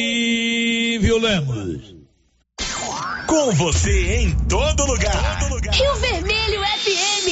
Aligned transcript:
E 0.00 0.96
Lemos. 1.20 1.96
Com 3.26 3.52
você 3.54 4.18
em 4.18 4.30
todo 4.48 4.86
lugar. 4.86 5.40
todo 5.40 5.54
lugar. 5.54 5.74
Rio 5.74 5.94
Vermelho 5.96 6.60
FM. 6.62 7.28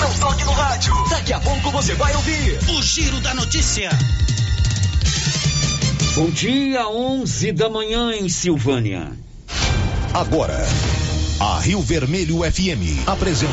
Não 0.00 0.12
toque 0.18 0.44
no 0.44 0.50
rádio. 0.50 0.92
Daqui 1.08 1.32
a 1.32 1.38
pouco 1.38 1.70
você 1.70 1.94
vai 1.94 2.12
ouvir 2.16 2.58
o 2.76 2.82
Giro 2.82 3.20
da 3.20 3.34
Notícia. 3.34 3.90
Bom 6.16 6.28
dia, 6.30 6.88
11 6.88 7.52
da 7.52 7.68
manhã 7.68 8.12
em 8.14 8.28
Silvânia. 8.28 9.12
Agora, 10.12 10.66
a 11.38 11.60
Rio 11.60 11.80
Vermelho 11.80 12.38
FM 12.38 13.06
apresenta 13.06 13.52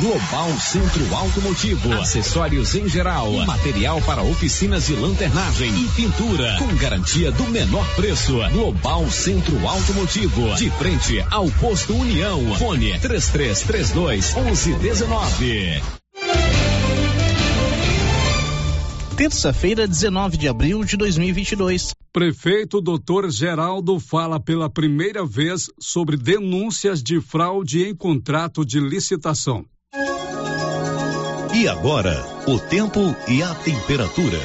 Global 0.00 0.60
Centro 0.60 1.12
Automotivo, 1.12 1.92
acessórios 1.94 2.76
em 2.76 2.88
geral, 2.88 3.32
material 3.44 4.00
para 4.02 4.22
oficinas 4.22 4.86
de 4.86 4.94
lanternagem 4.94 5.70
e 5.74 5.88
pintura, 5.88 6.56
com 6.56 6.72
garantia 6.76 7.32
do 7.32 7.42
menor 7.48 7.84
preço. 7.96 8.38
Global 8.52 9.10
Centro 9.10 9.66
Automotivo, 9.66 10.54
de 10.54 10.70
frente 10.70 11.20
ao 11.32 11.50
posto 11.50 11.96
União. 11.96 12.54
Fone 12.54 12.96
3332 13.00 14.34
1119. 14.34 15.82
Terça-feira, 19.16 19.84
19 19.88 20.36
de 20.36 20.46
abril 20.46 20.84
de 20.84 20.96
2022. 20.96 21.90
Prefeito 22.12 22.80
Dr. 22.80 23.30
Geraldo 23.30 23.98
fala 23.98 24.38
pela 24.38 24.70
primeira 24.70 25.26
vez 25.26 25.68
sobre 25.80 26.16
denúncias 26.16 27.02
de 27.02 27.20
fraude 27.20 27.82
em 27.82 27.96
contrato 27.96 28.64
de 28.64 28.78
licitação. 28.78 29.66
E 31.58 31.66
agora, 31.66 32.24
o 32.46 32.56
tempo 32.56 33.00
e 33.26 33.42
a 33.42 33.52
temperatura. 33.52 34.38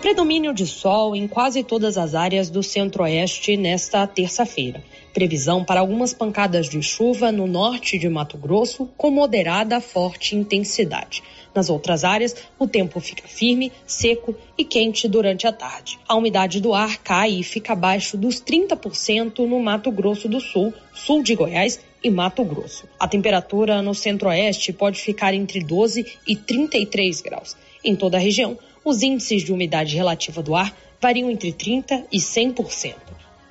Predomínio 0.00 0.54
de 0.54 0.66
sol 0.66 1.14
em 1.14 1.28
quase 1.28 1.62
todas 1.62 1.98
as 1.98 2.14
áreas 2.14 2.48
do 2.48 2.62
centro-oeste 2.62 3.54
nesta 3.54 4.06
terça-feira. 4.06 4.82
Previsão 5.12 5.62
para 5.62 5.80
algumas 5.80 6.14
pancadas 6.14 6.66
de 6.66 6.82
chuva 6.82 7.30
no 7.30 7.46
norte 7.46 7.98
de 7.98 8.08
Mato 8.08 8.38
Grosso, 8.38 8.88
com 8.96 9.10
moderada 9.10 9.78
forte 9.78 10.36
intensidade. 10.36 11.22
Nas 11.54 11.68
outras 11.68 12.02
áreas, 12.02 12.34
o 12.58 12.66
tempo 12.66 12.98
fica 12.98 13.28
firme, 13.28 13.70
seco 13.86 14.34
e 14.56 14.64
quente 14.64 15.06
durante 15.06 15.46
a 15.46 15.52
tarde. 15.52 15.98
A 16.08 16.14
umidade 16.14 16.62
do 16.62 16.72
ar 16.72 16.96
cai 16.96 17.40
e 17.40 17.42
fica 17.42 17.74
abaixo 17.74 18.16
dos 18.16 18.40
30% 18.40 19.46
no 19.46 19.60
Mato 19.60 19.90
Grosso 19.90 20.26
do 20.26 20.40
Sul, 20.40 20.72
sul 20.94 21.22
de 21.22 21.34
Goiás 21.34 21.78
e 22.02 22.10
Mato 22.10 22.44
Grosso. 22.44 22.88
A 22.98 23.08
temperatura 23.08 23.82
no 23.82 23.94
centro-oeste 23.94 24.72
pode 24.72 25.00
ficar 25.00 25.34
entre 25.34 25.60
12 25.60 26.06
e 26.26 26.36
33 26.36 27.20
graus. 27.20 27.56
Em 27.84 27.94
toda 27.94 28.16
a 28.16 28.20
região, 28.20 28.58
os 28.84 29.02
índices 29.02 29.42
de 29.42 29.52
umidade 29.52 29.94
relativa 29.94 30.42
do 30.42 30.54
ar 30.54 30.74
variam 31.00 31.30
entre 31.30 31.52
30 31.52 32.06
e 32.10 32.18
100%. 32.18 32.94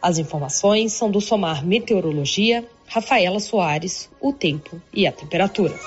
As 0.01 0.17
informações 0.17 0.93
são 0.93 1.09
do 1.09 1.19
Somar 1.19 1.65
Meteorologia, 1.65 2.63
Rafaela 2.87 3.39
Soares, 3.39 4.09
o 4.21 4.31
tempo 4.31 4.81
e 4.93 5.07
a 5.07 5.11
temperatura. 5.11 5.77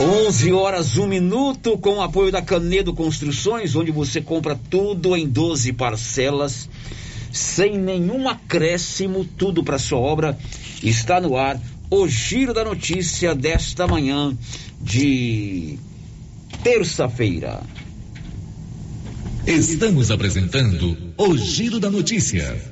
11 0.00 0.52
horas, 0.52 0.96
1 0.96 1.06
minuto, 1.06 1.78
com 1.78 1.96
o 1.96 2.02
apoio 2.02 2.32
da 2.32 2.42
Canedo 2.42 2.94
Construções, 2.94 3.76
onde 3.76 3.92
você 3.92 4.20
compra 4.20 4.58
tudo 4.68 5.14
em 5.16 5.28
12 5.28 5.72
parcelas, 5.74 6.68
sem 7.30 7.78
nenhum 7.78 8.28
acréscimo, 8.28 9.24
tudo 9.24 9.62
para 9.62 9.78
sua 9.78 9.98
obra 9.98 10.36
Está 10.82 11.20
no 11.20 11.36
ar 11.36 11.60
o 11.90 12.08
Giro 12.08 12.54
da 12.54 12.64
Notícia 12.64 13.34
desta 13.34 13.86
manhã 13.86 14.36
de 14.80 15.78
terça-feira. 16.62 17.60
Estamos 19.46 20.10
apresentando 20.10 20.96
o 21.18 21.36
Giro 21.36 21.78
da 21.78 21.90
Notícia. 21.90 22.71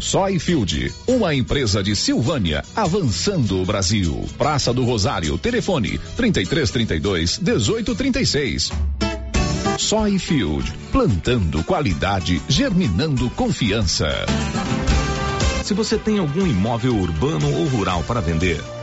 Soyfield, 0.00 0.92
uma 1.06 1.34
empresa 1.34 1.82
de 1.82 1.96
Silvânia, 1.96 2.64
avançando 2.74 3.60
o 3.60 3.64
Brasil. 3.64 4.24
Praça 4.36 4.72
do 4.72 4.84
Rosário, 4.84 5.36
telefone 5.38 5.98
3332 6.16 7.38
1836. 7.38 8.70
Soyfield, 9.78 10.72
plantando 10.92 11.62
qualidade, 11.64 12.40
germinando 12.48 13.28
confiança. 13.30 14.08
Se 15.64 15.74
você 15.74 15.98
tem 15.98 16.18
algum 16.18 16.46
imóvel 16.46 16.96
urbano 16.96 17.52
ou 17.56 17.66
rural 17.66 18.02
para 18.04 18.20
vender, 18.20 18.62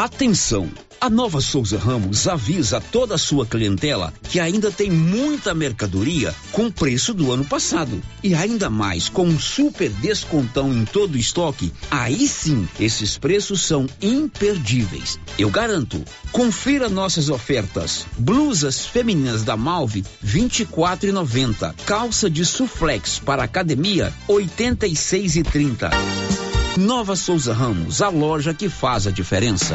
Atenção! 0.00 0.70
A 0.98 1.10
Nova 1.10 1.42
Souza 1.42 1.76
Ramos 1.76 2.26
avisa 2.26 2.80
toda 2.80 3.16
a 3.16 3.18
sua 3.18 3.44
clientela 3.44 4.14
que 4.30 4.40
ainda 4.40 4.70
tem 4.70 4.90
muita 4.90 5.52
mercadoria 5.52 6.34
com 6.52 6.70
preço 6.70 7.12
do 7.12 7.30
ano 7.30 7.44
passado. 7.44 8.02
E 8.24 8.34
ainda 8.34 8.70
mais, 8.70 9.10
com 9.10 9.26
um 9.26 9.38
super 9.38 9.90
descontão 9.90 10.72
em 10.72 10.86
todo 10.86 11.16
o 11.16 11.18
estoque, 11.18 11.70
aí 11.90 12.26
sim, 12.26 12.66
esses 12.80 13.18
preços 13.18 13.60
são 13.60 13.86
imperdíveis. 14.00 15.18
Eu 15.38 15.50
garanto. 15.50 16.02
Confira 16.32 16.88
nossas 16.88 17.28
ofertas. 17.28 18.06
Blusas 18.16 18.86
femininas 18.86 19.42
da 19.42 19.54
Malve, 19.54 20.02
R$ 20.24 20.40
24,90. 20.40 21.74
Calça 21.84 22.30
de 22.30 22.46
suflex 22.46 23.18
para 23.18 23.44
academia, 23.44 24.14
R$ 24.26 24.34
86,30. 24.34 26.39
Nova 26.76 27.16
Souza 27.16 27.52
Ramos, 27.52 28.00
a 28.00 28.08
loja 28.08 28.54
que 28.54 28.68
faz 28.68 29.06
a 29.06 29.10
diferença. 29.10 29.74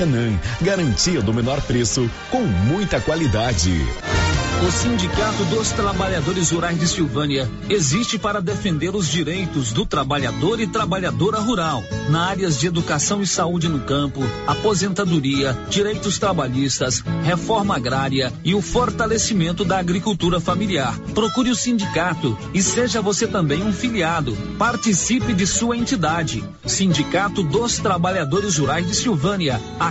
Maracanã. 0.01 0.39
Garantia 0.61 1.21
do 1.21 1.33
menor 1.33 1.61
preço 1.61 2.09
com 2.31 2.41
muita 2.41 2.99
qualidade. 2.99 3.71
O 4.67 4.71
Sindicato 4.71 5.43
dos 5.45 5.71
Trabalhadores 5.71 6.51
Rurais 6.51 6.79
de 6.79 6.87
Silvânia 6.87 7.49
existe 7.67 8.19
para 8.19 8.39
defender 8.39 8.95
os 8.95 9.07
direitos 9.07 9.71
do 9.71 9.87
trabalhador 9.87 10.59
e 10.59 10.67
trabalhadora 10.67 11.39
rural, 11.39 11.83
na 12.11 12.27
áreas 12.27 12.59
de 12.59 12.67
educação 12.67 13.23
e 13.23 13.27
saúde 13.27 13.67
no 13.67 13.79
campo, 13.79 14.21
aposentadoria, 14.45 15.57
direitos 15.67 16.19
trabalhistas, 16.19 17.03
reforma 17.23 17.75
agrária 17.75 18.31
e 18.43 18.53
o 18.53 18.61
fortalecimento 18.61 19.65
da 19.65 19.79
agricultura 19.79 20.39
familiar. 20.39 20.95
Procure 21.15 21.49
o 21.49 21.55
sindicato 21.55 22.37
e 22.53 22.61
seja 22.61 23.01
você 23.01 23.25
também 23.25 23.63
um 23.63 23.73
filiado. 23.73 24.37
Participe 24.59 25.33
de 25.33 25.47
sua 25.47 25.75
entidade. 25.75 26.43
Sindicato 26.67 27.41
dos 27.41 27.79
Trabalhadores 27.79 28.59
Rurais 28.59 28.87
de 28.87 28.95
Silvânia, 28.95 29.59
a 29.79 29.90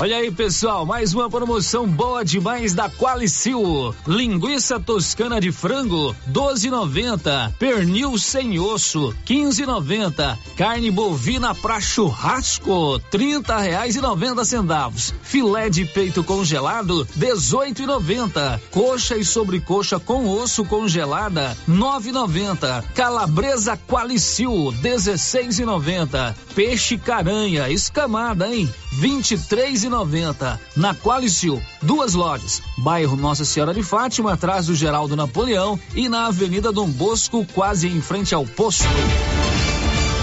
Olha 0.00 0.16
aí, 0.16 0.28
pessoal, 0.28 0.84
mais 0.84 1.14
uma 1.14 1.30
promoção 1.30 1.86
boa 1.86 2.24
demais 2.24 2.74
da 2.74 2.90
Qualicil. 2.90 3.94
Linguiça 4.08 4.78
toscana 4.80 5.40
de 5.40 5.52
frango, 5.52 6.14
12,90. 6.28 7.52
Pernil 7.60 8.18
sem 8.18 8.58
osso, 8.58 9.14
15,90. 9.24 10.36
Carne 10.56 10.90
bovina 10.90 11.54
para 11.54 11.80
churrasco, 11.80 12.98
30 13.08 13.56
reais 13.56 13.94
e 13.94 14.00
90 14.00 14.44
centavos. 14.44 15.14
Filé 15.22 15.70
de 15.70 15.84
peito 15.84 16.24
congelado, 16.24 17.06
18,90. 17.16 18.60
Coxa 18.72 19.16
e 19.16 19.24
sobrecoxa 19.24 20.00
com 20.00 20.28
osso 20.28 20.64
congelada, 20.64 21.56
9,90. 21.68 22.84
Calabresa 22.94 23.78
Qualicil, 23.88 24.74
16,90. 24.82 26.34
Peixe 26.54 26.96
caranha 26.96 27.68
escamada, 27.68 28.54
hein? 28.54 28.72
23 28.92 29.84
noventa 29.84 30.60
na 30.76 30.94
Qualicil, 30.94 31.60
duas 31.82 32.14
lojas, 32.14 32.62
bairro 32.78 33.16
Nossa 33.16 33.44
Senhora 33.44 33.74
de 33.74 33.82
Fátima, 33.82 34.34
atrás 34.34 34.66
do 34.66 34.74
Geraldo 34.74 35.16
Napoleão 35.16 35.78
e 35.96 36.08
na 36.08 36.26
Avenida 36.26 36.70
Dom 36.70 36.88
Bosco, 36.88 37.44
quase 37.52 37.88
em 37.88 38.00
frente 38.00 38.36
ao 38.36 38.46
posto. 38.46 38.84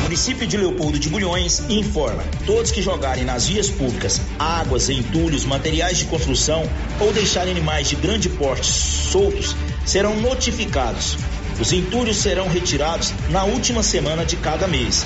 município 0.03 0.47
de 0.47 0.55
Leopoldo 0.55 0.97
de 0.97 1.09
Bulhões 1.09 1.69
informa: 1.69 2.23
todos 2.45 2.71
que 2.71 2.81
jogarem 2.81 3.25
nas 3.25 3.47
vias 3.47 3.69
públicas 3.69 4.21
águas, 4.39 4.89
entulhos, 4.89 5.43
materiais 5.43 5.97
de 5.97 6.05
construção 6.05 6.63
ou 7.01 7.11
deixarem 7.11 7.51
animais 7.51 7.89
de 7.89 7.97
grande 7.97 8.29
porte 8.29 8.71
soltos 8.71 9.53
serão 9.85 10.15
notificados. 10.21 11.17
Os 11.59 11.73
entulhos 11.73 12.15
serão 12.15 12.47
retirados 12.47 13.13
na 13.29 13.43
última 13.43 13.83
semana 13.83 14.25
de 14.25 14.37
cada 14.37 14.65
mês 14.65 15.05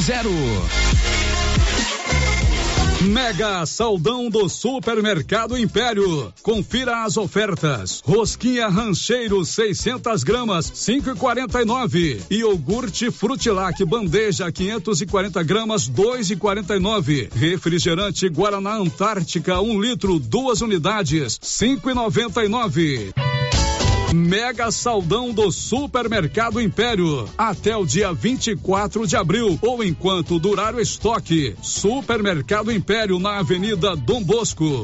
zero. 0.01 0.31
Mega 3.01 3.65
Saldão 3.65 4.29
do 4.29 4.47
Supermercado 4.49 5.57
Império. 5.57 6.33
Confira 6.41 7.03
as 7.03 7.17
ofertas. 7.17 8.01
Rosquinha 8.05 8.67
Rancheiro 8.67 9.43
600 9.43 10.23
gramas 10.23 10.71
5,49. 10.71 12.21
Iogurte 12.29 13.11
Frutilac 13.11 13.83
bandeja 13.85 14.51
540 14.51 15.43
gramas 15.43 15.89
2,49. 15.89 17.29
Refrigerante 17.33 18.29
Guaraná 18.29 18.75
Antártica 18.75 19.59
1 19.59 19.71
um 19.71 19.81
litro 19.81 20.19
duas 20.19 20.61
unidades 20.61 21.39
5,99. 21.39 23.13
Mega 24.13 24.71
Saldão 24.71 25.31
do 25.31 25.51
Supermercado 25.51 26.61
Império. 26.61 27.29
Até 27.37 27.75
o 27.75 27.85
dia 27.85 28.11
24 28.13 29.07
de 29.07 29.15
abril 29.15 29.57
ou 29.61 29.83
enquanto 29.83 30.39
durar 30.39 30.75
o 30.75 30.81
estoque. 30.81 31.55
Supermercado 31.61 32.71
Império 32.71 33.19
na 33.19 33.39
Avenida 33.39 33.95
Dom 33.95 34.21
Bosco. 34.21 34.83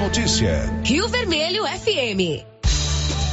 Notícia. 0.01 0.67
Rio 0.83 1.07
Vermelho 1.09 1.63
FM. 1.63 2.43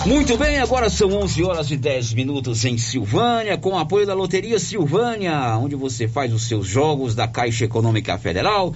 Muito 0.06 0.36
bem, 0.36 0.58
agora 0.58 0.90
são 0.90 1.08
11 1.10 1.42
horas 1.42 1.70
e 1.70 1.78
10 1.78 2.12
minutos 2.12 2.62
em 2.66 2.76
Silvânia, 2.76 3.56
com 3.56 3.78
apoio 3.78 4.06
da 4.06 4.12
Loteria 4.12 4.58
Silvânia, 4.58 5.56
onde 5.56 5.74
você 5.74 6.06
faz 6.06 6.30
os 6.30 6.46
seus 6.46 6.66
jogos 6.66 7.14
da 7.14 7.26
Caixa 7.26 7.64
Econômica 7.64 8.18
Federal. 8.18 8.74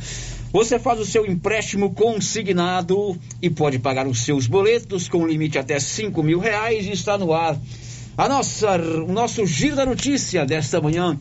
Você 0.50 0.78
faz 0.78 1.00
o 1.00 1.04
seu 1.04 1.26
empréstimo 1.26 1.92
consignado 1.92 3.14
e 3.42 3.50
pode 3.50 3.78
pagar 3.78 4.06
os 4.06 4.24
seus 4.24 4.46
boletos 4.46 5.06
com 5.06 5.26
limite 5.26 5.58
até 5.58 5.78
5 5.78 6.22
mil 6.22 6.38
reais 6.38 6.86
e 6.86 6.92
está 6.92 7.18
no 7.18 7.34
ar. 7.34 7.60
A 8.16 8.26
nossa, 8.26 8.74
o 8.78 9.12
nosso 9.12 9.44
giro 9.44 9.76
da 9.76 9.84
notícia 9.84 10.46
desta 10.46 10.80
manhã 10.80 11.18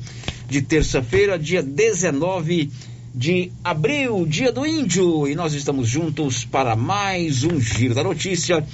de 0.47 0.61
terça-feira, 0.61 1.37
dia 1.37 1.61
19 1.61 2.71
de 3.13 3.51
abril, 3.63 4.25
dia 4.25 4.51
do 4.51 4.65
índio, 4.65 5.27
e 5.27 5.35
nós 5.35 5.53
estamos 5.53 5.87
juntos 5.87 6.45
para 6.45 6.75
mais 6.75 7.43
um 7.43 7.59
giro 7.59 7.93
da 7.93 8.03
notícia, 8.03 8.65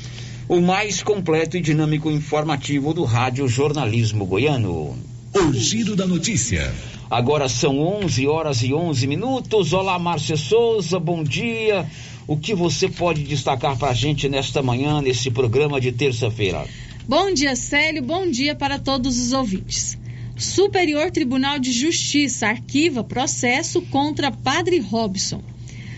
o 0.48 0.62
mais 0.62 1.02
completo 1.02 1.58
e 1.58 1.62
dinâmico 1.62 2.10
informativo 2.12 2.94
do 2.94 3.04
rádio 3.04 3.48
jornalismo 3.48 4.26
goiano. 4.26 4.98
O 5.34 5.54
giro 5.54 5.96
da 5.96 6.06
notícia. 6.06 6.74
Agora 7.10 7.50
são 7.50 7.80
11 7.80 8.28
horas 8.28 8.64
e 8.64 8.74
11 8.74 9.08
minutos. 9.08 9.74
Olá, 9.74 9.98
Márcia 9.98 10.38
Souza, 10.38 11.00
bom 11.00 11.24
dia. 11.24 11.86
O 12.28 12.38
que 12.38 12.54
você 12.54 12.90
pode 12.90 13.24
destacar 13.24 13.78
para 13.78 13.90
a 13.90 13.94
gente 13.94 14.28
nesta 14.28 14.62
manhã, 14.62 15.02
nesse 15.02 15.32
programa 15.32 15.80
de 15.80 15.92
terça-feira? 15.92 16.66
Bom 17.08 17.34
dia, 17.34 17.56
Célio. 17.56 18.04
Bom 18.04 18.30
dia 18.30 18.54
para 18.54 18.78
todos 18.78 19.18
os 19.18 19.32
ouvintes. 19.32 19.98
Superior 20.38 21.10
Tribunal 21.10 21.58
de 21.58 21.72
Justiça 21.72 22.46
arquiva 22.46 23.04
processo 23.04 23.82
contra 23.82 24.32
Padre 24.32 24.78
Robson. 24.78 25.44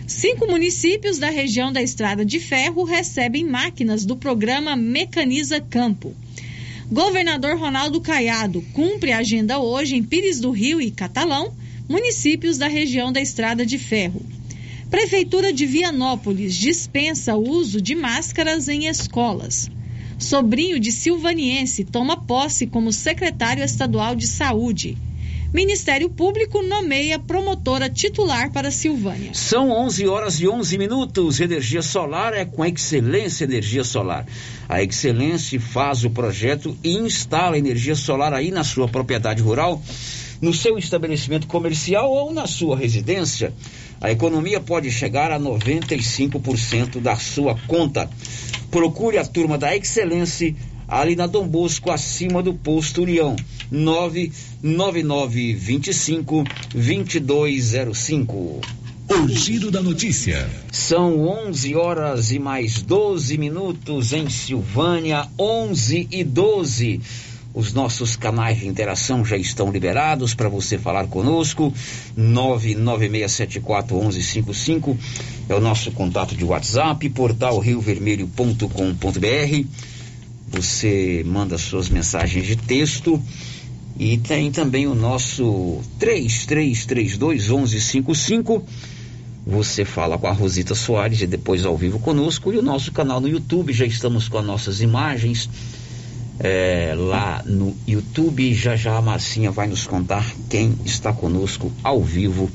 Cinco 0.07 0.47
municípios 0.47 1.17
da 1.17 1.29
região 1.29 1.73
da 1.73 1.81
Estrada 1.81 2.23
de 2.23 2.39
Ferro 2.39 2.85
recebem 2.85 3.43
máquinas 3.43 4.05
do 4.05 4.15
programa 4.15 4.77
Mecaniza 4.77 5.59
Campo. 5.59 6.15
Governador 6.89 7.59
Ronaldo 7.59 7.99
Caiado 7.99 8.61
cumpre 8.71 9.11
a 9.11 9.17
agenda 9.17 9.59
hoje 9.59 9.97
em 9.97 10.03
Pires 10.03 10.39
do 10.39 10.51
Rio 10.51 10.79
e 10.79 10.89
Catalão, 10.89 11.53
municípios 11.89 12.57
da 12.57 12.69
região 12.69 13.11
da 13.11 13.19
Estrada 13.19 13.65
de 13.65 13.77
Ferro. 13.77 14.25
Prefeitura 14.89 15.51
de 15.51 15.65
Vianópolis 15.65 16.55
dispensa 16.55 17.35
o 17.35 17.45
uso 17.45 17.81
de 17.81 17.93
máscaras 17.93 18.69
em 18.69 18.87
escolas 18.87 19.69
sobrinho 20.19 20.79
de 20.79 20.91
silvaniense, 20.91 21.85
toma 21.85 22.17
posse 22.17 22.67
como 22.67 22.91
secretário 22.91 23.63
estadual 23.63 24.15
de 24.15 24.27
saúde. 24.27 24.97
Ministério 25.51 26.11
Público 26.11 26.61
nomeia 26.61 27.17
promotora 27.17 27.89
titular 27.89 28.51
para 28.51 28.69
Silvânia. 28.69 29.33
São 29.33 29.71
11 29.71 30.07
horas 30.07 30.39
e 30.39 30.47
11 30.47 30.77
minutos. 30.77 31.39
Energia 31.39 31.81
solar 31.81 32.33
é 32.33 32.45
com 32.45 32.63
Excelência 32.63 33.45
Energia 33.45 33.83
Solar. 33.83 34.27
A 34.67 34.83
Excelência 34.83 35.59
faz 35.59 36.05
o 36.05 36.11
projeto 36.11 36.77
e 36.83 36.97
instala 36.97 37.57
energia 37.57 37.95
solar 37.95 38.31
aí 38.31 38.51
na 38.51 38.63
sua 38.63 38.87
propriedade 38.87 39.41
rural, 39.41 39.81
no 40.39 40.53
seu 40.53 40.77
estabelecimento 40.77 41.47
comercial 41.47 42.11
ou 42.11 42.31
na 42.31 42.45
sua 42.45 42.77
residência. 42.77 43.51
A 44.01 44.11
economia 44.11 44.61
pode 44.61 44.89
chegar 44.89 45.29
a 45.31 45.39
95% 45.39 47.01
da 47.01 47.17
sua 47.17 47.55
conta. 47.67 48.09
Procure 48.71 49.17
a 49.17 49.25
turma 49.25 49.57
da 49.57 49.75
Excelência 49.75 50.55
ali 50.87 51.13
na 51.15 51.25
Dom 51.27 51.47
Bosco, 51.47 51.91
acima 51.91 52.41
do 52.41 52.53
posto 52.53 53.03
União. 53.03 53.35
99925 53.71 56.43
2205. 56.73 58.61
O 59.09 59.27
Giro 59.27 59.69
da 59.71 59.81
Notícia. 59.81 60.49
São 60.71 61.27
11 61.47 61.75
horas 61.75 62.31
e 62.31 62.39
mais 62.39 62.81
12 62.81 63.37
minutos 63.37 64.13
em 64.13 64.29
Silvânia, 64.29 65.27
11 65.37 66.07
e 66.11 66.23
12. 66.23 67.01
Os 67.53 67.73
nossos 67.73 68.15
canais 68.15 68.59
de 68.59 68.67
interação 68.67 69.25
já 69.25 69.35
estão 69.35 69.69
liberados 69.71 70.35
para 70.35 70.47
você 70.47 70.77
falar 70.77 71.07
conosco. 71.07 71.73
996741155 72.17 74.95
é 75.49 75.55
o 75.55 75.59
nosso 75.59 75.91
contato 75.91 76.35
de 76.35 76.45
WhatsApp, 76.45 77.09
portal 77.09 77.57
riovermelho.com.br. 77.57 79.65
Você 80.51 81.23
manda 81.25 81.57
suas 81.57 81.89
mensagens 81.89 82.45
de 82.45 82.55
texto 82.55 83.19
e 83.97 84.17
tem 84.17 84.51
também 84.51 84.85
o 84.85 84.93
nosso 84.93 85.79
33321155. 85.99 88.61
Você 89.47 89.83
fala 89.83 90.19
com 90.19 90.27
a 90.27 90.31
Rosita 90.31 90.75
Soares 90.75 91.21
e 91.21 91.27
depois 91.27 91.65
ao 91.65 91.75
vivo 91.75 91.97
conosco. 91.97 92.53
E 92.53 92.57
o 92.57 92.61
nosso 92.61 92.91
canal 92.91 93.19
no 93.19 93.27
YouTube, 93.27 93.73
já 93.73 93.85
estamos 93.85 94.27
com 94.27 94.37
as 94.37 94.45
nossas 94.45 94.81
imagens 94.81 95.49
é, 96.39 96.93
lá 96.95 97.43
no 97.45 97.75
YouTube. 97.87 98.53
Já 98.53 98.75
já 98.75 98.97
a 98.97 99.01
Marcinha 99.01 99.51
vai 99.51 99.67
nos 99.67 99.85
contar 99.85 100.25
quem 100.49 100.75
está 100.85 101.11
conosco 101.13 101.71
ao 101.83 102.01
vivo 102.01 102.49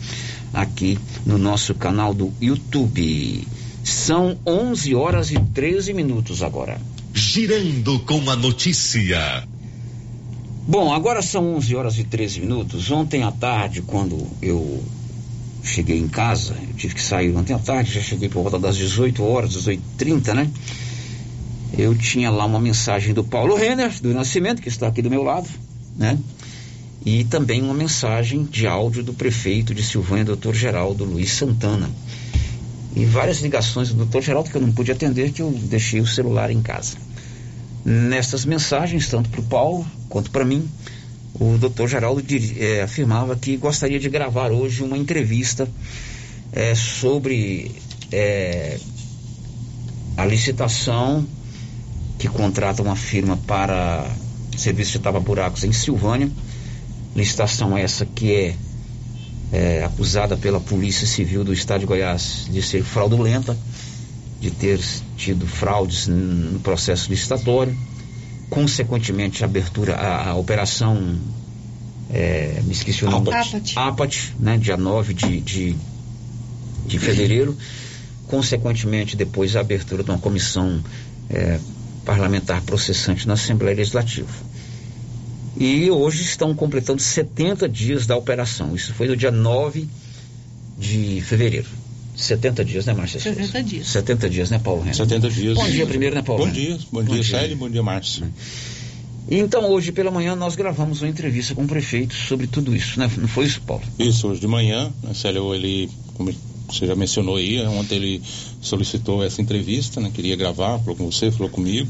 aqui 0.53 0.99
no 1.27 1.37
nosso 1.37 1.75
canal 1.75 2.15
do 2.15 2.33
YouTube. 2.41 3.47
São 3.83 4.39
11 4.47 4.95
horas 4.95 5.31
e 5.31 5.39
13 5.39 5.93
minutos 5.93 6.43
agora. 6.43 6.81
Girando 7.13 8.01
com 8.01 8.31
a 8.31 8.37
notícia. 8.37 9.47
Bom, 10.67 10.93
agora 10.95 11.21
são 11.21 11.57
11 11.57 11.77
horas 11.77 11.99
e 11.99 12.05
13 12.05 12.41
minutos. 12.41 12.91
Ontem 12.91 13.23
à 13.23 13.31
tarde, 13.31 13.83
quando 13.83 14.27
eu 14.41 14.83
cheguei 15.63 15.99
em 15.99 16.09
casa, 16.09 16.55
eu 16.69 16.75
tive 16.75 16.95
que 16.95 17.03
sair 17.03 17.35
ontem 17.37 17.53
à 17.53 17.59
tarde, 17.59 17.93
já 17.93 18.01
cheguei 18.01 18.29
por 18.29 18.43
volta 18.43 18.59
das 18.59 18.77
18 18.77 19.23
horas, 19.23 19.51
18h30, 19.57 20.35
né? 20.35 20.51
Eu 21.77 21.95
tinha 21.95 22.31
lá 22.31 22.45
uma 22.45 22.61
mensagem 22.61 23.13
do 23.13 23.25
Paulo 23.25 23.55
Renner, 23.55 23.91
do 24.01 24.13
Nascimento, 24.15 24.63
que 24.63 24.69
está 24.69 24.87
aqui 24.87 25.03
do 25.03 25.11
meu 25.11 25.23
lado, 25.23 25.49
né? 25.97 26.19
E 27.05 27.25
também 27.25 27.63
uma 27.63 27.75
mensagem 27.75 28.45
de 28.45 28.67
áudio 28.67 29.03
do 29.03 29.13
prefeito 29.13 29.75
de 29.75 29.83
Silvânia, 29.83 30.25
doutor 30.25 30.55
Geraldo 30.55 31.05
Luiz 31.05 31.33
Santana. 31.33 31.91
E 32.97 33.05
várias 33.05 33.41
ligações 33.41 33.89
do 33.89 33.97
doutor 33.97 34.23
Geraldo 34.23 34.51
que 34.51 34.57
eu 34.57 34.61
não 34.61 34.73
pude 34.73 34.93
atender, 34.93 35.33
que 35.33 35.43
eu 35.43 35.51
deixei 35.51 36.01
o 36.01 36.07
celular 36.07 36.51
em 36.51 36.63
casa. 36.63 36.97
Nessas 37.85 38.45
mensagens, 38.45 39.09
tanto 39.09 39.29
para 39.29 39.41
o 39.41 39.45
Paulo 39.45 39.87
quanto 40.09 40.31
para 40.31 40.45
mim, 40.45 40.67
o 41.39 41.59
doutor 41.59 41.89
Geraldo 41.89 42.23
é, 42.57 42.83
afirmava 42.83 43.37
que 43.37 43.57
gostaria 43.57 43.99
de 43.99 44.09
gravar 44.09 44.53
hoje 44.53 44.83
uma 44.83 44.97
entrevista 44.97 45.69
é, 46.53 46.75
sobre 46.75 47.73
é, 48.13 48.79
a 50.17 50.25
licitação 50.25 51.27
que 52.25 52.29
contrata 52.31 52.83
uma 52.83 52.97
firma 52.97 53.37
para 53.37 54.11
serviço 54.57 54.93
de 54.93 55.01
tapa-buracos 55.01 55.63
em 55.63 55.73
Silvânia. 55.73 56.31
Licitação 57.15 57.77
essa 57.77 58.07
que 58.07 58.33
é, 58.33 58.57
é, 59.53 59.85
acusada 59.85 60.35
pela 60.35 60.59
Polícia 60.59 61.07
Civil 61.07 61.45
do 61.45 61.53
Estado 61.53 61.81
de 61.81 61.87
Goiás 61.87 62.47
de 62.51 62.63
ser 62.63 62.83
fraudulenta, 62.83 63.55
de 64.41 64.51
ter 64.51 64.81
tido 65.19 65.47
fraudes 65.47 66.07
no 66.07 66.59
processo 66.61 67.11
licitatório. 67.11 67.77
Consequentemente, 68.49 69.45
a 69.45 69.47
abertura, 69.47 69.95
a, 69.95 70.31
a 70.31 70.35
operação, 70.35 71.19
é, 72.11 72.63
me 72.65 72.73
esqueci 72.73 73.05
o 73.05 73.11
nome. 73.11 73.29
Apat. 73.29 73.75
Apat, 73.77 74.35
né, 74.41 74.57
dia 74.57 74.79
9 74.79 75.13
de, 75.13 75.41
de, 75.43 75.77
de 76.87 76.99
fevereiro, 76.99 77.55
consequentemente 78.29 79.15
depois 79.15 79.55
a 79.57 79.61
abertura 79.61 80.03
de 80.03 80.11
uma 80.11 80.19
comissão 80.19 80.83
é, 81.29 81.59
parlamentar 82.05 82.61
processante 82.63 83.27
na 83.27 83.35
Assembleia 83.35 83.77
Legislativa. 83.77 84.29
E 85.57 85.91
hoje 85.91 86.23
estão 86.23 86.55
completando 86.55 87.01
70 87.01 87.69
dias 87.69 88.07
da 88.07 88.17
operação. 88.17 88.75
Isso 88.75 88.93
foi 88.93 89.07
no 89.07 89.17
dia 89.17 89.31
9 89.31 89.89
de 90.79 91.21
fevereiro. 91.21 91.69
70 92.17 92.65
dias, 92.65 92.87
né, 92.87 92.95
Márcia? 92.95 93.21
70 93.21 93.63
dias. 93.63 93.87
70 93.89 94.31
dias, 94.31 94.51
né, 94.51 94.59
Paulo 94.59 94.83
Renan? 94.83 94.95
70 94.95 95.31
dias. 95.31 95.55
Bom 95.55 95.69
dia 95.69 95.87
primeiro, 95.87 96.15
né, 96.15 96.23
Paulo? 96.23 96.45
Bom 96.45 96.53
dia, 96.53 96.77
bom, 96.93 97.03
bom 97.03 97.05
dia, 97.05 97.23
dia. 97.23 97.39
Célio, 97.39 97.57
bom 97.57 97.69
dia, 97.69 97.83
Márcia. 97.83 98.29
Então, 99.31 99.71
hoje 99.71 99.91
pela 99.91 100.11
manhã, 100.11 100.37
nós 100.37 100.55
gravamos 100.55 101.01
uma 101.01 101.09
entrevista 101.09 101.55
com 101.55 101.65
o 101.65 101.67
prefeito 101.67 102.15
sobre 102.15 102.47
tudo 102.47 102.77
isso, 102.77 103.01
né? 103.01 103.11
Não 103.17 103.27
foi 103.27 103.47
isso, 103.47 103.61
Paulo? 103.63 103.83
Isso, 103.99 104.29
hoje 104.29 104.41
de 104.41 104.47
manhã, 104.47 104.93
né, 105.03 105.15
Célio, 105.15 105.55
ele, 105.55 105.89
você 106.69 106.87
já 106.87 106.95
mencionou 106.95 107.37
aí, 107.37 107.65
ontem 107.67 107.97
ele 107.97 108.23
solicitou 108.61 109.23
essa 109.23 109.43
entrevista, 109.43 110.01
né? 110.01 110.11
Queria 110.13 110.35
gravar, 110.37 110.79
falou 110.79 110.97
com 110.97 111.11
você, 111.11 111.31
falou 111.31 111.51
comigo. 111.51 111.89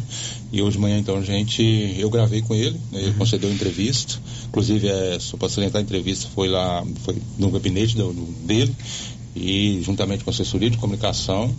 E 0.52 0.60
hoje 0.60 0.76
de 0.76 0.82
manhã, 0.82 0.98
então, 0.98 1.16
a 1.16 1.22
gente, 1.22 1.62
eu 1.98 2.10
gravei 2.10 2.42
com 2.42 2.54
ele, 2.54 2.78
né, 2.90 3.00
ele 3.00 3.08
uhum. 3.08 3.14
concedeu 3.14 3.52
entrevista. 3.52 4.18
Inclusive, 4.48 4.88
é, 4.88 5.18
só 5.20 5.36
para 5.36 5.48
salientar, 5.48 5.80
a 5.80 5.82
entrevista 5.82 6.28
foi 6.34 6.48
lá, 6.48 6.84
foi 7.04 7.16
no 7.38 7.50
gabinete 7.50 7.96
do, 7.96 8.12
do, 8.12 8.24
dele 8.46 8.74
e 9.34 9.80
juntamente 9.82 10.22
com 10.22 10.30
a 10.30 10.32
assessoria 10.32 10.70
de 10.70 10.78
comunicação, 10.78 11.52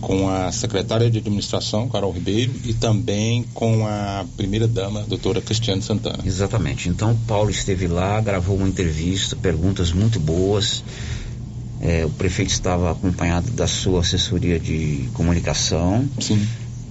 com 0.00 0.28
a 0.28 0.50
secretária 0.50 1.08
de 1.08 1.18
administração, 1.18 1.88
Carol 1.88 2.10
Ribeiro, 2.10 2.52
e 2.64 2.74
também 2.74 3.44
com 3.54 3.86
a 3.86 4.24
primeira-dama, 4.36 5.04
doutora 5.08 5.40
Cristiane 5.40 5.80
Santana. 5.80 6.18
Exatamente. 6.26 6.88
Então, 6.88 7.16
Paulo 7.28 7.50
esteve 7.50 7.86
lá, 7.86 8.20
gravou 8.20 8.56
uma 8.56 8.68
entrevista, 8.68 9.36
perguntas 9.36 9.92
muito 9.92 10.18
boas. 10.18 10.82
É, 11.82 12.06
o 12.06 12.10
prefeito 12.10 12.50
estava 12.50 12.92
acompanhado 12.92 13.50
da 13.50 13.66
sua 13.66 14.00
assessoria 14.00 14.58
de 14.58 15.08
comunicação. 15.12 16.08
Sim. 16.20 16.46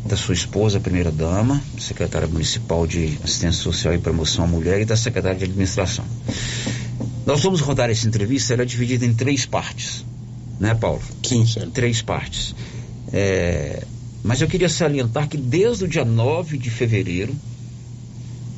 Da 0.06 0.18
sua 0.18 0.34
esposa, 0.34 0.80
a 0.80 0.82
primeira-dama, 0.82 1.62
secretária 1.80 2.28
municipal 2.28 2.86
de 2.86 3.18
assistência 3.24 3.62
social 3.64 3.94
e 3.94 4.00
promoção 4.00 4.46
à 4.46 4.48
mulher, 4.48 4.82
e 4.82 4.86
da 4.86 4.98
secretária 4.98 5.38
de 5.38 5.46
administração. 5.46 6.04
Nós 7.26 7.42
vamos 7.42 7.62
rodar 7.62 7.90
essa 7.90 8.08
entrevista, 8.08 8.54
ela 8.54 8.64
é 8.64 8.66
dividida 8.66 9.06
em 9.06 9.14
três 9.14 9.46
partes 9.46 10.04
né, 10.62 10.76
Paulo? 10.76 11.02
Sim, 11.24 11.46
certo. 11.46 11.72
Três 11.72 12.04
partes. 12.04 12.54
É, 13.12 13.84
mas 14.24 14.42
eu 14.42 14.48
queria 14.48 14.70
salientar 14.70 15.28
que 15.28 15.36
desde 15.36 15.86
o 15.86 15.88
dia 15.88 16.06
9 16.06 16.56
de 16.56 16.70
fevereiro, 16.70 17.36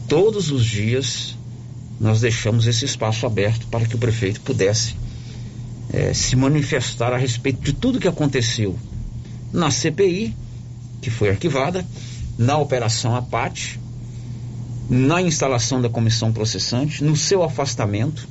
todos 0.05 0.51
os 0.51 0.65
dias, 0.65 1.37
nós 2.01 2.19
deixamos 2.19 2.67
esse 2.67 2.83
espaço 2.83 3.25
aberto 3.25 3.65
para 3.67 3.85
que 3.85 3.95
o 3.95 3.97
prefeito 3.97 4.41
pudesse 4.41 4.95
é, 5.93 6.11
se 6.13 6.35
manifestar 6.35 7.13
a 7.13 7.17
respeito 7.17 7.61
de 7.61 7.71
tudo 7.71 7.99
que 7.99 8.07
aconteceu 8.07 8.75
na 9.53 9.69
CPI, 9.69 10.35
que 10.99 11.11
foi 11.11 11.29
arquivada, 11.29 11.85
na 12.37 12.57
Operação 12.57 13.15
Apate, 13.15 13.79
na 14.89 15.21
instalação 15.21 15.79
da 15.79 15.87
comissão 15.87 16.33
processante, 16.33 17.03
no 17.03 17.15
seu 17.15 17.43
afastamento 17.43 18.27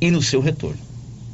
e 0.00 0.10
no 0.10 0.22
seu 0.22 0.40
retorno. 0.40 0.78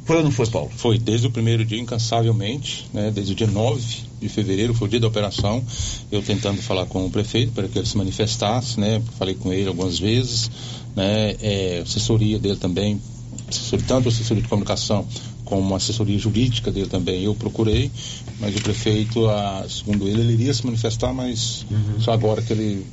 Foi 0.05 0.17
ou 0.17 0.23
não 0.23 0.31
foi, 0.31 0.47
Paulo? 0.47 0.71
Foi, 0.75 0.97
desde 0.97 1.27
o 1.27 1.31
primeiro 1.31 1.63
dia, 1.63 1.79
incansavelmente, 1.79 2.87
né? 2.91 3.11
Desde 3.11 3.33
o 3.33 3.35
dia 3.35 3.45
9 3.45 3.81
de 4.19 4.27
fevereiro, 4.27 4.73
foi 4.73 4.87
o 4.87 4.89
dia 4.89 4.99
da 4.99 5.07
operação, 5.07 5.63
eu 6.11 6.23
tentando 6.23 6.59
falar 6.63 6.87
com 6.87 7.05
o 7.05 7.11
prefeito 7.11 7.51
para 7.51 7.67
que 7.67 7.77
ele 7.77 7.85
se 7.85 7.95
manifestasse, 7.95 8.79
né? 8.79 9.01
Falei 9.19 9.35
com 9.35 9.53
ele 9.53 9.67
algumas 9.67 9.99
vezes, 9.99 10.49
né? 10.95 11.35
É, 11.39 11.83
assessoria 11.85 12.39
dele 12.39 12.55
também, 12.55 12.99
assessoria, 13.47 13.85
tanto 13.87 14.09
assessoria 14.09 14.41
de 14.41 14.49
comunicação 14.49 15.05
como 15.49 15.75
assessoria 15.75 16.17
jurídica 16.17 16.71
dele 16.71 16.87
também, 16.87 17.23
eu 17.23 17.33
procurei, 17.33 17.91
mas 18.39 18.55
o 18.55 18.61
prefeito, 18.61 19.27
a, 19.27 19.65
segundo 19.67 20.07
ele, 20.07 20.21
ele 20.21 20.33
iria 20.33 20.53
se 20.53 20.65
manifestar, 20.65 21.11
mas 21.11 21.65
uhum. 21.69 21.99
só 21.99 22.13
agora 22.13 22.41
que 22.41 22.53
ele 22.53 22.85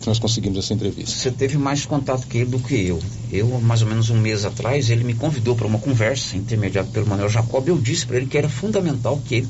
que 0.00 0.08
nós 0.08 0.18
conseguimos 0.18 0.58
essa 0.58 0.74
entrevista. 0.74 1.10
Você 1.10 1.30
teve 1.30 1.56
mais 1.56 1.86
contato 1.86 2.26
que 2.26 2.38
ele 2.38 2.50
do 2.50 2.58
que 2.58 2.74
eu. 2.74 3.00
Eu, 3.32 3.48
mais 3.60 3.80
ou 3.80 3.88
menos 3.88 4.10
um 4.10 4.18
mês 4.18 4.44
atrás, 4.44 4.90
ele 4.90 5.02
me 5.02 5.14
convidou 5.14 5.56
para 5.56 5.66
uma 5.66 5.78
conversa 5.78 6.36
intermediada 6.36 6.88
pelo 6.92 7.06
Manuel 7.06 7.30
Jacob. 7.30 7.66
Eu 7.66 7.78
disse 7.78 8.06
para 8.06 8.18
ele 8.18 8.26
que 8.26 8.36
era 8.36 8.48
fundamental 8.48 9.20
que 9.26 9.36
ele 9.36 9.48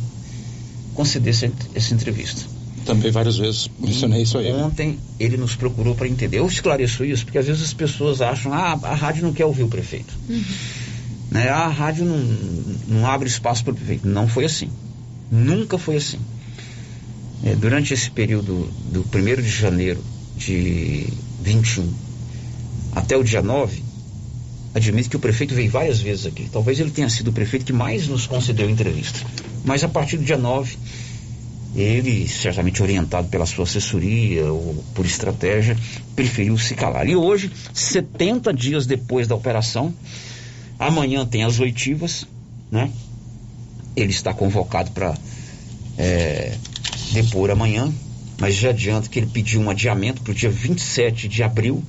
concedesse 0.94 1.50
essa 1.74 1.92
entrevista. 1.92 2.42
Também 2.84 3.10
várias 3.10 3.38
vezes 3.38 3.68
mencionei 3.80 4.22
isso 4.22 4.38
aí. 4.38 4.52
Ontem 4.52 4.98
ele 5.18 5.36
nos 5.36 5.56
procurou 5.56 5.94
para 5.94 6.06
entender. 6.06 6.38
Eu 6.38 6.46
esclareço 6.46 7.04
isso 7.04 7.24
porque 7.24 7.38
às 7.38 7.46
vezes 7.46 7.62
as 7.62 7.72
pessoas 7.72 8.20
acham, 8.20 8.52
ah, 8.52 8.78
a 8.80 8.94
rádio 8.94 9.24
não 9.24 9.32
quer 9.32 9.46
ouvir 9.46 9.64
o 9.64 9.68
prefeito. 9.68 10.14
Uhum. 10.28 10.44
Né? 11.34 11.48
A 11.48 11.66
rádio 11.66 12.04
não, 12.04 12.16
não 12.86 13.06
abre 13.06 13.28
espaço 13.28 13.64
para 13.64 13.72
o 13.72 13.74
prefeito. 13.74 14.06
Não 14.06 14.28
foi 14.28 14.44
assim. 14.44 14.70
Nunca 15.32 15.76
foi 15.76 15.96
assim. 15.96 16.20
É, 17.42 17.56
durante 17.56 17.92
esse 17.92 18.08
período 18.08 18.70
do 18.92 19.00
1 19.00 19.42
de 19.42 19.48
janeiro 19.48 20.02
de 20.36 21.08
21 21.42 21.92
até 22.94 23.16
o 23.16 23.24
dia 23.24 23.42
9, 23.42 23.82
admito 24.72 25.10
que 25.10 25.16
o 25.16 25.18
prefeito 25.18 25.54
veio 25.56 25.68
várias 25.68 25.98
vezes 25.98 26.24
aqui. 26.24 26.48
Talvez 26.50 26.78
ele 26.78 26.92
tenha 26.92 27.10
sido 27.10 27.28
o 27.28 27.32
prefeito 27.32 27.66
que 27.66 27.72
mais 27.72 28.06
nos 28.06 28.28
concedeu 28.28 28.70
entrevista. 28.70 29.18
Mas 29.64 29.82
a 29.82 29.88
partir 29.88 30.16
do 30.16 30.24
dia 30.24 30.38
9, 30.38 30.76
ele, 31.74 32.28
certamente 32.28 32.80
orientado 32.80 33.26
pela 33.26 33.44
sua 33.44 33.64
assessoria 33.64 34.52
ou 34.52 34.84
por 34.94 35.04
estratégia, 35.04 35.76
preferiu 36.14 36.56
se 36.56 36.76
calar. 36.76 37.08
E 37.08 37.16
hoje, 37.16 37.50
70 37.72 38.54
dias 38.54 38.86
depois 38.86 39.26
da 39.26 39.34
operação, 39.34 39.92
amanhã 40.78 41.24
tem 41.26 41.44
as 41.44 41.60
oitivas, 41.60 42.26
né? 42.70 42.90
Ele 43.96 44.10
está 44.10 44.34
convocado 44.34 44.90
para 44.90 45.14
é, 45.96 46.56
depor 47.12 47.50
amanhã, 47.50 47.92
mas 48.38 48.54
já 48.54 48.70
adianto 48.70 49.08
que 49.08 49.18
ele 49.18 49.26
pediu 49.26 49.60
um 49.60 49.70
adiamento 49.70 50.22
para 50.22 50.32
o 50.32 50.34
dia 50.34 50.50
27 50.50 51.28
de 51.28 51.42
abril, 51.42 51.82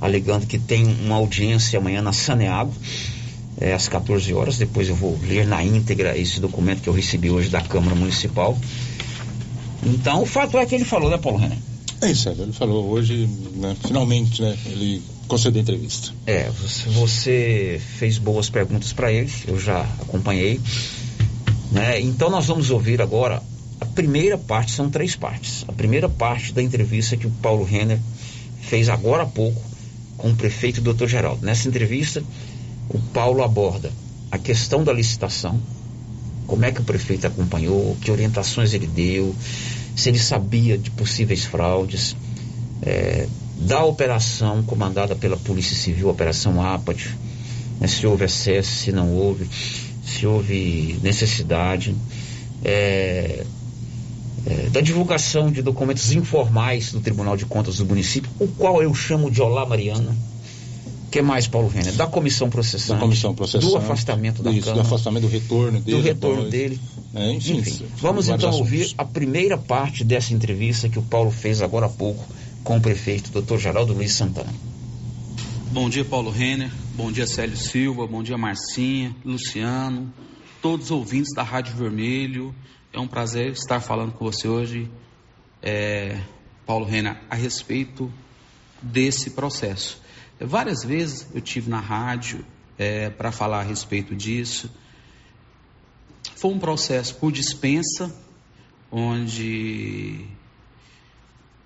alegando 0.00 0.46
que 0.46 0.58
tem 0.58 0.84
uma 0.84 1.16
audiência 1.16 1.78
amanhã 1.78 2.00
na 2.00 2.12
Saneago, 2.12 2.72
é, 3.60 3.74
às 3.74 3.88
14 3.88 4.32
horas. 4.32 4.56
Depois 4.56 4.88
eu 4.88 4.94
vou 4.94 5.18
ler 5.22 5.46
na 5.46 5.62
íntegra 5.62 6.16
esse 6.16 6.40
documento 6.40 6.80
que 6.80 6.88
eu 6.88 6.94
recebi 6.94 7.30
hoje 7.30 7.50
da 7.50 7.60
Câmara 7.60 7.94
Municipal. 7.94 8.58
Então, 9.84 10.22
o 10.22 10.26
fato 10.26 10.58
é 10.58 10.64
que 10.64 10.74
ele 10.74 10.84
falou, 10.84 11.10
né, 11.10 11.18
Paulo 11.18 11.38
René? 11.38 11.56
É 12.02 12.10
isso, 12.10 12.30
ele 12.30 12.52
falou 12.52 12.88
hoje, 12.88 13.28
né, 13.56 13.76
finalmente, 13.86 14.40
né, 14.40 14.56
ele 14.66 15.02
concedeu 15.30 15.62
entrevista. 15.62 16.12
É, 16.26 16.50
você 16.88 17.80
fez 17.98 18.18
boas 18.18 18.50
perguntas 18.50 18.92
para 18.92 19.12
ele, 19.12 19.30
eu 19.46 19.58
já 19.58 19.80
acompanhei. 20.02 20.60
Né? 21.70 22.00
Então, 22.00 22.28
nós 22.28 22.46
vamos 22.46 22.70
ouvir 22.70 23.00
agora 23.00 23.40
a 23.80 23.86
primeira 23.86 24.36
parte 24.36 24.72
são 24.72 24.90
três 24.90 25.14
partes. 25.14 25.64
A 25.68 25.72
primeira 25.72 26.08
parte 26.08 26.52
da 26.52 26.60
entrevista 26.60 27.16
que 27.16 27.26
o 27.26 27.30
Paulo 27.30 27.64
Renner 27.64 27.98
fez 28.60 28.88
agora 28.88 29.22
há 29.22 29.26
pouco 29.26 29.62
com 30.18 30.30
o 30.30 30.36
prefeito 30.36 30.80
Dr. 30.80 31.06
Geraldo. 31.06 31.46
Nessa 31.46 31.68
entrevista, 31.68 32.22
o 32.88 32.98
Paulo 32.98 33.42
aborda 33.42 33.90
a 34.30 34.38
questão 34.38 34.82
da 34.82 34.92
licitação, 34.92 35.58
como 36.46 36.64
é 36.64 36.72
que 36.72 36.80
o 36.80 36.84
prefeito 36.84 37.26
acompanhou, 37.26 37.96
que 38.00 38.10
orientações 38.10 38.74
ele 38.74 38.86
deu, 38.86 39.34
se 39.96 40.08
ele 40.08 40.18
sabia 40.18 40.76
de 40.76 40.90
possíveis 40.90 41.44
fraudes, 41.44 42.16
é, 42.82 43.26
da 43.60 43.84
operação 43.84 44.62
comandada 44.62 45.14
pela 45.14 45.36
Polícia 45.36 45.76
Civil, 45.76 46.08
Operação 46.08 46.62
APAT, 46.62 47.10
né, 47.78 47.86
se 47.86 48.06
houve 48.06 48.24
excesso, 48.24 48.70
se 48.70 48.92
não 48.92 49.12
houve, 49.12 49.48
se 50.04 50.26
houve 50.26 50.98
necessidade. 51.02 51.94
É, 52.64 53.44
é, 54.46 54.70
da 54.70 54.80
divulgação 54.80 55.50
de 55.50 55.60
documentos 55.60 56.12
informais 56.12 56.92
do 56.92 57.00
Tribunal 57.00 57.36
de 57.36 57.44
Contas 57.44 57.76
do 57.76 57.84
município, 57.84 58.30
o 58.38 58.48
qual 58.48 58.82
eu 58.82 58.94
chamo 58.94 59.30
de 59.30 59.42
Olá 59.42 59.66
Mariana. 59.66 60.16
que 61.10 61.20
mais, 61.20 61.46
Paulo 61.46 61.68
Renner? 61.68 61.92
Da 61.94 62.06
comissão 62.06 62.48
processante. 62.48 62.94
Da 62.94 62.98
comissão 62.98 63.34
processante. 63.34 63.66
Do 63.66 63.76
afastamento 63.76 64.42
da 64.42 64.50
isso, 64.50 64.60
Câmara. 64.60 64.82
Do 64.82 64.86
afastamento, 64.86 65.22
do 65.22 65.28
retorno 65.28 65.80
dele. 65.80 65.96
Do 65.98 66.02
retorno 66.02 66.48
dele. 66.48 66.80
É, 67.14 67.32
enfim, 67.32 67.58
enfim 67.58 67.84
vamos 67.98 68.28
então 68.28 68.48
assuntos. 68.48 68.60
ouvir 68.60 68.94
a 68.96 69.04
primeira 69.04 69.58
parte 69.58 70.04
dessa 70.04 70.32
entrevista 70.32 70.88
que 70.88 70.98
o 70.98 71.02
Paulo 71.02 71.30
fez 71.30 71.60
agora 71.60 71.86
há 71.86 71.88
pouco 71.88 72.24
com 72.64 72.76
o 72.76 72.80
prefeito, 72.80 73.30
doutor 73.30 73.58
Geraldo 73.58 73.92
Luiz 73.92 74.12
Santana. 74.12 74.52
Bom 75.72 75.88
dia, 75.88 76.04
Paulo 76.04 76.30
Renner. 76.30 76.70
Bom 76.94 77.10
dia, 77.12 77.26
Célio 77.26 77.56
Silva. 77.56 78.06
Bom 78.06 78.22
dia, 78.22 78.36
Marcinha, 78.36 79.14
Luciano, 79.24 80.12
todos 80.60 80.86
os 80.86 80.90
ouvintes 80.90 81.34
da 81.34 81.42
Rádio 81.42 81.74
Vermelho 81.76 82.54
é 82.92 82.98
um 82.98 83.06
prazer 83.06 83.52
estar 83.52 83.80
falando 83.80 84.12
com 84.12 84.24
você 84.24 84.48
hoje, 84.48 84.90
é, 85.62 86.20
Paulo 86.66 86.84
Rena, 86.84 87.20
a 87.30 87.34
respeito 87.34 88.12
desse 88.82 89.30
processo. 89.30 90.00
Várias 90.40 90.82
vezes 90.82 91.26
eu 91.32 91.40
tive 91.40 91.70
na 91.70 91.78
rádio 91.78 92.44
é, 92.76 93.08
para 93.10 93.30
falar 93.30 93.60
a 93.60 93.62
respeito 93.62 94.14
disso. 94.14 94.70
Foi 96.34 96.52
um 96.52 96.58
processo 96.58 97.14
por 97.16 97.30
dispensa, 97.30 98.12
onde 98.90 100.26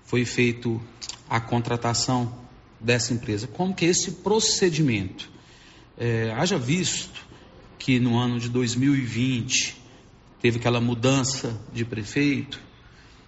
foi 0.05 0.25
feito 0.25 0.81
a 1.29 1.41
contratação 1.41 2.35
dessa 2.79 3.13
empresa. 3.13 3.47
Como 3.47 3.75
que 3.75 3.85
esse 3.85 4.11
procedimento? 4.13 5.31
É, 5.97 6.33
haja 6.33 6.59
visto 6.59 7.25
que 7.79 7.99
no 7.99 8.19
ano 8.19 8.39
de 8.39 8.49
2020 8.49 9.77
teve 10.41 10.59
aquela 10.59 10.81
mudança 10.81 11.59
de 11.73 11.85
prefeito, 11.85 12.61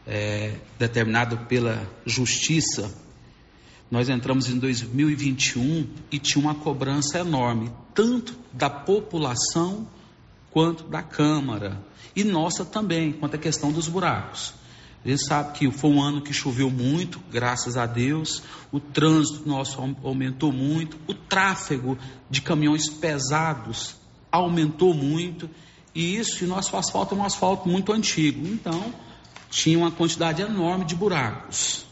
é, 0.07 0.55
determinado 0.79 1.39
pela 1.47 1.91
justiça, 2.05 2.95
nós 3.91 4.09
entramos 4.09 4.49
em 4.49 4.59
2021 4.59 5.87
e 6.11 6.19
tinha 6.19 6.45
uma 6.45 6.55
cobrança 6.55 7.21
enorme, 7.21 7.71
tanto 7.95 8.37
da 8.53 8.69
população 8.69 9.87
quanto 10.51 10.85
da 10.85 11.03
Câmara, 11.03 11.81
e 12.15 12.25
nossa 12.25 12.65
também, 12.65 13.13
quanto 13.13 13.37
à 13.37 13.39
questão 13.39 13.71
dos 13.71 13.89
buracos. 13.89 14.55
A 15.07 15.09
gente 15.09 15.25
sabe 15.25 15.53
que 15.53 15.71
foi 15.71 15.89
um 15.89 16.03
ano 16.03 16.21
que 16.21 16.33
choveu 16.33 16.69
muito, 16.69 17.21
graças 17.31 17.77
a 17.77 17.87
Deus, 17.87 18.43
o 18.73 18.81
trânsito 18.81 19.49
nosso 19.49 19.79
aumentou 20.03 20.51
muito, 20.51 20.99
o 21.07 21.15
tráfego 21.15 21.97
de 22.29 22.43
caminhões 22.43 22.89
pesados 22.89 23.95
aumentou 24.33 24.93
muito, 24.93 25.49
e 25.95 26.17
isso, 26.17 26.43
e 26.43 26.47
nosso 26.49 26.77
asfalto 26.77 27.15
é 27.15 27.19
um 27.19 27.23
asfalto 27.23 27.69
muito 27.69 27.93
antigo, 27.93 28.45
então 28.49 28.93
tinha 29.49 29.79
uma 29.79 29.93
quantidade 29.93 30.43
enorme 30.43 30.85
de 30.85 30.97
buracos. 30.97 31.87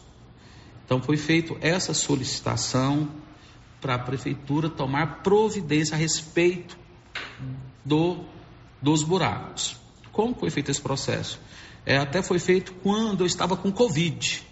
Então 0.83 1.01
foi 1.01 1.15
feita 1.15 1.55
essa 1.61 1.93
solicitação 1.93 3.07
para 3.79 3.95
a 3.95 3.99
prefeitura 3.99 4.69
tomar 4.69 5.23
providência 5.23 5.95
a 5.95 5.97
respeito 5.97 6.77
do, 7.85 8.25
dos 8.81 9.03
buracos. 9.03 9.77
Como 10.11 10.35
foi 10.35 10.49
feito 10.49 10.69
esse 10.69 10.81
processo? 10.81 11.39
É, 11.85 11.97
até 11.97 12.21
foi 12.23 12.39
feito 12.39 12.73
quando 12.81 13.21
eu 13.21 13.27
estava 13.27 13.55
com 13.55 13.71
Covid. 13.71 14.43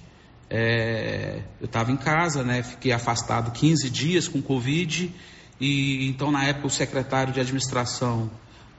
É, 0.50 1.42
eu 1.60 1.66
estava 1.66 1.92
em 1.92 1.98
casa, 1.98 2.44
né, 2.44 2.62
fiquei 2.62 2.92
afastado 2.92 3.52
15 3.52 3.90
dias 3.90 4.28
com 4.28 4.40
Covid, 4.40 5.12
e 5.60 6.08
então 6.08 6.32
na 6.32 6.44
época 6.46 6.68
o 6.68 6.70
secretário 6.70 7.34
de 7.34 7.40
administração, 7.40 8.30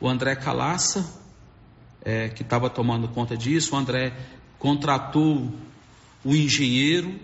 o 0.01 0.09
André 0.09 0.37
Calaça, 0.37 1.05
é, 2.05 2.29
que 2.29 2.43
estava 2.43 2.71
tomando 2.71 3.09
conta 3.09 3.37
disso, 3.37 3.75
o 3.75 3.79
André 3.79 4.12
contratou 4.59 5.53
o 6.25 6.35
engenheiro 6.35 7.19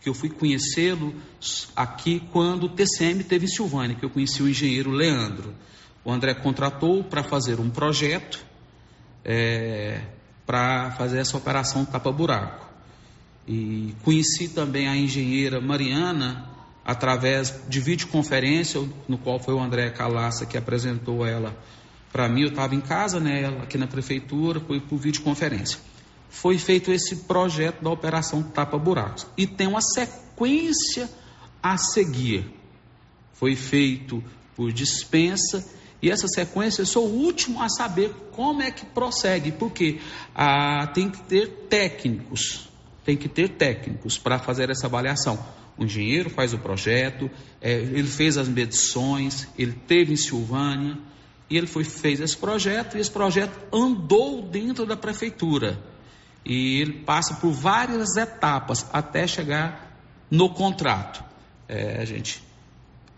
que 0.00 0.08
eu 0.08 0.14
fui 0.14 0.30
conhecê-lo 0.30 1.14
aqui 1.76 2.20
quando 2.32 2.64
o 2.64 2.68
TCM 2.68 3.22
teve 3.22 3.44
em 3.44 3.48
Silvânia, 3.48 3.94
que 3.94 4.04
eu 4.04 4.10
conheci 4.10 4.42
o 4.42 4.48
engenheiro 4.48 4.90
Leandro. 4.90 5.54
O 6.04 6.10
André 6.10 6.34
contratou 6.34 7.04
para 7.04 7.22
fazer 7.22 7.60
um 7.60 7.70
projeto 7.70 8.44
é, 9.24 10.02
para 10.46 10.90
fazer 10.92 11.18
essa 11.18 11.36
operação 11.36 11.84
tapa-buraco. 11.84 12.66
E 13.46 13.94
conheci 14.04 14.48
também 14.48 14.88
a 14.88 14.96
engenheira 14.96 15.60
Mariana 15.60 16.48
através 16.84 17.54
de 17.68 17.80
videoconferência, 17.80 18.80
no 19.08 19.18
qual 19.18 19.38
foi 19.38 19.54
o 19.54 19.60
André 19.60 19.90
Calaça 19.90 20.46
que 20.46 20.56
apresentou 20.56 21.26
ela 21.26 21.56
para 22.12 22.28
mim. 22.28 22.42
Eu 22.42 22.48
estava 22.48 22.74
em 22.74 22.80
casa, 22.80 23.20
né, 23.20 23.46
aqui 23.62 23.78
na 23.78 23.86
prefeitura, 23.86 24.60
foi 24.60 24.80
por 24.80 24.98
videoconferência 24.98 25.78
foi 26.32 26.56
feito 26.56 26.90
esse 26.90 27.14
projeto 27.16 27.84
da 27.84 27.90
operação 27.90 28.42
Tapa 28.42 28.78
Buracos. 28.78 29.26
E 29.36 29.46
tem 29.46 29.66
uma 29.66 29.82
sequência 29.82 31.08
a 31.62 31.76
seguir. 31.76 32.50
Foi 33.34 33.54
feito 33.54 34.24
por 34.56 34.72
dispensa 34.72 35.62
e 36.02 36.10
essa 36.10 36.26
sequência 36.26 36.82
eu 36.82 36.86
sou 36.86 37.06
o 37.06 37.14
último 37.22 37.62
a 37.62 37.68
saber 37.68 38.12
como 38.32 38.60
é 38.60 38.72
que 38.72 38.84
prossegue, 38.84 39.52
porque 39.52 40.00
ah, 40.34 40.88
tem 40.92 41.08
que 41.08 41.22
ter 41.22 41.46
técnicos, 41.68 42.68
tem 43.04 43.16
que 43.16 43.28
ter 43.28 43.50
técnicos 43.50 44.18
para 44.18 44.40
fazer 44.40 44.68
essa 44.68 44.88
avaliação. 44.88 45.38
O 45.78 45.84
engenheiro 45.84 46.28
faz 46.28 46.52
o 46.52 46.58
projeto, 46.58 47.30
é, 47.60 47.74
ele 47.74 48.08
fez 48.08 48.36
as 48.36 48.48
medições, 48.48 49.46
ele 49.56 49.72
teve 49.72 50.12
em 50.12 50.16
Silvânia 50.16 50.98
e 51.48 51.56
ele 51.56 51.68
foi, 51.68 51.84
fez 51.84 52.20
esse 52.20 52.36
projeto 52.36 52.96
e 52.96 53.00
esse 53.00 53.10
projeto 53.10 53.56
andou 53.72 54.42
dentro 54.42 54.84
da 54.84 54.96
prefeitura 54.96 55.80
e 56.44 56.80
ele 56.80 57.04
passa 57.04 57.34
por 57.34 57.52
várias 57.52 58.16
etapas 58.16 58.84
até 58.92 59.24
chegar 59.28 59.96
no 60.28 60.50
contrato. 60.50 61.22
É, 61.68 62.00
a 62.00 62.04
gente 62.04 62.42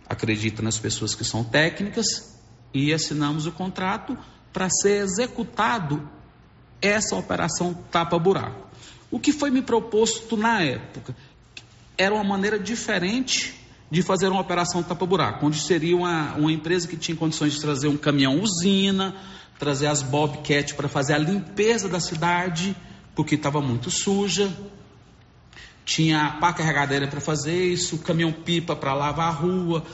acredita 0.07 0.61
nas 0.61 0.79
pessoas 0.79 1.15
que 1.15 1.25
são 1.25 1.43
técnicas 1.43 2.34
e 2.75 2.93
assinamos 2.93 3.47
o 3.47 3.53
contrato 3.53 4.19
para 4.53 4.69
ser 4.69 5.03
executado 5.03 6.07
essa 6.83 7.17
operação 7.17 7.73
tapa-buraco. 7.91 8.67
O 9.11 9.19
que 9.19 9.33
foi 9.33 9.51
me 9.51 9.63
proposto 9.63 10.37
na 10.37 10.61
época 10.61 11.17
era 11.97 12.15
uma 12.15 12.25
maneira 12.25 12.59
diferente 12.59 13.55
de 13.91 14.03
fazer 14.03 14.29
uma 14.29 14.41
operação 14.41 14.83
tapa-buraco, 14.83 15.47
onde 15.47 15.61
seria 15.61 15.97
uma, 15.97 16.35
uma 16.35 16.53
empresa 16.53 16.89
que 16.89 16.97
tinha 16.97 17.17
condições 17.17 17.55
de 17.55 17.61
trazer 17.61 17.87
um 17.87 17.97
caminhão 17.97 18.41
usina, 18.41 19.15
trazer 19.59 19.87
as 19.87 20.03
Bobcat 20.03 20.75
para 20.75 20.89
fazer 20.89 21.15
a 21.15 21.19
limpeza 21.19 21.89
da 21.89 22.01
cidade 22.01 22.77
porque 23.15 23.37
estava 23.37 23.61
muito 23.61 23.91
suja. 23.91 24.53
Tinha 25.85 26.39
pá 26.41 26.53
carregadeira 26.53 27.07
para 27.07 27.21
fazer 27.21 27.73
isso, 27.73 27.99
caminhão-pipa 27.99 28.75
para 28.75 28.95
lavar 28.95 29.29
a 29.29 29.31
rua. 29.31 29.85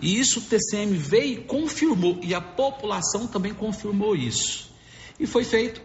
E 0.00 0.18
isso 0.18 0.40
o 0.40 0.42
TCM 0.42 0.96
veio 0.96 1.40
e 1.40 1.44
confirmou, 1.44 2.18
e 2.22 2.34
a 2.34 2.40
população 2.40 3.26
também 3.26 3.54
confirmou 3.54 4.16
isso. 4.16 4.70
E 5.18 5.26
foi 5.26 5.44
feito 5.44 5.80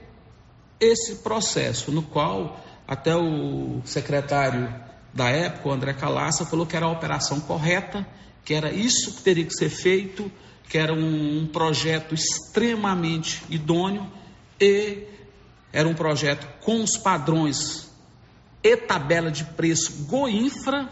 esse 0.80 1.18
processo, 1.18 1.92
no 1.92 2.02
qual 2.02 2.60
até 2.88 3.16
o 3.16 3.82
secretário 3.86 4.74
da 5.14 5.30
época, 5.30 5.70
o 5.70 5.72
André 5.72 5.94
Calaça, 5.94 6.46
falou 6.46 6.66
que 6.66 6.76
era 6.76 6.86
a 6.86 6.92
operação 6.92 7.40
correta, 7.40 8.06
que 8.44 8.54
era 8.54 8.72
isso 8.72 9.14
que 9.16 9.22
teria 9.22 9.46
que 9.46 9.54
ser 9.54 9.70
feito, 9.70 10.32
que 10.68 10.78
era 10.78 10.94
um, 10.94 11.42
um 11.42 11.48
projeto 11.48 12.16
extremamente 12.16 13.44
idôneo 13.50 14.10
e 14.60 15.04
era 15.72 15.88
um 15.88 15.94
projeto 15.94 16.48
com 16.62 16.84
os 16.84 16.98
padrões 16.98 17.90
e 18.64 18.76
tabela 18.76 19.32
de 19.32 19.44
preço 19.44 20.06
Goinfra 20.06 20.90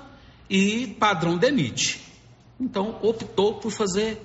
e 0.49 0.95
padrão 0.99 1.37
DENIT. 1.37 2.06
Então, 2.59 2.99
optou 3.01 3.55
por 3.55 3.71
fazer 3.71 4.21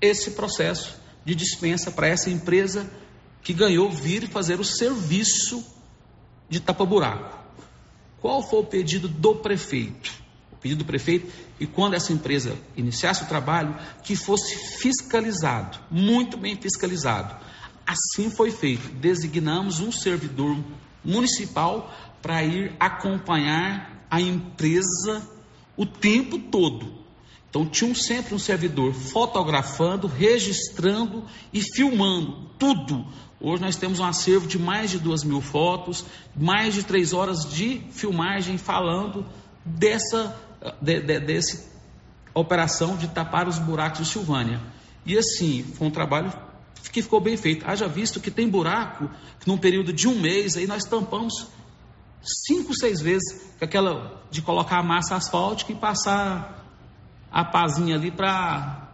esse 0.00 0.32
processo 0.32 0.96
de 1.24 1.34
dispensa 1.34 1.90
para 1.90 2.06
essa 2.06 2.30
empresa 2.30 2.88
que 3.42 3.52
ganhou 3.52 3.90
vir 3.90 4.28
fazer 4.28 4.60
o 4.60 4.64
serviço 4.64 5.64
de 6.48 6.60
tapa-buraco. 6.60 7.38
Qual 8.20 8.42
foi 8.42 8.60
o 8.60 8.64
pedido 8.64 9.08
do 9.08 9.36
prefeito? 9.36 10.12
O 10.52 10.56
pedido 10.56 10.78
do 10.78 10.84
prefeito 10.86 11.30
e 11.60 11.66
quando 11.66 11.94
essa 11.94 12.12
empresa 12.12 12.56
iniciasse 12.76 13.22
o 13.22 13.26
trabalho, 13.26 13.76
que 14.02 14.16
fosse 14.16 14.56
fiscalizado, 14.78 15.78
muito 15.90 16.36
bem 16.36 16.56
fiscalizado. 16.56 17.36
Assim 17.86 18.30
foi 18.30 18.50
feito. 18.50 18.88
Designamos 18.94 19.80
um 19.80 19.92
servidor 19.92 20.56
municipal 21.04 21.92
para 22.22 22.42
ir 22.42 22.74
acompanhar 22.80 24.06
a 24.10 24.20
empresa 24.20 25.28
o 25.76 25.84
tempo 25.84 26.38
todo. 26.38 27.03
Então 27.54 27.64
tinha 27.64 27.94
sempre 27.94 28.34
um 28.34 28.38
servidor 28.38 28.92
fotografando, 28.92 30.08
registrando 30.08 31.22
e 31.52 31.62
filmando 31.62 32.50
tudo. 32.58 33.06
Hoje 33.40 33.62
nós 33.62 33.76
temos 33.76 34.00
um 34.00 34.04
acervo 34.04 34.48
de 34.48 34.58
mais 34.58 34.90
de 34.90 34.98
duas 34.98 35.22
mil 35.22 35.40
fotos, 35.40 36.04
mais 36.34 36.74
de 36.74 36.82
três 36.82 37.12
horas 37.12 37.48
de 37.48 37.80
filmagem 37.92 38.58
falando 38.58 39.24
dessa 39.64 40.36
de, 40.82 40.98
de, 40.98 41.20
desse 41.20 41.70
operação 42.34 42.96
de 42.96 43.06
tapar 43.06 43.46
os 43.46 43.60
buracos 43.60 44.00
de 44.00 44.06
Silvânia. 44.06 44.60
E 45.06 45.16
assim, 45.16 45.62
foi 45.62 45.86
um 45.86 45.92
trabalho 45.92 46.32
que 46.90 47.02
ficou 47.02 47.20
bem 47.20 47.36
feito. 47.36 47.64
Haja 47.70 47.86
visto 47.86 48.18
que 48.18 48.32
tem 48.32 48.48
buraco, 48.48 49.08
que 49.38 49.46
num 49.46 49.58
período 49.58 49.92
de 49.92 50.08
um 50.08 50.18
mês, 50.20 50.56
aí 50.56 50.66
nós 50.66 50.82
tampamos 50.82 51.46
cinco, 52.20 52.76
seis 52.76 53.00
vezes, 53.00 53.54
aquela 53.60 54.24
de 54.28 54.42
colocar 54.42 54.80
a 54.80 54.82
massa 54.82 55.14
asfáltica 55.14 55.70
e 55.70 55.76
passar 55.76 56.63
a 57.34 57.44
pazinha 57.44 57.96
ali 57.96 58.12
para 58.12 58.88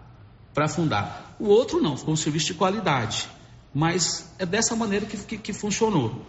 afundar. 0.56 1.36
O 1.38 1.48
outro 1.48 1.78
não, 1.78 1.94
ficou 1.94 2.14
um 2.14 2.16
serviço 2.16 2.46
de 2.46 2.54
qualidade. 2.54 3.28
Mas 3.74 4.32
é 4.38 4.46
dessa 4.46 4.74
maneira 4.74 5.04
que, 5.04 5.18
que, 5.18 5.36
que 5.36 5.52
funcionou. 5.52 6.24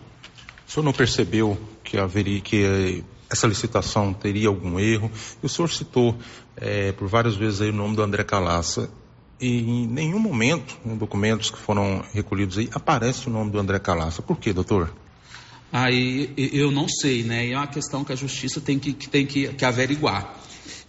O 0.68 0.72
senhor 0.72 0.84
não 0.84 0.92
percebeu 0.92 1.58
que 1.82 1.98
haveria 1.98 2.42
que 2.42 3.02
essa 3.30 3.48
licitação 3.48 4.14
teria 4.14 4.50
algum 4.50 4.78
erro? 4.78 5.10
O 5.42 5.48
senhor 5.48 5.70
citou 5.70 6.18
é, 6.58 6.92
por 6.92 7.08
várias 7.08 7.36
vezes 7.36 7.62
aí 7.62 7.70
o 7.70 7.74
nome 7.74 7.96
do 7.96 8.04
André 8.04 8.26
Calaça 8.26 8.92
e 9.40 9.62
em 9.62 9.88
nenhum 9.88 10.20
momento, 10.20 10.78
em 10.86 10.96
documentos 10.98 11.50
que 11.50 11.58
foram 11.58 12.04
recolhidos 12.14 12.58
aí, 12.58 12.70
aparece 12.74 13.28
o 13.28 13.32
nome 13.32 13.52
do 13.52 13.58
André 13.58 13.80
Calaça. 13.80 14.22
Por 14.22 14.38
quê, 14.38 14.52
doutor? 14.52 14.94
Aí 15.72 16.34
eu 16.38 16.70
não 16.72 16.90
sei, 16.90 17.24
né? 17.24 17.50
É 17.50 17.58
uma 17.58 17.68
questão 17.68 18.04
que 18.04 18.12
a 18.12 18.16
justiça 18.16 18.60
tem 18.60 18.78
que, 18.78 18.92
que 18.92 19.08
tem 19.08 19.26
que, 19.26 19.48
que, 19.54 19.64
averiguar. 19.64 20.36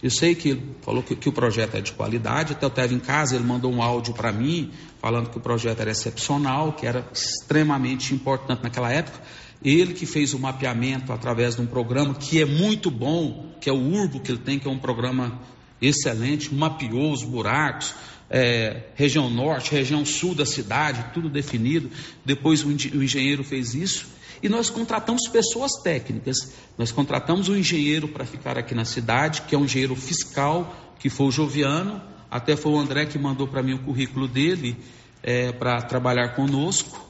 Eu 0.03 0.09
sei 0.09 0.35
que 0.35 0.61
falou 0.81 1.01
que, 1.01 1.15
que, 1.15 1.29
o 1.29 1.31
projeto 1.31 1.75
é 1.75 1.81
de 1.81 1.93
qualidade, 1.93 2.51
até 2.51 2.65
eu 2.65 2.67
estava 2.67 2.93
em 2.93 2.99
casa, 2.99 3.37
ele 3.37 3.45
mandou 3.45 3.71
um 3.71 3.81
áudio 3.81 4.13
para 4.13 4.33
mim 4.33 4.69
falando 4.99 5.29
que 5.29 5.37
o 5.37 5.39
projeto 5.39 5.79
era 5.79 5.91
excepcional, 5.91 6.73
que 6.73 6.85
era 6.85 7.07
extremamente 7.13 8.13
importante 8.13 8.61
naquela 8.61 8.91
época. 8.91 9.21
Ele 9.63 9.93
que 9.93 10.05
fez 10.05 10.33
o 10.33 10.39
mapeamento 10.39 11.13
através 11.13 11.55
de 11.55 11.61
um 11.61 11.65
programa 11.65 12.15
que 12.15 12.41
é 12.41 12.45
muito 12.45 12.91
bom, 12.91 13.55
que 13.61 13.69
é 13.69 13.71
o 13.71 13.77
Urbo 13.77 14.19
que 14.19 14.29
ele 14.29 14.39
tem, 14.39 14.59
que 14.59 14.67
é 14.67 14.71
um 14.71 14.77
programa 14.77 15.39
excelente, 15.81 16.53
mapeou 16.53 17.13
os 17.13 17.23
buracos, 17.23 17.95
é, 18.29 18.87
região 18.95 19.29
norte, 19.29 19.71
região 19.71 20.05
sul 20.05 20.35
da 20.35 20.45
cidade, 20.45 21.13
tudo 21.13 21.29
definido. 21.29 21.89
Depois 22.25 22.61
o 22.61 22.69
engenheiro 22.69 23.41
fez 23.41 23.73
isso. 23.73 24.07
E 24.43 24.49
nós 24.49 24.69
contratamos 24.69 25.21
pessoas 25.29 25.71
técnicas. 25.81 26.35
Nós 26.77 26.91
contratamos 26.91 27.47
um 27.47 27.55
engenheiro 27.55 28.09
para 28.09 28.25
ficar 28.25 28.57
aqui 28.57 28.75
na 28.75 28.83
cidade, 28.83 29.43
que 29.43 29.55
é 29.55 29.57
um 29.57 29.63
engenheiro 29.63 29.95
fiscal, 29.95 30.75
que 30.99 31.09
foi 31.09 31.27
o 31.27 31.31
Joviano. 31.31 32.01
Até 32.29 32.57
foi 32.57 32.73
o 32.73 32.77
André 32.77 33.05
que 33.05 33.17
mandou 33.17 33.47
para 33.47 33.63
mim 33.63 33.75
o 33.75 33.79
currículo 33.79 34.27
dele 34.27 34.75
é, 35.23 35.53
para 35.53 35.81
trabalhar 35.83 36.35
conosco. 36.35 37.09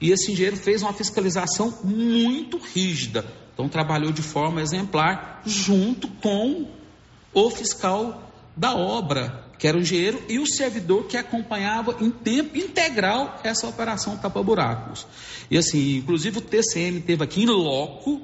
E 0.00 0.10
esse 0.10 0.32
engenheiro 0.32 0.56
fez 0.56 0.80
uma 0.80 0.94
fiscalização 0.94 1.78
muito 1.84 2.56
rígida. 2.56 3.30
Então 3.52 3.68
trabalhou 3.68 4.10
de 4.10 4.22
forma 4.22 4.62
exemplar 4.62 5.42
junto 5.44 6.08
com 6.08 6.66
o 7.34 7.50
fiscal 7.50 8.32
da 8.56 8.74
obra, 8.74 9.49
que 9.60 9.68
era 9.68 9.76
o 9.76 9.80
engenheiro, 9.82 10.22
e 10.26 10.38
o 10.38 10.46
servidor 10.46 11.04
que 11.04 11.18
acompanhava 11.18 11.94
em 12.00 12.10
tempo 12.10 12.56
integral 12.56 13.38
essa 13.44 13.68
operação 13.68 14.16
tapa-buracos. 14.16 15.06
E 15.50 15.58
assim, 15.58 15.98
inclusive 15.98 16.38
o 16.38 16.40
TCM 16.40 17.02
teve 17.02 17.22
aqui 17.22 17.42
em 17.42 17.46
loco, 17.46 18.22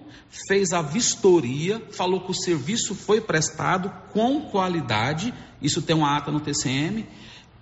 fez 0.48 0.72
a 0.72 0.80
vistoria, 0.80 1.82
falou 1.92 2.22
que 2.22 2.30
o 2.30 2.34
serviço 2.34 2.94
foi 2.94 3.20
prestado 3.20 3.92
com 4.14 4.40
qualidade, 4.48 5.34
isso 5.60 5.82
tem 5.82 5.94
uma 5.94 6.16
ata 6.16 6.32
no 6.32 6.40
TCM, 6.40 7.06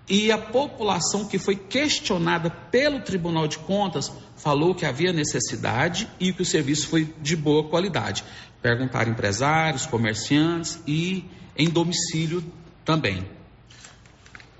e 0.07 0.31
a 0.31 0.37
população 0.37 1.25
que 1.25 1.37
foi 1.37 1.57
questionada 1.57 2.49
pelo 2.49 3.01
Tribunal 3.01 3.45
de 3.45 3.57
Contas 3.57 4.09
falou 4.37 4.73
que 4.73 4.85
havia 4.85 5.11
necessidade 5.11 6.07
e 6.17 6.31
que 6.31 6.43
o 6.43 6.45
serviço 6.45 6.87
foi 6.87 7.13
de 7.21 7.35
boa 7.35 7.67
qualidade. 7.67 8.23
Perguntaram 8.61 9.11
empresários, 9.11 9.85
comerciantes 9.85 10.79
e 10.87 11.25
em 11.57 11.69
domicílio 11.69 12.41
também. 12.85 13.34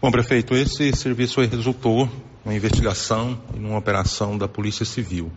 Bom, 0.05 0.11
prefeito, 0.11 0.53
esse 0.53 0.95
serviço 0.95 1.41
resultou 1.41 2.07
numa 2.45 2.55
investigação 2.55 3.41
e 3.55 3.57
numa 3.57 3.79
operação 3.79 4.37
da 4.37 4.47
Polícia 4.47 4.85
Civil, 4.85 5.31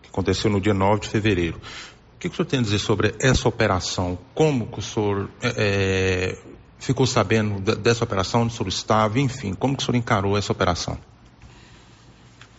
que 0.00 0.08
aconteceu 0.10 0.48
no 0.48 0.60
dia 0.60 0.72
9 0.72 1.00
de 1.00 1.08
fevereiro. 1.08 1.56
O 1.56 2.18
que, 2.20 2.28
que 2.28 2.34
o 2.34 2.36
senhor 2.36 2.46
tem 2.46 2.60
a 2.60 2.62
dizer 2.62 2.78
sobre 2.78 3.16
essa 3.18 3.48
operação? 3.48 4.16
Como 4.32 4.68
que 4.68 4.78
o 4.78 4.80
senhor 4.80 5.28
é, 5.42 6.38
ficou 6.78 7.04
sabendo 7.04 7.58
dessa 7.74 8.04
operação, 8.04 8.42
onde 8.42 8.52
o 8.52 8.56
senhor 8.56 8.68
estava, 8.68 9.18
enfim, 9.18 9.54
como 9.54 9.76
que 9.76 9.82
o 9.82 9.86
senhor 9.86 9.98
encarou 9.98 10.38
essa 10.38 10.52
operação? 10.52 10.96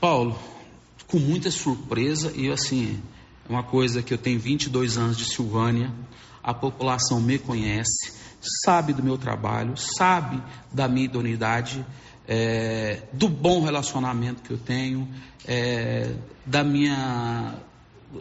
Paulo, 0.02 0.38
com 1.08 1.17
muita 1.17 1.49
surpresa 1.49 2.34
e 2.36 2.52
assim, 2.52 3.02
é 3.47 3.49
uma 3.49 3.63
coisa 3.63 4.04
que 4.04 4.13
eu 4.13 4.17
tenho 4.17 4.38
22 4.38 4.97
anos 4.97 5.15
de 5.15 5.34
Silvânia, 5.34 5.93
a 6.43 6.54
população 6.54 7.21
me 7.21 7.39
conhece, 7.39 8.12
sabe 8.63 8.93
do 8.93 9.03
meu 9.03 9.17
trabalho, 9.17 9.73
sabe 9.75 10.41
da 10.71 10.88
minha 10.88 11.06
idoneidade, 11.06 11.86
é, 12.27 13.03
do 13.12 13.27
bom 13.27 13.63
relacionamento 13.63 14.41
que 14.41 14.51
eu 14.51 14.58
tenho, 14.58 15.08
é, 15.47 16.13
da 16.45 16.63
minha 16.63 17.56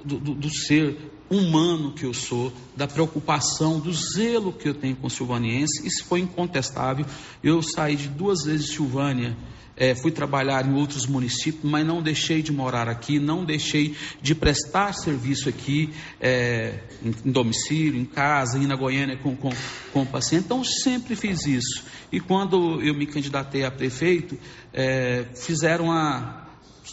do, 0.05 0.19
do, 0.19 0.35
do, 0.35 0.51
ser 0.51 0.97
humano 1.31 1.93
que 1.93 2.05
eu 2.05 2.15
sou, 2.15 2.53
da 2.77 2.87
preocupação, 2.87 3.79
do 3.79 3.93
zelo 3.93 4.53
que 4.53 4.69
eu 4.69 4.75
tenho 4.75 4.97
com 4.97 5.07
o 5.07 5.11
silvaniense, 5.11 5.87
isso 5.87 6.05
foi 6.05 6.21
incontestável. 6.21 7.07
Eu 7.43 7.63
saí 7.63 7.97
de 7.97 8.09
duas 8.09 8.45
vezes 8.45 8.67
de 8.67 8.73
Silvânia 8.73 9.37
é, 9.83 9.97
fui 9.97 10.13
trabalhar 10.13 10.65
em 10.65 10.75
outros 10.75 11.07
municípios, 11.07 11.69
mas 11.69 11.85
não 11.85 12.01
deixei 12.01 12.41
de 12.41 12.53
morar 12.53 12.89
aqui, 12.89 13.19
não 13.19 13.45
deixei 13.45 13.97
de 14.21 14.33
prestar 14.33 14.93
serviço 14.93 15.49
aqui, 15.49 15.93
é, 16.21 16.79
em, 17.03 17.33
domicílio, 17.33 18.01
em 18.01 18.05
casa, 18.05 18.61
em 18.61 18.67
na 18.69 18.77
Goiânia 18.77 19.17
com, 19.17 19.35
com, 19.35 19.51
com 19.93 20.03
o 20.03 20.07
paciente. 20.07 20.45
Então, 20.45 20.63
sempre 20.63 21.17
fiz 21.17 21.47
isso. 21.47 21.85
E 22.13 22.21
quando 22.21 22.81
eu 22.81 22.95
me 22.95 23.07
candidatei 23.07 23.65
a 23.65 23.73
prefeito, 23.73 24.39
é, 24.73 25.25
fizeram 25.35 25.91
a. 25.91 26.47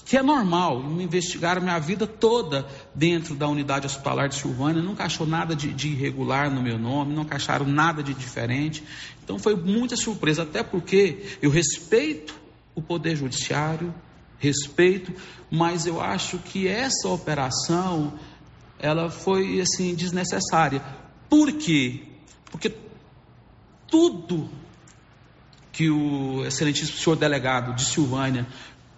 Que 0.04 0.17
é 0.17 0.23
normal, 0.23 0.82
me 0.82 1.04
investigaram 1.04 1.62
minha 1.62 1.78
vida 1.78 2.08
toda 2.08 2.65
dentro 2.95 3.36
da 3.36 3.47
unidade 3.47 3.86
hospitalar 3.86 4.30
de 4.30 4.36
Silvânia, 4.36 4.82
nunca 4.82 5.04
achou 5.04 5.28
nada 5.28 5.56
de, 5.56 5.71
de 5.71 5.89
irregular 5.89 6.49
no 6.49 6.63
meu 6.63 6.80
nome, 6.80 7.13
nunca 7.13 7.36
acharam 7.36 7.67
nada 7.67 8.02
de 8.02 8.15
diferente. 8.15 8.84
Então 9.23 9.38
foi 9.38 9.56
muita 9.56 9.95
surpresa, 9.95 10.41
até 10.41 10.63
porque 10.63 11.38
eu 11.43 11.52
respeito 11.52 12.49
o 12.80 12.82
Poder 12.82 13.15
Judiciário, 13.15 13.94
respeito, 14.39 15.13
mas 15.52 15.86
eu 15.86 16.02
acho 16.02 16.38
que 16.39 16.68
essa 16.68 17.10
operação 17.10 18.13
ela 18.80 19.10
foi 19.10 19.60
assim 19.60 19.94
desnecessária. 19.94 20.82
Por 21.30 21.52
quê? 21.52 22.04
Porque 22.50 22.74
tudo 23.88 24.50
que 25.72 25.89
o 25.89 26.46
excelentíssimo 26.46 26.98
senhor 26.98 27.15
delegado 27.15 27.76
de 27.76 27.86
Silvânia 27.86 28.48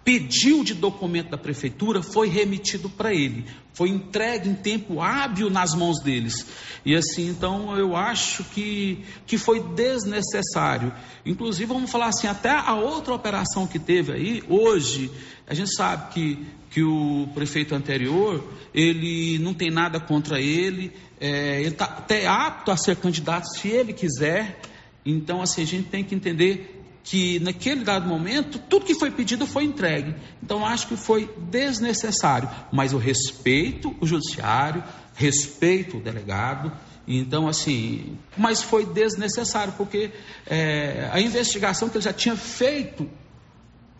pediu 0.04 0.64
de 0.64 0.74
documento 0.74 1.30
da 1.30 1.38
prefeitura 1.38 2.02
foi 2.02 2.28
remetido 2.28 2.88
para 2.88 3.14
ele, 3.14 3.44
foi 3.72 3.88
entregue 3.88 4.48
em 4.48 4.54
tempo 4.54 5.00
hábil 5.00 5.48
nas 5.48 5.74
mãos 5.74 6.00
deles. 6.02 6.46
E 6.84 6.94
assim, 6.94 7.28
então 7.28 7.76
eu 7.78 7.94
acho 7.96 8.44
que, 8.44 9.04
que 9.26 9.38
foi 9.38 9.60
desnecessário. 9.60 10.92
Inclusive, 11.24 11.66
vamos 11.66 11.90
falar 11.90 12.06
assim, 12.06 12.26
até 12.26 12.50
a 12.50 12.74
outra 12.74 13.14
operação 13.14 13.66
que 13.66 13.78
teve 13.78 14.12
aí, 14.12 14.42
hoje, 14.48 15.10
a 15.46 15.54
gente 15.54 15.74
sabe 15.74 16.12
que, 16.12 16.46
que 16.70 16.82
o 16.82 17.28
prefeito 17.34 17.74
anterior, 17.74 18.44
ele 18.74 19.38
não 19.38 19.54
tem 19.54 19.70
nada 19.70 20.00
contra 20.00 20.40
ele, 20.40 20.92
é, 21.20 21.60
ele 21.60 21.68
está 21.68 21.84
até 21.84 22.26
apto 22.26 22.72
a 22.72 22.76
ser 22.76 22.96
candidato 22.96 23.46
se 23.56 23.68
ele 23.68 23.92
quiser. 23.92 24.60
Então, 25.06 25.40
assim, 25.40 25.62
a 25.62 25.66
gente 25.66 25.88
tem 25.88 26.02
que 26.02 26.14
entender 26.14 26.81
que 27.04 27.40
naquele 27.40 27.84
dado 27.84 28.08
momento 28.08 28.58
tudo 28.58 28.84
que 28.84 28.94
foi 28.94 29.10
pedido 29.10 29.46
foi 29.46 29.64
entregue. 29.64 30.14
Então 30.42 30.64
acho 30.64 30.86
que 30.86 30.96
foi 30.96 31.28
desnecessário, 31.50 32.48
mas 32.72 32.92
eu 32.92 32.98
respeito 32.98 33.94
o 34.00 34.06
judiciário, 34.06 34.82
respeito 35.14 35.98
o 35.98 36.00
delegado. 36.00 36.72
Então 37.06 37.48
assim, 37.48 38.16
mas 38.36 38.62
foi 38.62 38.86
desnecessário 38.86 39.74
porque 39.76 40.12
é, 40.46 41.08
a 41.12 41.20
investigação 41.20 41.88
que 41.88 41.96
ele 41.96 42.04
já 42.04 42.12
tinha 42.12 42.36
feito 42.36 43.08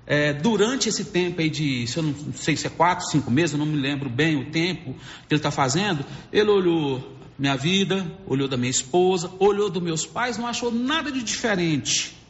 é, 0.07 0.33
durante 0.33 0.88
esse 0.88 1.07
tempo 1.07 1.41
aí 1.41 1.51
de, 1.51 1.87
se 1.87 1.97
eu 1.97 2.03
não 2.05 2.15
sei 2.35 2.57
se 2.57 2.67
é 2.67 2.71
quatro, 2.71 3.07
cinco 3.07 3.31
meses, 3.31 3.53
eu 3.53 3.59
não 3.59 3.67
me 3.67 3.77
lembro 3.77 4.09
bem 4.09 4.37
o 4.37 4.51
tempo 4.51 4.95
que 4.95 5.35
ele 5.35 5.38
está 5.38 5.51
fazendo, 5.51 6.05
ele 6.33 6.51
olhou 6.51 7.17
minha 7.38 7.57
vida, 7.57 8.07
olhou 8.27 8.47
da 8.47 8.57
minha 8.57 8.71
esposa, 8.71 9.31
olhou 9.41 9.69
dos 9.69 9.83
meus 9.83 10.07
pais, 10.07 10.38
não 10.38 10.47
achou 10.47 10.71
nada 10.71 11.11
de 11.11 11.23
diferente 11.23 12.22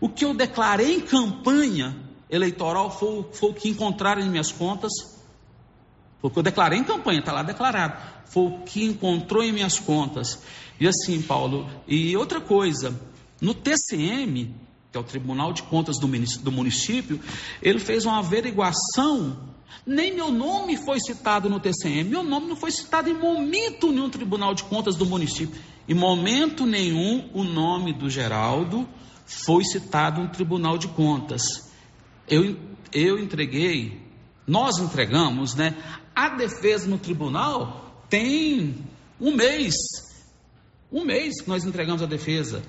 o 0.00 0.08
que 0.08 0.24
eu 0.24 0.34
declarei 0.34 0.94
em 0.94 1.00
campanha 1.00 1.96
eleitoral 2.28 2.90
foi, 2.90 3.26
foi 3.32 3.50
o 3.50 3.54
que 3.54 3.68
encontraram 3.68 4.22
em 4.22 4.28
minhas 4.28 4.52
contas. 4.52 4.92
Foi 6.20 6.30
o 6.30 6.32
que 6.32 6.38
eu 6.38 6.42
declarei 6.42 6.78
em 6.78 6.84
campanha, 6.84 7.20
está 7.20 7.32
lá 7.32 7.42
declarado. 7.42 7.96
Foi 8.26 8.44
o 8.44 8.58
que 8.60 8.84
encontrou 8.84 9.42
em 9.42 9.52
minhas 9.52 9.78
contas. 9.78 10.42
E 10.78 10.86
assim, 10.86 11.22
Paulo, 11.22 11.68
e 11.86 12.16
outra 12.16 12.40
coisa, 12.40 12.98
no 13.40 13.54
TCM, 13.54 14.54
que 14.90 14.98
é 14.98 15.00
o 15.00 15.04
Tribunal 15.04 15.52
de 15.52 15.62
Contas 15.62 15.98
do 15.98 16.52
município, 16.52 17.20
ele 17.62 17.78
fez 17.78 18.04
uma 18.04 18.18
averiguação. 18.18 19.54
Nem 19.86 20.14
meu 20.14 20.30
nome 20.30 20.76
foi 20.76 20.98
citado 21.00 21.48
no 21.48 21.60
TCM, 21.60 22.10
meu 22.10 22.24
nome 22.24 22.48
não 22.48 22.56
foi 22.56 22.70
citado 22.70 23.08
em 23.08 23.14
momento 23.14 23.92
nenhum 23.92 24.10
Tribunal 24.10 24.54
de 24.54 24.64
Contas 24.64 24.96
do 24.96 25.06
município. 25.06 25.60
Em 25.88 25.94
momento 25.94 26.66
nenhum, 26.66 27.30
o 27.32 27.44
nome 27.44 27.92
do 27.92 28.10
Geraldo 28.10 28.86
foi 29.26 29.64
citado 29.64 30.22
no 30.22 30.28
Tribunal 30.28 30.78
de 30.78 30.88
Contas. 30.88 31.70
Eu, 32.28 32.56
eu 32.92 33.18
entreguei, 33.18 34.00
nós 34.46 34.78
entregamos, 34.78 35.54
né? 35.54 35.76
A 36.14 36.30
defesa 36.30 36.88
no 36.88 36.98
tribunal 36.98 38.04
tem 38.08 38.76
um 39.20 39.34
mês. 39.34 39.74
Um 40.90 41.04
mês 41.04 41.42
que 41.42 41.48
nós 41.48 41.64
entregamos 41.64 42.02
a 42.02 42.06
defesa 42.06 42.62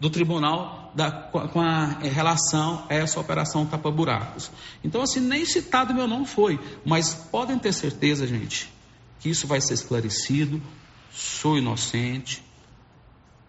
do 0.00 0.08
tribunal 0.08 0.92
da, 0.94 1.10
com 1.10 1.60
a 1.60 1.98
em 2.02 2.08
relação 2.08 2.86
a 2.88 2.94
essa 2.94 3.20
operação 3.20 3.66
tapa-buracos. 3.66 4.50
Então, 4.82 5.02
assim, 5.02 5.20
nem 5.20 5.44
citado 5.44 5.92
meu 5.92 6.06
nome 6.06 6.26
foi, 6.26 6.58
mas 6.84 7.14
podem 7.14 7.58
ter 7.58 7.72
certeza, 7.72 8.26
gente, 8.26 8.72
que 9.20 9.28
isso 9.28 9.46
vai 9.46 9.60
ser 9.60 9.74
esclarecido. 9.74 10.60
Sou 11.10 11.58
inocente, 11.58 12.42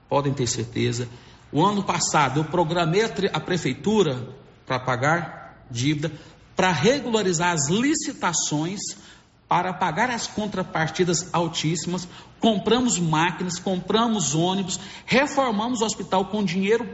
podem 0.08 0.34
ter 0.34 0.48
certeza. 0.48 1.08
O 1.52 1.66
ano 1.66 1.84
passado 1.84 2.40
eu 2.40 2.46
programei 2.46 3.02
a 3.34 3.40
prefeitura 3.40 4.36
para 4.66 4.80
pagar 4.80 5.66
dívida, 5.70 6.12
para 6.56 6.72
regularizar 6.72 7.54
as 7.54 7.70
licitações, 7.70 8.80
para 9.48 9.74
pagar 9.74 10.12
as 10.12 10.28
contrapartidas 10.28 11.34
altíssimas, 11.34 12.08
compramos 12.40 13.00
máquinas, 13.00 13.58
compramos 13.58 14.36
ônibus, 14.36 14.80
reformamos 15.06 15.82
o 15.82 15.86
hospital 15.86 16.26
com 16.26 16.44
dinheiro 16.44 16.88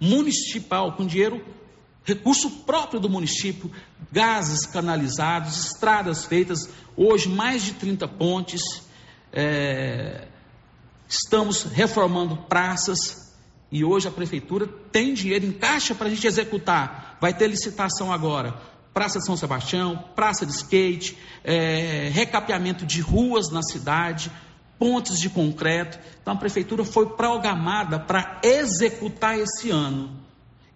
municipal, 0.00 0.92
com 0.92 1.04
dinheiro, 1.04 1.44
recurso 2.04 2.48
próprio 2.64 3.00
do 3.00 3.08
município, 3.08 3.72
gases 4.12 4.66
canalizados, 4.66 5.72
estradas 5.72 6.24
feitas, 6.24 6.68
hoje 6.96 7.28
mais 7.28 7.62
de 7.62 7.72
30 7.72 8.06
pontes, 8.06 8.62
é, 9.32 10.28
estamos 11.08 11.64
reformando 11.64 12.36
praças, 12.36 13.25
E 13.70 13.84
hoje 13.84 14.06
a 14.06 14.10
prefeitura 14.10 14.66
tem 14.92 15.12
dinheiro 15.12 15.46
em 15.46 15.52
caixa 15.52 15.94
para 15.94 16.06
a 16.06 16.10
gente 16.10 16.26
executar. 16.26 17.16
Vai 17.20 17.34
ter 17.34 17.48
licitação 17.48 18.12
agora. 18.12 18.54
Praça 18.94 19.20
São 19.20 19.36
Sebastião, 19.36 20.04
praça 20.14 20.46
de 20.46 20.52
skate, 20.52 21.18
é, 21.44 22.08
recapeamento 22.12 22.86
de 22.86 23.00
ruas 23.00 23.50
na 23.50 23.62
cidade, 23.62 24.30
pontes 24.78 25.18
de 25.18 25.28
concreto. 25.28 25.98
Então 26.22 26.34
a 26.34 26.36
prefeitura 26.36 26.84
foi 26.84 27.10
programada 27.10 27.98
para 27.98 28.40
executar 28.42 29.38
esse 29.38 29.70
ano. 29.70 30.10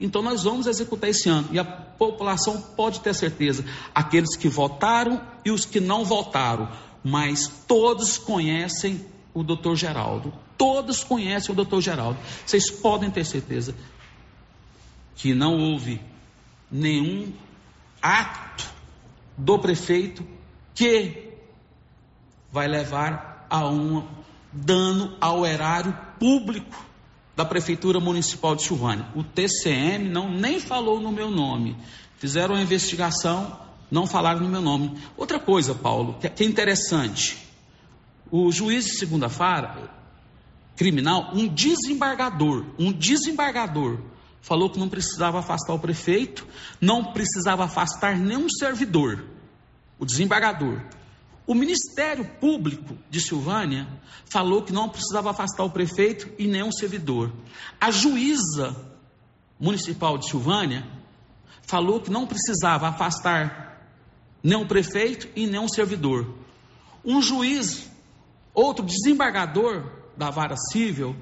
Então 0.01 0.23
nós 0.23 0.43
vamos 0.43 0.67
executar 0.67 1.11
esse 1.11 1.29
ano 1.29 1.49
e 1.53 1.59
a 1.59 1.65
população 1.65 2.61
pode 2.61 3.01
ter 3.01 3.15
certeza, 3.15 3.65
aqueles 3.95 4.35
que 4.37 4.49
votaram 4.49 5.21
e 5.45 5.51
os 5.51 5.67
que 5.67 5.79
não 5.79 6.05
votaram, 6.05 6.71
mas 7.05 7.47
todos 7.67 8.17
conhecem 8.17 9.05
o 9.33 9.43
doutor 9.43 9.77
Geraldo. 9.77 10.33
Todos 10.57 11.05
conhecem 11.05 11.53
o 11.53 11.57
doutor 11.57 11.81
Geraldo. 11.81 12.19
Vocês 12.45 12.71
podem 12.71 13.11
ter 13.11 13.25
certeza 13.25 13.75
que 15.17 15.35
não 15.35 15.59
houve 15.59 16.01
nenhum 16.71 17.33
ato 18.01 18.69
do 19.37 19.59
prefeito 19.59 20.25
que 20.75 21.31
vai 22.51 22.67
levar 22.67 23.47
a 23.49 23.69
um 23.69 24.07
dano 24.53 25.17
ao 25.21 25.47
erário 25.47 25.97
público 26.19 26.85
da 27.37 27.45
Prefeitura 27.45 28.01
Municipal 28.01 28.55
de 28.55 28.63
Silvânia. 28.63 29.07
O 29.15 29.23
TCM 29.23 30.09
não 30.09 30.31
nem 30.31 30.61
falou 30.61 31.01
no 31.01 31.13
meu 31.13 31.31
nome. 31.31 31.77
Fizeram 32.19 32.55
a 32.55 32.61
investigação, 32.61 33.59
não 33.91 34.07
falaram 34.07 34.41
no 34.41 34.49
meu 34.49 34.61
nome. 34.61 34.99
Outra 35.17 35.39
coisa, 35.39 35.75
Paulo, 35.75 36.17
que 36.21 36.27
é 36.27 36.47
interessante. 36.47 37.50
O 38.31 38.51
juiz 38.53 38.85
de 38.85 38.99
segunda-feira, 38.99 39.91
criminal, 40.77 41.31
um 41.35 41.49
desembargador, 41.49 42.65
um 42.79 42.93
desembargador, 42.93 44.01
falou 44.41 44.71
que 44.71 44.79
não 44.79 44.89
precisava 44.89 45.41
afastar 45.41 45.75
o 45.75 45.79
prefeito, 45.79 46.47
não 46.81 47.13
precisava 47.13 47.65
afastar 47.65 48.17
nenhum 48.17 48.49
servidor. 48.49 49.25
O 49.99 50.07
desembargador. 50.07 50.81
O 51.47 51.55
Ministério 51.55 52.25
Público 52.41 52.97
de 53.11 53.21
Silvânia 53.21 53.89
falou 54.25 54.63
que 54.63 54.73
não 54.73 54.89
precisava 54.89 55.31
afastar 55.31 55.65
o 55.65 55.71
prefeito 55.71 56.31
e 56.39 56.47
nenhum 56.47 56.71
servidor. 56.71 57.33
A 57.81 57.91
juíza 57.91 58.77
municipal 59.59 60.17
de 60.17 60.29
Silvânia 60.31 60.87
falou 61.63 62.01
que 62.01 62.11
não 62.11 62.27
precisava 62.27 62.89
afastar 62.89 63.85
nenhum 64.43 64.67
prefeito 64.67 65.29
e 65.35 65.47
nenhum 65.47 65.69
servidor. 65.69 66.35
Um 67.05 67.21
juiz, 67.21 67.90
outro 68.55 68.85
desembargador 68.85 69.85
da 70.17 70.31
vara 70.31 70.57
civil, 70.57 71.17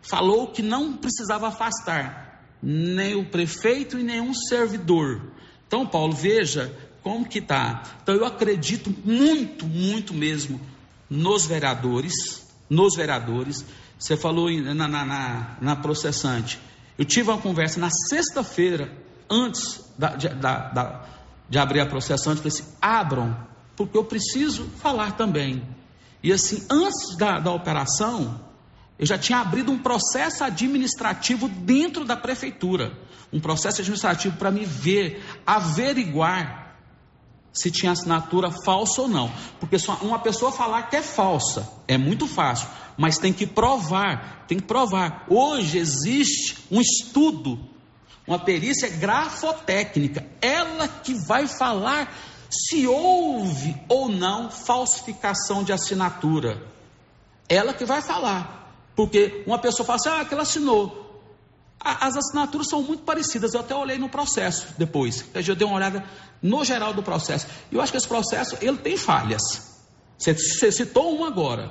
falou 0.00 0.48
que 0.48 0.62
não 0.62 0.96
precisava 0.96 1.48
afastar 1.48 2.42
nem 2.62 3.14
o 3.14 3.26
prefeito 3.26 3.98
e 3.98 4.02
nenhum 4.02 4.32
servidor. 4.32 5.20
Então, 5.66 5.86
Paulo, 5.86 6.14
veja 6.14 6.74
como 7.04 7.28
que 7.28 7.38
está? 7.38 7.82
Então 8.02 8.14
eu 8.14 8.24
acredito 8.24 8.92
muito, 9.04 9.66
muito 9.66 10.14
mesmo 10.14 10.58
nos 11.08 11.44
vereadores, 11.44 12.48
nos 12.68 12.96
vereadores. 12.96 13.62
Você 13.98 14.16
falou 14.16 14.50
na, 14.50 14.88
na, 14.88 15.04
na, 15.04 15.56
na 15.60 15.76
processante. 15.76 16.58
Eu 16.96 17.04
tive 17.04 17.30
uma 17.30 17.38
conversa 17.38 17.78
na 17.78 17.90
sexta-feira, 17.90 18.90
antes 19.28 19.84
da, 19.98 20.16
de, 20.16 20.28
da, 20.30 20.70
da, 20.70 21.04
de 21.48 21.58
abrir 21.58 21.80
a 21.80 21.86
processante, 21.86 22.38
falei 22.38 22.52
assim, 22.56 22.72
abram, 22.80 23.36
porque 23.76 23.98
eu 23.98 24.04
preciso 24.04 24.64
falar 24.78 25.12
também. 25.12 25.62
E 26.24 26.32
assim, 26.32 26.64
antes 26.70 27.14
da, 27.18 27.38
da 27.38 27.52
operação, 27.52 28.40
eu 28.98 29.04
já 29.04 29.18
tinha 29.18 29.40
abrido 29.40 29.70
um 29.70 29.78
processo 29.78 30.42
administrativo 30.42 31.50
dentro 31.50 32.02
da 32.02 32.16
prefeitura. 32.16 32.96
Um 33.30 33.38
processo 33.38 33.82
administrativo 33.82 34.34
para 34.38 34.50
me 34.50 34.64
ver, 34.64 35.22
averiguar 35.46 36.78
se 37.52 37.70
tinha 37.70 37.92
assinatura 37.92 38.50
falsa 38.50 39.02
ou 39.02 39.08
não. 39.08 39.30
Porque 39.60 39.78
só 39.78 39.98
uma 40.00 40.18
pessoa 40.18 40.50
falar 40.50 40.84
que 40.84 40.96
é 40.96 41.02
falsa 41.02 41.70
é 41.86 41.98
muito 41.98 42.26
fácil, 42.26 42.68
mas 42.96 43.18
tem 43.18 43.30
que 43.30 43.46
provar, 43.46 44.46
tem 44.48 44.58
que 44.58 44.64
provar. 44.64 45.26
Hoje 45.28 45.76
existe 45.76 46.56
um 46.70 46.80
estudo, 46.80 47.58
uma 48.26 48.38
perícia 48.38 48.88
grafotécnica, 48.88 50.26
ela 50.40 50.88
que 50.88 51.12
vai 51.26 51.46
falar 51.46 52.10
se 52.54 52.86
houve 52.86 53.76
ou 53.88 54.08
não 54.08 54.50
falsificação 54.50 55.64
de 55.64 55.72
assinatura. 55.72 56.62
Ela 57.48 57.74
que 57.74 57.84
vai 57.84 58.00
falar. 58.00 58.62
Porque 58.94 59.42
uma 59.46 59.58
pessoa 59.58 59.84
fala 59.84 59.96
assim, 59.96 60.08
ah, 60.08 60.24
que 60.24 60.34
ela 60.34 60.42
assinou 60.44 61.04
as 61.84 62.16
assinaturas 62.16 62.68
são 62.68 62.82
muito 62.82 63.02
parecidas. 63.02 63.52
Eu 63.52 63.60
até 63.60 63.74
olhei 63.74 63.98
no 63.98 64.08
processo 64.08 64.68
depois. 64.78 65.24
Eu 65.34 65.54
dei 65.54 65.66
uma 65.66 65.76
olhada 65.76 66.02
no 66.40 66.64
geral 66.64 66.94
do 66.94 67.02
processo. 67.02 67.46
E 67.70 67.74
eu 67.74 67.80
acho 67.82 67.92
que 67.92 67.98
esse 67.98 68.08
processo 68.08 68.56
ele 68.62 68.78
tem 68.78 68.96
falhas. 68.96 69.42
Você, 70.18 70.72
citou 70.72 71.18
um 71.18 71.24
agora. 71.24 71.70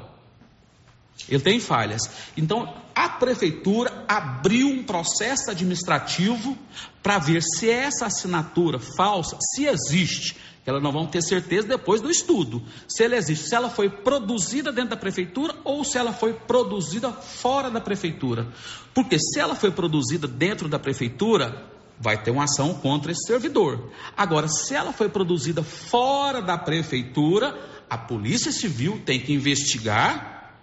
Ele 1.27 1.41
tem 1.41 1.59
falhas. 1.59 2.01
Então, 2.37 2.75
a 2.93 3.09
prefeitura 3.09 4.05
abriu 4.07 4.67
um 4.67 4.83
processo 4.83 5.49
administrativo 5.49 6.55
para 7.01 7.17
ver 7.17 7.41
se 7.41 7.69
essa 7.69 8.05
assinatura 8.05 8.79
falsa, 8.79 9.37
se 9.55 9.65
existe, 9.65 10.37
elas 10.65 10.81
não 10.81 10.91
vão 10.91 11.05
ter 11.05 11.21
certeza 11.21 11.67
depois 11.67 11.99
do 12.01 12.09
estudo, 12.09 12.63
se 12.87 13.03
ela 13.03 13.15
existe, 13.15 13.49
se 13.49 13.55
ela 13.55 13.69
foi 13.69 13.89
produzida 13.89 14.71
dentro 14.71 14.91
da 14.91 14.97
prefeitura 14.97 15.55
ou 15.63 15.83
se 15.83 15.97
ela 15.97 16.13
foi 16.13 16.33
produzida 16.33 17.11
fora 17.11 17.69
da 17.69 17.81
prefeitura. 17.81 18.47
Porque 18.93 19.19
se 19.19 19.39
ela 19.39 19.55
foi 19.55 19.71
produzida 19.71 20.27
dentro 20.27 20.69
da 20.69 20.79
prefeitura, 20.79 21.69
vai 21.99 22.21
ter 22.21 22.31
uma 22.31 22.45
ação 22.45 22.73
contra 22.75 23.11
esse 23.11 23.27
servidor. 23.27 23.91
Agora, 24.15 24.47
se 24.47 24.73
ela 24.73 24.93
foi 24.93 25.09
produzida 25.09 25.63
fora 25.63 26.41
da 26.41 26.57
prefeitura, 26.57 27.57
a 27.89 27.97
Polícia 27.97 28.51
Civil 28.51 29.01
tem 29.05 29.19
que 29.19 29.33
investigar 29.33 30.53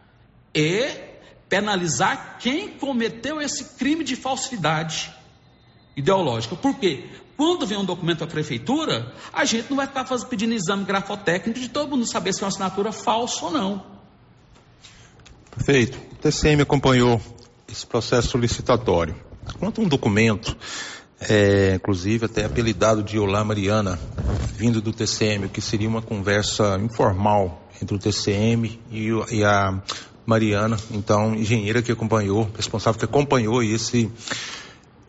e 0.55 1.11
penalizar 1.49 2.39
quem 2.39 2.69
cometeu 2.69 3.41
esse 3.41 3.77
crime 3.77 4.05
de 4.05 4.17
falsidade 4.17 5.20
ideológica. 5.97 6.57
Por 6.57 6.75
quê? 6.79 7.05
Quando 7.37 7.67
vem 7.67 7.79
um 7.79 7.85
documento 7.85 8.21
da 8.21 8.27
prefeitura, 8.27 9.15
a 9.33 9.45
gente 9.45 9.71
não 9.71 9.77
vai 9.79 9.87
ficar 9.87 10.05
fazendo, 10.05 10.29
pedindo 10.29 10.53
exame 10.53 10.85
grafotécnico 10.85 11.59
de 11.59 11.69
todo 11.69 11.91
mundo 11.91 12.07
saber 12.07 12.35
se 12.35 12.43
é 12.43 12.45
uma 12.45 12.49
assinatura 12.49 12.93
falsa 12.93 13.47
ou 13.47 13.51
não. 13.51 13.83
Perfeito. 15.57 15.99
O 16.13 16.17
TCM 16.17 16.63
acompanhou 16.63 17.21
esse 17.67 17.87
processo 17.87 18.37
licitatório. 18.37 19.17
Quanto 19.59 19.81
a 19.81 19.85
um 19.85 19.89
documento, 19.89 20.57
é, 21.21 21.75
inclusive 21.77 22.27
até 22.27 22.45
apelidado 22.45 23.03
de 23.03 23.19
Olá 23.19 23.43
Mariana, 23.43 23.99
vindo 24.55 24.81
do 24.81 24.93
TCM, 24.93 25.49
que 25.49 25.61
seria 25.61 25.89
uma 25.89 26.03
conversa 26.03 26.79
informal 26.83 27.69
entre 27.81 27.95
o 27.95 27.99
TCM 27.99 28.79
e, 28.91 29.09
e 29.31 29.45
a 29.45 29.83
Mariana, 30.27 30.77
então 30.91 31.35
engenheira 31.35 31.83
que 31.83 31.91
acompanhou, 31.91 32.51
responsável 32.55 32.99
que 32.99 33.05
acompanhou 33.05 33.63
esse, 33.63 34.11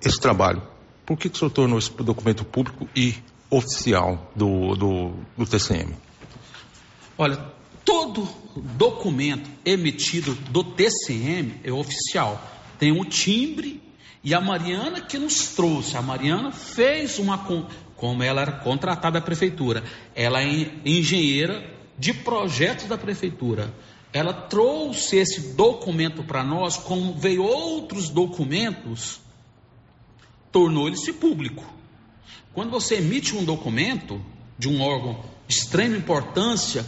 esse 0.04 0.20
trabalho. 0.20 0.62
Por 1.06 1.18
que, 1.18 1.30
que 1.30 1.36
o 1.36 1.40
senhor 1.40 1.52
tornou 1.52 1.80
esse 1.80 1.92
documento 1.92 2.46
público 2.46 2.88
e 2.96 3.16
oficial 3.50 4.32
do, 4.36 4.76
do, 4.76 5.12
do 5.38 5.46
TCM? 5.46 5.96
Olha, 7.18 7.38
todo 7.84 8.28
documento 8.78 9.50
emitido 9.66 10.34
do 10.50 10.64
TCM 10.64 11.60
é 11.64 11.72
oficial. 11.72 12.42
Tem 12.80 12.92
um 12.92 13.04
timbre 13.04 13.82
e 14.24 14.34
a 14.34 14.42
Mariana 14.42 15.02
que 15.02 15.18
nos 15.18 15.48
trouxe. 15.50 15.98
A 15.98 16.02
Mariana 16.02 16.52
fez 16.52 17.20
uma. 17.20 17.38
Como 17.96 18.24
ela 18.24 18.42
era 18.42 18.54
contratada 18.54 19.20
da 19.20 19.26
prefeitura, 19.26 19.84
ela 20.16 20.42
é 20.42 20.72
engenheira 20.84 21.64
de 22.00 22.14
projetos 22.14 22.86
da 22.86 22.98
prefeitura. 22.98 23.72
Ela 24.12 24.34
trouxe 24.34 25.18
esse 25.18 25.54
documento 25.54 26.24
para 26.24 26.44
nós, 26.44 26.78
como 26.78 27.14
veio 27.14 27.44
outros 27.44 28.10
documentos 28.10 29.22
tornou-se 30.52 31.14
público. 31.14 31.64
Quando 32.54 32.70
você 32.70 32.96
emite 32.96 33.36
um 33.36 33.46
documento 33.46 34.22
de 34.58 34.68
um 34.68 34.82
órgão 34.82 35.24
de 35.48 35.56
extrema 35.56 35.96
importância, 35.96 36.86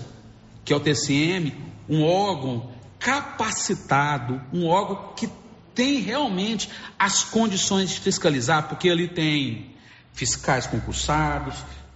que 0.66 0.74
é 0.74 0.76
o 0.76 0.80
TCM, 0.80 1.54
um 1.90 2.04
órgão 2.04 2.72
capacitado, 3.00 4.42
um 4.54 4.68
órgão 4.68 5.14
que 5.16 5.30
tem 5.74 6.00
realmente 6.00 6.70
as 6.98 7.24
condições 7.24 7.92
de 7.92 8.00
fiscalizar, 8.00 8.70
porque 8.70 8.90
ali 8.90 9.08
tem 9.08 9.74
fiscais 10.14 10.68
concursados, 10.68 11.56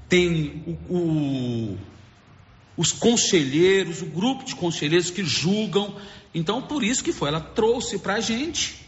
tem 0.09 0.63
o, 0.89 0.95
o, 0.95 1.77
os 2.75 2.91
conselheiros, 2.91 4.01
o 4.01 4.07
grupo 4.07 4.43
de 4.43 4.55
conselheiros 4.55 5.11
que 5.11 5.23
julgam. 5.23 5.95
Então, 6.33 6.61
por 6.61 6.83
isso 6.83 7.03
que 7.03 7.13
foi, 7.13 7.29
ela 7.29 7.41
trouxe 7.41 7.99
para 7.99 8.15
a 8.15 8.19
gente. 8.19 8.87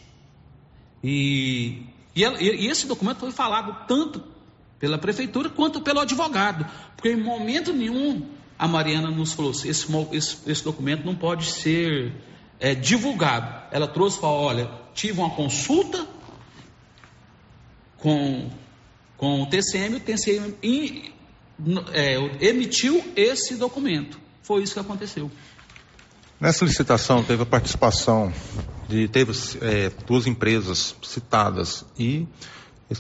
E 1.04 1.84
e, 2.16 2.24
ela, 2.24 2.42
e, 2.42 2.68
esse 2.68 2.88
documento 2.88 3.20
foi 3.20 3.32
falado 3.32 3.86
tanto 3.88 4.24
pela 4.80 4.98
prefeitura 4.98 5.50
quanto 5.50 5.82
pelo 5.82 6.00
advogado, 6.00 6.66
porque 6.96 7.10
em 7.10 7.22
momento 7.22 7.74
nenhum 7.74 8.26
a 8.58 8.68
Mariana 8.68 9.10
nos 9.10 9.34
falou: 9.34 9.52
esse, 9.52 9.70
esse, 10.12 10.38
esse 10.46 10.64
documento 10.64 11.06
não 11.06 11.16
pode 11.16 11.46
ser 11.46 12.14
é, 12.60 12.76
divulgado. 12.76 13.68
Ela 13.72 13.88
trouxe 13.88 14.18
e 14.18 14.22
falou: 14.22 14.42
olha, 14.42 14.70
tive 14.94 15.20
uma 15.20 15.30
consulta 15.30 16.06
com, 17.98 18.50
com 19.18 19.44
o 19.44 19.46
TCM, 19.46 19.96
o 19.96 20.00
TCM 20.00 20.56
é, 21.94 22.48
emitiu 22.48 23.04
esse 23.16 23.56
documento. 23.56 24.20
Foi 24.42 24.64
isso 24.64 24.74
que 24.74 24.80
aconteceu. 24.80 25.30
Nessa 26.40 26.64
licitação 26.64 27.22
teve 27.22 27.44
a 27.44 27.46
participação 27.46 28.32
de 28.88 29.10
teve 29.10 29.34
é, 29.62 29.92
duas 30.08 30.26
empresas 30.26 30.96
citadas 31.04 31.84
e 31.98 32.26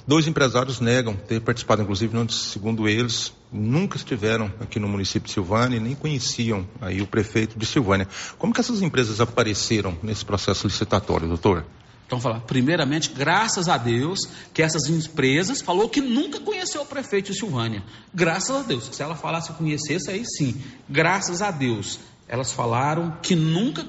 dois 0.05 0.27
empresários 0.27 0.81
negam 0.81 1.15
ter 1.15 1.39
participado, 1.39 1.81
inclusive, 1.81 2.13
segundo 2.31 2.87
eles, 2.89 3.31
nunca 3.49 3.95
estiveram 3.95 4.51
aqui 4.59 4.77
no 4.77 4.89
município 4.89 5.27
de 5.27 5.33
Silvânia 5.33 5.77
e 5.77 5.79
nem 5.79 5.95
conheciam 5.95 6.67
aí 6.81 7.01
o 7.01 7.07
prefeito 7.07 7.57
de 7.57 7.65
Silvânia. 7.65 8.09
Como 8.37 8.53
que 8.53 8.59
essas 8.59 8.81
empresas 8.81 9.21
apareceram 9.21 9.97
nesse 10.03 10.25
processo 10.25 10.67
licitatório, 10.67 11.25
doutor? 11.25 11.65
Então, 12.05 12.19
falar, 12.19 12.41
primeiramente, 12.41 13.11
graças 13.15 13.69
a 13.69 13.77
Deus 13.77 14.19
que 14.53 14.61
essas 14.61 14.89
empresas 14.89 15.61
falou 15.61 15.87
que 15.87 16.01
nunca 16.01 16.41
conheceu 16.41 16.81
o 16.81 16.85
prefeito 16.85 17.31
de 17.31 17.37
Silvânia. 17.37 17.83
Graças 18.13 18.53
a 18.53 18.63
Deus. 18.63 18.89
Se 18.91 19.01
ela 19.01 19.15
falasse 19.15 19.51
que 19.51 19.57
conhecesse, 19.57 20.11
aí 20.11 20.25
sim. 20.25 20.59
Graças 20.89 21.41
a 21.41 21.51
Deus. 21.51 21.99
Elas 22.29 22.51
falaram 22.51 23.17
que 23.23 23.35
nunca 23.35 23.85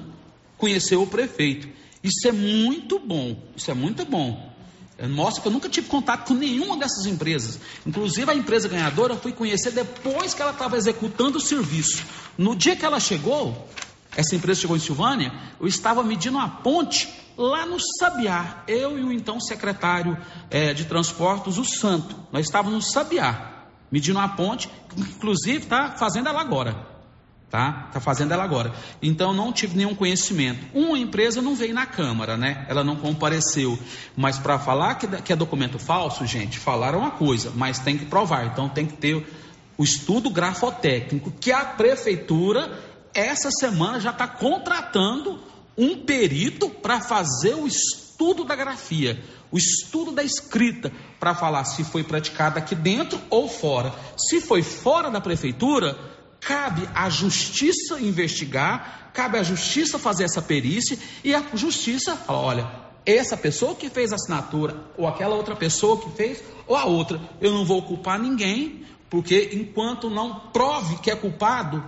conheceu 0.57 1.03
o 1.03 1.07
prefeito. 1.07 1.69
Isso 2.03 2.27
é 2.27 2.31
muito 2.31 2.97
bom. 2.97 3.37
Isso 3.55 3.69
é 3.69 3.73
muito 3.75 4.03
bom. 4.03 4.49
Mostra 5.09 5.41
que 5.41 5.47
eu 5.47 5.51
nunca 5.51 5.69
tive 5.69 5.87
contato 5.87 6.27
com 6.27 6.33
nenhuma 6.33 6.77
dessas 6.77 7.05
empresas. 7.05 7.59
Inclusive 7.85 8.29
a 8.29 8.35
empresa 8.35 8.67
ganhadora 8.67 9.13
eu 9.13 9.19
fui 9.19 9.31
conhecer 9.31 9.71
depois 9.71 10.33
que 10.33 10.41
ela 10.41 10.51
estava 10.51 10.75
executando 10.75 11.37
o 11.37 11.41
serviço. 11.41 12.03
No 12.37 12.55
dia 12.55 12.75
que 12.75 12.85
ela 12.85 12.99
chegou, 12.99 13.67
essa 14.15 14.35
empresa 14.35 14.61
chegou 14.61 14.75
em 14.75 14.79
Silvânia, 14.79 15.31
eu 15.59 15.67
estava 15.67 16.03
medindo 16.03 16.37
uma 16.37 16.49
ponte 16.49 17.09
lá 17.37 17.65
no 17.65 17.77
Sabiá. 17.99 18.63
Eu 18.67 18.97
e 18.97 19.03
o 19.03 19.11
então 19.11 19.39
secretário 19.39 20.17
é, 20.49 20.73
de 20.73 20.85
transportes, 20.85 21.57
o 21.57 21.65
Santo. 21.65 22.15
Nós 22.31 22.45
estávamos 22.45 22.73
no 22.73 22.81
Sabiá, 22.91 23.67
medindo 23.91 24.19
uma 24.19 24.29
ponte, 24.29 24.69
inclusive 24.95 25.63
está 25.63 25.91
fazendo 25.91 26.29
ela 26.29 26.41
agora 26.41 26.90
tá? 27.51 27.89
Tá 27.91 27.99
fazendo 27.99 28.31
ela 28.31 28.43
agora. 28.43 28.73
Então 29.01 29.33
não 29.33 29.51
tive 29.51 29.75
nenhum 29.75 29.93
conhecimento. 29.93 30.65
Uma 30.73 30.97
empresa 30.97 31.41
não 31.41 31.53
veio 31.53 31.75
na 31.75 31.85
Câmara, 31.85 32.37
né? 32.37 32.65
Ela 32.69 32.83
não 32.83 32.95
compareceu. 32.95 33.77
Mas 34.15 34.39
para 34.39 34.57
falar 34.57 34.95
que, 34.95 35.05
que 35.21 35.33
é 35.33 35.35
documento 35.35 35.77
falso, 35.77 36.25
gente, 36.25 36.57
falaram 36.57 36.99
uma 36.99 37.11
coisa, 37.11 37.51
mas 37.53 37.77
tem 37.77 37.97
que 37.97 38.05
provar. 38.05 38.45
Então 38.45 38.69
tem 38.69 38.87
que 38.87 38.93
ter 38.93 39.27
o 39.77 39.83
estudo 39.83 40.29
grafotécnico 40.29 41.31
que 41.31 41.51
a 41.51 41.65
prefeitura 41.65 42.79
essa 43.13 43.51
semana 43.51 43.99
já 43.99 44.11
está 44.11 44.25
contratando 44.25 45.37
um 45.77 45.97
perito 46.05 46.69
para 46.69 47.01
fazer 47.01 47.55
o 47.55 47.67
estudo 47.67 48.45
da 48.45 48.55
grafia, 48.55 49.21
o 49.51 49.57
estudo 49.57 50.11
da 50.11 50.23
escrita, 50.23 50.91
para 51.19 51.35
falar 51.35 51.65
se 51.65 51.83
foi 51.83 52.03
praticado 52.03 52.57
aqui 52.57 52.75
dentro 52.75 53.19
ou 53.29 53.49
fora. 53.49 53.93
Se 54.15 54.39
foi 54.39 54.61
fora 54.61 55.09
da 55.09 55.19
prefeitura, 55.19 55.97
Cabe 56.41 56.89
à 56.93 57.09
justiça 57.09 57.99
investigar, 58.01 59.11
cabe 59.13 59.37
à 59.37 59.43
justiça 59.43 59.99
fazer 59.99 60.23
essa 60.23 60.41
perícia 60.41 60.97
e 61.23 61.33
a 61.35 61.43
justiça 61.53 62.15
fala: 62.15 62.39
olha, 62.39 62.71
essa 63.05 63.37
pessoa 63.37 63.75
que 63.75 63.89
fez 63.89 64.11
a 64.11 64.15
assinatura, 64.15 64.75
ou 64.97 65.07
aquela 65.07 65.35
outra 65.35 65.55
pessoa 65.55 65.97
que 65.97 66.09
fez, 66.11 66.43
ou 66.67 66.75
a 66.75 66.85
outra, 66.85 67.21
eu 67.39 67.51
não 67.51 67.63
vou 67.63 67.83
culpar 67.83 68.19
ninguém, 68.19 68.83
porque 69.09 69.51
enquanto 69.53 70.09
não 70.09 70.33
prove 70.51 70.97
que 70.97 71.11
é 71.11 71.15
culpado, 71.15 71.83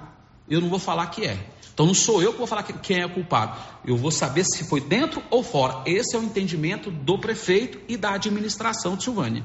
eu 0.47 0.61
não 0.61 0.69
vou 0.69 0.79
falar 0.79 1.07
que 1.07 1.25
é. 1.25 1.37
Então 1.73 1.87
não 1.87 1.93
sou 1.95 2.21
eu 2.21 2.31
que 2.31 2.37
vou 2.37 2.45
falar 2.45 2.61
quem 2.63 3.01
é 3.01 3.07
culpado. 3.07 3.59
Eu 3.83 3.97
vou 3.97 4.11
saber 4.11 4.45
se 4.45 4.69
foi 4.69 4.79
dentro 4.79 5.23
ou 5.31 5.43
fora. 5.43 5.81
Esse 5.87 6.15
é 6.15 6.19
o 6.19 6.23
entendimento 6.23 6.91
do 6.91 7.17
prefeito 7.17 7.79
e 7.87 7.97
da 7.97 8.11
administração 8.11 8.95
de 8.95 9.03
Silvânia. 9.03 9.43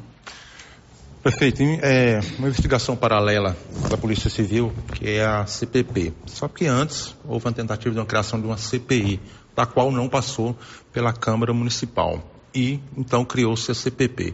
Prefeito, 1.22 1.62
é 1.82 2.20
uma 2.38 2.46
investigação 2.46 2.94
paralela 2.94 3.56
da 3.90 3.96
Polícia 3.96 4.30
Civil, 4.30 4.72
que 4.94 5.08
é 5.08 5.26
a 5.26 5.44
CPP. 5.46 6.12
Só 6.26 6.46
que 6.46 6.66
antes 6.66 7.14
houve 7.26 7.44
uma 7.44 7.52
tentativa 7.52 7.92
de 7.92 7.98
uma 7.98 8.06
criação 8.06 8.40
de 8.40 8.46
uma 8.46 8.56
CPI, 8.56 9.20
da 9.54 9.66
qual 9.66 9.90
não 9.90 10.08
passou 10.08 10.56
pela 10.92 11.12
Câmara 11.12 11.52
Municipal. 11.52 12.22
E 12.54 12.78
então 12.96 13.24
criou-se 13.24 13.68
a 13.68 13.74
CPP. 13.74 14.32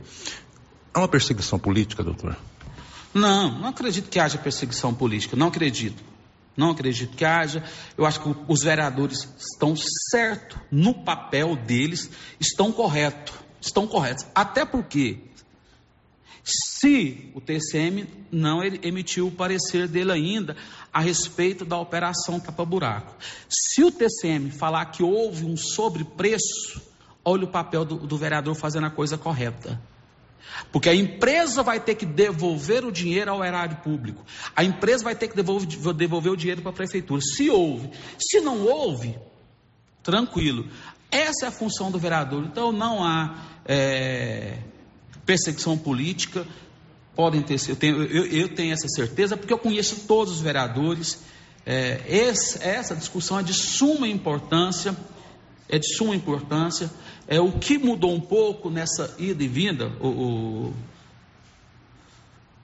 Há 0.93 0.99
uma 0.99 1.09
perseguição 1.09 1.59
política, 1.59 2.03
doutor? 2.03 2.37
Não, 3.15 3.61
não 3.61 3.69
acredito 3.71 4.11
que 4.11 4.21
haja 4.21 4.37
perseguição 4.37 4.93
política, 4.93 5.35
não 5.37 5.49
acredito. 5.49 6.03
Não 6.55 6.71
acredito 6.71 7.17
que 7.17 7.25
haja. 7.25 7.65
Eu 7.97 8.05
acho 8.05 8.21
que 8.21 8.37
os 8.47 8.63
vereadores 8.63 9.27
estão 9.39 9.75
certos 10.11 10.59
no 10.71 10.93
papel 11.03 11.57
deles, 11.57 12.11
estão 12.39 12.71
corretos. 12.71 13.33
Estão 13.59 13.87
corretos. 13.87 14.27
Até 14.35 14.67
porque 14.67 15.19
se 16.45 17.31
o 17.35 17.41
TCM 17.41 18.07
não 18.31 18.63
emitiu 18.63 19.29
o 19.29 19.33
parecer 19.33 19.89
dele 19.89 20.13
ainda 20.13 20.55
a 20.93 21.01
respeito 21.01 21.65
da 21.65 21.79
operação 21.79 22.39
tapa-buraco. 22.39 23.17
Se 23.49 23.83
o 23.83 23.91
TCM 23.91 24.51
falar 24.51 24.85
que 24.87 25.03
houve 25.03 25.47
um 25.47 25.57
sobrepreço, 25.57 26.83
olha 27.25 27.45
o 27.45 27.51
papel 27.51 27.85
do, 27.85 27.97
do 27.97 28.19
vereador 28.19 28.55
fazendo 28.55 28.87
a 28.87 28.91
coisa 28.91 29.17
correta. 29.17 29.81
Porque 30.71 30.91
a 30.91 30.95
empresa 30.95 31.63
vai 31.63 31.81
ter 31.81 31.95
que 31.95 32.05
devolver 32.05 32.85
o 32.85 32.93
dinheiro 32.93 33.31
ao 33.31 33.43
erário 33.43 33.77
público. 33.79 34.23
A 34.55 34.63
empresa 34.63 35.03
vai 35.03 35.15
ter 35.15 35.29
que 35.29 35.35
devolver, 35.35 35.95
devolver 35.95 36.33
o 36.33 36.37
dinheiro 36.37 36.61
para 36.61 36.71
a 36.71 36.75
prefeitura. 36.75 37.23
Se 37.23 37.49
houve. 37.49 37.91
Se 38.19 38.41
não 38.41 38.61
houve, 38.67 39.19
tranquilo. 40.03 40.69
Essa 41.11 41.47
é 41.47 41.49
a 41.49 41.53
função 41.53 41.91
do 41.91 41.99
vereador. 41.99 42.45
Então 42.45 42.71
não 42.71 43.03
há. 43.03 43.35
É 43.65 44.59
perseguição 45.25 45.77
política, 45.77 46.47
podem 47.15 47.43
ter, 47.43 47.61
eu 47.69 47.77
tenho, 47.77 48.03
eu, 48.03 48.27
eu 48.27 48.49
tenho 48.55 48.73
essa 48.73 48.89
certeza, 48.89 49.37
porque 49.37 49.53
eu 49.53 49.59
conheço 49.59 50.07
todos 50.07 50.35
os 50.35 50.41
vereadores. 50.41 51.19
É, 51.67 52.03
esse, 52.07 52.63
essa 52.63 52.95
discussão 52.95 53.39
é 53.39 53.43
de 53.43 53.55
suma 53.55 54.07
importância, 54.09 54.97
é 55.69 55.79
de 55.79 55.95
suma 55.97 56.15
importância. 56.15 56.91
É 57.27 57.41
o 57.41 57.53
que 57.53 57.79
mudou 57.79 58.13
um 58.13 58.21
pouco 58.21 58.69
nessa 58.69 59.15
ida 59.19 59.43
e 59.43 59.49
vinda, 59.49 59.89
o, 60.01 60.09
o 60.09 60.75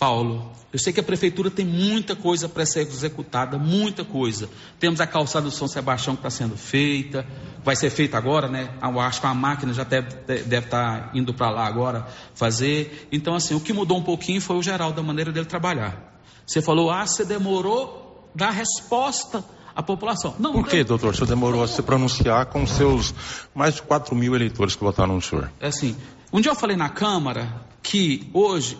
Paulo, 0.00 0.50
eu 0.72 0.78
sei 0.78 0.94
que 0.94 1.00
a 1.00 1.02
prefeitura 1.02 1.50
tem 1.50 1.66
muita 1.66 2.16
coisa 2.16 2.48
para 2.48 2.64
ser 2.64 2.80
executada, 2.80 3.58
muita 3.58 4.02
coisa. 4.02 4.48
Temos 4.78 4.98
a 4.98 5.06
calçada 5.06 5.44
do 5.44 5.50
São 5.50 5.68
Sebastião 5.68 6.16
que 6.16 6.20
está 6.20 6.30
sendo 6.30 6.56
feita, 6.56 7.26
vai 7.62 7.76
ser 7.76 7.90
feita 7.90 8.16
agora, 8.16 8.48
né? 8.48 8.70
Eu 8.82 8.98
acho 8.98 9.20
que 9.20 9.26
a 9.26 9.34
máquina 9.34 9.74
já 9.74 9.84
deve, 9.84 10.08
deve 10.26 10.64
estar 10.64 11.08
tá 11.08 11.10
indo 11.12 11.34
para 11.34 11.50
lá 11.50 11.66
agora 11.66 12.06
fazer. 12.34 13.08
Então, 13.12 13.34
assim, 13.34 13.54
o 13.54 13.60
que 13.60 13.74
mudou 13.74 13.98
um 13.98 14.02
pouquinho 14.02 14.40
foi 14.40 14.56
o 14.56 14.62
geral, 14.62 14.90
da 14.90 15.02
maneira 15.02 15.30
dele 15.30 15.44
trabalhar. 15.44 16.18
Você 16.46 16.62
falou, 16.62 16.90
ah, 16.90 17.06
você 17.06 17.22
demorou 17.22 18.30
dar 18.34 18.52
resposta 18.52 19.44
à 19.76 19.82
população. 19.82 20.34
Não, 20.38 20.52
Por 20.54 20.66
que, 20.66 20.82
doutor? 20.82 21.14
Você 21.14 21.26
demorou 21.26 21.62
a 21.62 21.68
se 21.68 21.82
pronunciar 21.82 22.46
com 22.46 22.66
seus 22.66 23.12
mais 23.54 23.74
de 23.74 23.82
4 23.82 24.16
mil 24.16 24.34
eleitores 24.34 24.74
que 24.74 24.82
votaram 24.82 25.16
no 25.16 25.20
senhor? 25.20 25.52
É 25.60 25.66
assim, 25.66 25.94
um 26.32 26.40
dia 26.40 26.52
eu 26.52 26.56
falei 26.56 26.74
na 26.74 26.88
Câmara 26.88 27.66
que 27.82 28.30
hoje 28.32 28.78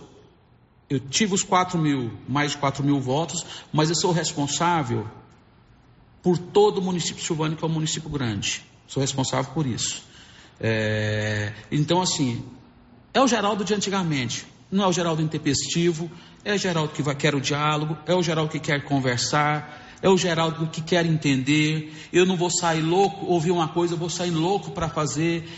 eu 0.90 0.98
tive 0.98 1.34
os 1.34 1.44
4 1.44 1.78
mil, 1.78 2.10
mais 2.28 2.50
de 2.50 2.58
4 2.58 2.82
mil 2.82 3.00
votos, 3.00 3.46
mas 3.72 3.88
eu 3.88 3.94
sou 3.94 4.10
responsável 4.10 5.06
por 6.20 6.36
todo 6.36 6.78
o 6.78 6.82
município 6.82 7.24
silvânico, 7.24 7.60
que 7.60 7.64
é 7.64 7.68
um 7.68 7.72
município 7.72 8.10
grande. 8.10 8.64
Sou 8.88 9.00
responsável 9.00 9.52
por 9.54 9.66
isso. 9.66 10.02
É, 10.58 11.52
então, 11.70 12.02
assim, 12.02 12.44
é 13.14 13.20
o 13.20 13.28
Geraldo 13.28 13.64
de 13.64 13.72
antigamente. 13.72 14.44
Não 14.68 14.84
é 14.84 14.86
o 14.88 14.92
Geraldo 14.92 15.22
intempestivo, 15.22 16.10
é 16.44 16.54
o 16.54 16.58
Geraldo 16.58 16.92
que 16.92 17.02
vai, 17.02 17.14
quer 17.14 17.36
o 17.36 17.40
diálogo, 17.40 17.96
é 18.04 18.14
o 18.14 18.22
Geraldo 18.22 18.50
que 18.50 18.58
quer 18.58 18.82
conversar, 18.82 19.96
é 20.02 20.08
o 20.08 20.18
Geraldo 20.18 20.66
que 20.66 20.82
quer 20.82 21.06
entender. 21.06 21.94
Eu 22.12 22.26
não 22.26 22.36
vou 22.36 22.50
sair 22.50 22.82
louco, 22.82 23.26
ouvir 23.26 23.52
uma 23.52 23.68
coisa, 23.68 23.94
eu 23.94 23.98
vou 23.98 24.10
sair 24.10 24.30
louco 24.30 24.72
para 24.72 24.88
fazer. 24.88 25.48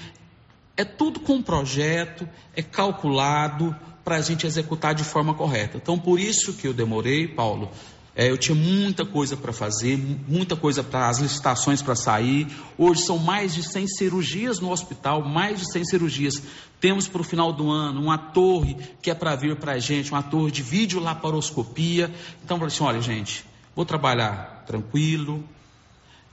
É 0.76 0.84
tudo 0.84 1.20
com 1.20 1.42
projeto, 1.42 2.28
é 2.54 2.62
calculado, 2.62 3.74
para 4.04 4.16
a 4.16 4.20
gente 4.20 4.46
executar 4.46 4.94
de 4.94 5.04
forma 5.04 5.34
correta. 5.34 5.76
Então, 5.76 5.98
por 5.98 6.18
isso 6.18 6.54
que 6.54 6.66
eu 6.66 6.74
demorei, 6.74 7.28
Paulo. 7.28 7.70
É, 8.14 8.28
eu 8.30 8.36
tinha 8.36 8.54
muita 8.54 9.06
coisa 9.06 9.36
para 9.36 9.54
fazer, 9.54 9.96
muita 10.28 10.54
coisa 10.54 10.84
para 10.84 11.08
as 11.08 11.18
licitações 11.18 11.80
para 11.80 11.94
sair. 11.94 12.46
Hoje 12.76 13.02
são 13.02 13.16
mais 13.16 13.54
de 13.54 13.62
100 13.62 13.86
cirurgias 13.88 14.60
no 14.60 14.70
hospital, 14.70 15.24
mais 15.24 15.60
de 15.60 15.72
100 15.72 15.84
cirurgias. 15.86 16.42
Temos 16.78 17.08
para 17.08 17.22
o 17.22 17.24
final 17.24 17.52
do 17.52 17.70
ano 17.70 18.02
uma 18.02 18.18
torre 18.18 18.76
que 19.00 19.10
é 19.10 19.14
para 19.14 19.34
vir 19.34 19.56
para 19.56 19.72
a 19.72 19.78
gente, 19.78 20.10
uma 20.10 20.22
torre 20.22 20.50
de 20.50 20.62
videolaparoscopia. 20.62 22.12
Então, 22.44 22.58
eu 22.58 22.66
assim: 22.66 22.84
olha, 22.84 23.00
gente, 23.00 23.46
vou 23.74 23.86
trabalhar 23.86 24.64
tranquilo, 24.66 25.42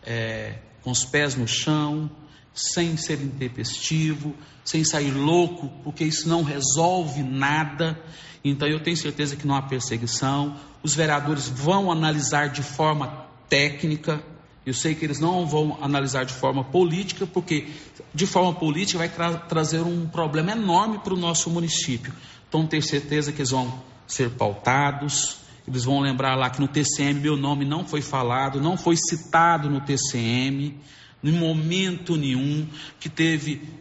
é, 0.03 0.55
com 0.81 0.91
os 0.91 1.05
pés 1.05 1.35
no 1.35 1.47
chão, 1.47 2.11
sem 2.53 2.97
ser 2.97 3.21
intempestivo, 3.21 4.35
sem 4.69 4.83
sair 4.83 5.09
louco, 5.09 5.67
porque 5.83 6.03
isso 6.03 6.29
não 6.29 6.43
resolve 6.43 7.23
nada. 7.23 7.99
Então 8.43 8.67
eu 8.67 8.79
tenho 8.79 8.95
certeza 8.95 9.35
que 9.35 9.47
não 9.47 9.55
há 9.55 9.63
perseguição. 9.63 10.55
Os 10.83 10.93
vereadores 10.93 11.49
vão 11.49 11.91
analisar 11.91 12.49
de 12.49 12.61
forma 12.61 13.25
técnica. 13.49 14.21
Eu 14.63 14.75
sei 14.75 14.93
que 14.93 15.03
eles 15.03 15.19
não 15.19 15.47
vão 15.47 15.79
analisar 15.81 16.23
de 16.23 16.33
forma 16.33 16.63
política, 16.63 17.25
porque 17.25 17.67
de 18.13 18.27
forma 18.27 18.53
política 18.53 18.99
vai 18.99 19.09
tra 19.09 19.37
trazer 19.37 19.81
um 19.81 20.07
problema 20.07 20.51
enorme 20.51 20.99
para 20.99 21.15
o 21.15 21.17
nosso 21.17 21.49
município. 21.49 22.13
Então, 22.47 22.67
ter 22.67 22.83
certeza 22.83 23.31
que 23.31 23.39
eles 23.39 23.49
vão 23.49 23.73
ser 24.05 24.29
pautados, 24.29 25.37
eles 25.67 25.83
vão 25.83 25.99
lembrar 25.99 26.35
lá 26.35 26.47
que 26.47 26.61
no 26.61 26.67
TCM 26.67 27.19
meu 27.19 27.35
nome 27.35 27.65
não 27.65 27.83
foi 27.83 28.03
falado, 28.03 28.61
não 28.61 28.77
foi 28.77 28.95
citado 28.97 29.67
no 29.67 29.81
TCM, 29.81 30.77
em 31.23 31.31
momento 31.31 32.15
nenhum, 32.15 32.67
que 32.99 33.09
teve 33.09 33.79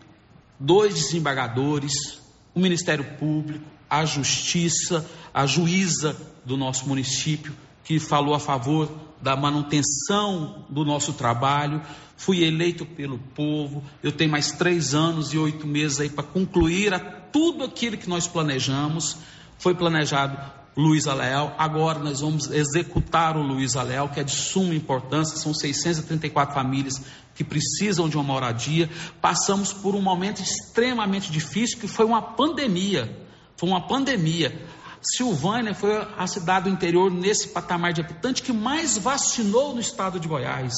dois 0.58 0.94
desembargadores, 0.94 2.20
o 2.54 2.60
Ministério 2.60 3.04
Público, 3.18 3.64
a 3.88 4.04
Justiça, 4.04 5.08
a 5.32 5.46
juíza 5.46 6.16
do 6.44 6.56
nosso 6.56 6.86
município, 6.88 7.54
que 7.84 7.98
falou 7.98 8.34
a 8.34 8.40
favor 8.40 8.90
da 9.20 9.36
manutenção 9.36 10.64
do 10.68 10.84
nosso 10.84 11.12
trabalho. 11.12 11.80
Fui 12.16 12.42
eleito 12.44 12.84
pelo 12.84 13.18
povo. 13.18 13.82
Eu 14.02 14.12
tenho 14.12 14.30
mais 14.30 14.52
três 14.52 14.94
anos 14.94 15.32
e 15.32 15.38
oito 15.38 15.66
meses 15.66 16.00
aí 16.00 16.10
para 16.10 16.24
concluir 16.24 16.92
tudo 17.32 17.64
aquilo 17.64 17.96
que 17.96 18.08
nós 18.08 18.26
planejamos. 18.26 19.16
Foi 19.58 19.74
planejado 19.74 20.38
Luiz 20.78 21.08
Aleal. 21.08 21.56
Agora 21.58 21.98
nós 21.98 22.20
vamos 22.20 22.48
executar 22.52 23.36
o 23.36 23.42
Luiz 23.42 23.74
Aleal, 23.74 24.10
que 24.10 24.20
é 24.20 24.22
de 24.22 24.30
suma 24.30 24.72
importância. 24.72 25.36
São 25.36 25.52
634 25.52 26.54
famílias 26.54 27.02
que 27.34 27.42
precisam 27.42 28.08
de 28.08 28.16
uma 28.16 28.22
moradia. 28.22 28.88
Passamos 29.20 29.72
por 29.72 29.96
um 29.96 30.00
momento 30.00 30.40
extremamente 30.40 31.32
difícil, 31.32 31.80
que 31.80 31.88
foi 31.88 32.06
uma 32.06 32.22
pandemia. 32.22 33.26
Foi 33.56 33.68
uma 33.68 33.88
pandemia. 33.88 34.56
Silvânia 35.02 35.74
foi 35.74 35.96
a 36.16 36.26
cidade 36.28 36.66
do 36.66 36.70
interior 36.70 37.10
nesse 37.10 37.48
patamar 37.48 37.92
de 37.92 38.00
habitante 38.00 38.40
que 38.40 38.52
mais 38.52 38.96
vacinou 38.96 39.74
no 39.74 39.80
estado 39.80 40.20
de 40.20 40.28
Goiás. 40.28 40.74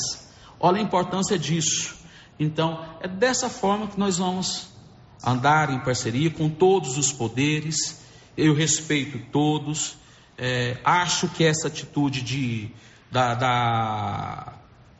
Olha 0.58 0.78
a 0.78 0.82
importância 0.82 1.38
disso. 1.38 1.94
Então, 2.38 2.86
é 3.02 3.08
dessa 3.08 3.50
forma 3.50 3.86
que 3.86 4.00
nós 4.00 4.16
vamos 4.16 4.66
andar 5.22 5.68
em 5.68 5.78
parceria 5.80 6.30
com 6.30 6.48
todos 6.48 6.96
os 6.96 7.12
poderes. 7.12 7.99
Eu 8.36 8.54
respeito 8.54 9.18
todos. 9.30 9.96
É, 10.36 10.78
acho 10.84 11.28
que 11.28 11.44
essa 11.44 11.68
atitude 11.68 12.22
de, 12.22 12.70
da, 13.10 13.34
da, 13.34 14.52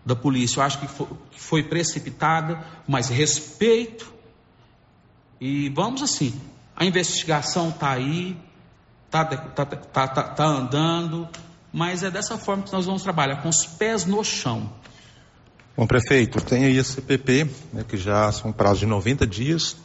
da 0.05 0.16
polícia, 0.16 0.61
eu 0.61 0.64
acho 0.64 0.78
que 0.78 0.87
foi, 0.87 1.07
que 1.31 1.41
foi 1.41 1.62
precipitada, 1.62 2.62
mas 2.87 3.09
respeito. 3.09 4.12
E 5.41 5.70
vamos 5.70 6.03
assim. 6.03 6.39
A 6.76 6.85
investigação 6.85 7.70
está 7.70 7.93
aí, 7.93 8.37
está 9.07 9.24
tá, 9.24 9.64
tá, 9.64 10.09
tá, 10.09 10.22
tá, 10.22 10.45
andando, 10.45 11.28
mas 11.72 12.03
é 12.03 12.11
dessa 12.11 12.37
forma 12.37 12.62
que 12.62 12.72
nós 12.72 12.87
vamos 12.87 13.03
trabalhar, 13.03 13.43
com 13.43 13.49
os 13.49 13.64
pés 13.64 14.05
no 14.05 14.22
chão. 14.22 14.70
Bom, 15.76 15.87
prefeito, 15.87 16.41
tem 16.43 16.64
aí 16.64 16.78
a 16.78 16.85
CPP, 16.85 17.49
né, 17.72 17.85
que 17.89 17.97
já 17.97 18.31
são 18.33 18.53
prazo 18.53 18.81
de 18.81 18.87
90 18.87 19.26
dias, 19.26 19.76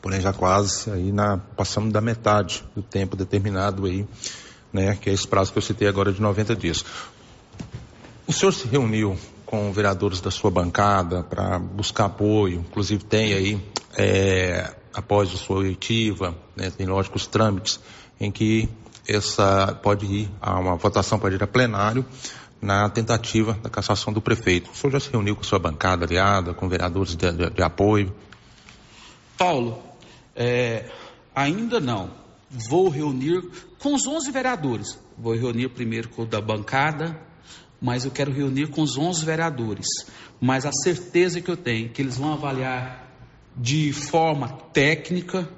porém 0.00 0.20
já 0.20 0.32
quase 0.32 0.90
aí 0.90 1.12
na, 1.12 1.36
passamos 1.36 1.92
da 1.92 2.00
metade 2.00 2.64
do 2.74 2.82
tempo 2.82 3.16
determinado 3.16 3.86
aí, 3.86 4.06
né, 4.72 4.96
que 4.96 5.10
é 5.10 5.12
esse 5.12 5.26
prazo 5.26 5.52
que 5.52 5.58
eu 5.58 5.62
citei 5.62 5.88
agora 5.88 6.12
de 6.12 6.20
90 6.20 6.54
dias. 6.54 6.84
O 8.26 8.32
senhor 8.32 8.52
se 8.52 8.68
reuniu 8.68 9.16
com 9.46 9.72
vereadores 9.72 10.20
da 10.20 10.30
sua 10.30 10.50
bancada 10.50 11.22
para 11.22 11.58
buscar 11.58 12.04
apoio, 12.06 12.60
inclusive 12.68 13.02
tem 13.02 13.32
aí, 13.32 13.60
é, 13.96 14.74
após 14.92 15.32
a 15.32 15.36
sua 15.36 15.58
oitiva, 15.58 16.34
né, 16.54 16.70
tem 16.70 16.86
lógico 16.86 17.16
os 17.16 17.26
trâmites 17.26 17.80
em 18.20 18.30
que 18.30 18.68
essa 19.08 19.78
pode 19.82 20.04
ir 20.04 20.30
a 20.40 20.58
uma 20.58 20.76
votação 20.76 21.18
pode 21.18 21.36
ir 21.36 21.42
a 21.42 21.46
plenário 21.46 22.04
na 22.60 22.88
tentativa 22.90 23.54
da 23.62 23.70
cassação 23.70 24.12
do 24.12 24.20
prefeito. 24.20 24.70
O 24.70 24.74
senhor 24.74 24.92
já 24.92 25.00
se 25.00 25.10
reuniu 25.10 25.34
com 25.34 25.42
sua 25.42 25.58
bancada 25.58 26.04
aliada, 26.04 26.52
com 26.52 26.68
vereadores 26.68 27.16
de, 27.16 27.30
de, 27.30 27.50
de 27.50 27.62
apoio? 27.62 28.12
Paulo, 29.38 29.82
é, 30.38 30.88
ainda 31.34 31.80
não. 31.80 32.12
Vou 32.48 32.88
reunir 32.88 33.42
com 33.78 33.92
os 33.92 34.06
11 34.06 34.30
vereadores. 34.30 34.98
Vou 35.18 35.34
reunir 35.34 35.68
primeiro 35.70 36.08
com 36.08 36.22
o 36.22 36.26
da 36.26 36.40
bancada, 36.40 37.20
mas 37.82 38.04
eu 38.04 38.10
quero 38.10 38.32
reunir 38.32 38.68
com 38.68 38.82
os 38.82 38.96
11 38.96 39.24
vereadores. 39.24 39.86
Mas 40.40 40.64
a 40.64 40.72
certeza 40.72 41.40
que 41.40 41.50
eu 41.50 41.56
tenho 41.56 41.86
é 41.86 41.88
que 41.88 42.00
eles 42.00 42.16
vão 42.16 42.32
avaliar 42.32 43.06
de 43.56 43.92
forma 43.92 44.48
técnica, 44.72 45.48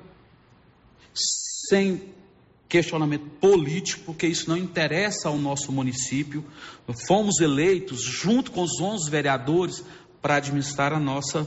sem 1.12 2.11
questionamento 2.66 3.26
político, 3.39 4.05
porque 4.07 4.26
isso 4.26 4.49
não 4.49 4.57
interessa 4.57 5.28
ao 5.28 5.37
nosso 5.37 5.70
município. 5.70 6.43
Fomos 7.07 7.41
eleitos 7.41 8.03
junto 8.03 8.51
com 8.51 8.62
os 8.62 8.81
11 8.81 9.11
vereadores 9.11 9.85
para 10.22 10.37
administrar 10.37 10.93
a 10.93 10.99
nossa 10.99 11.47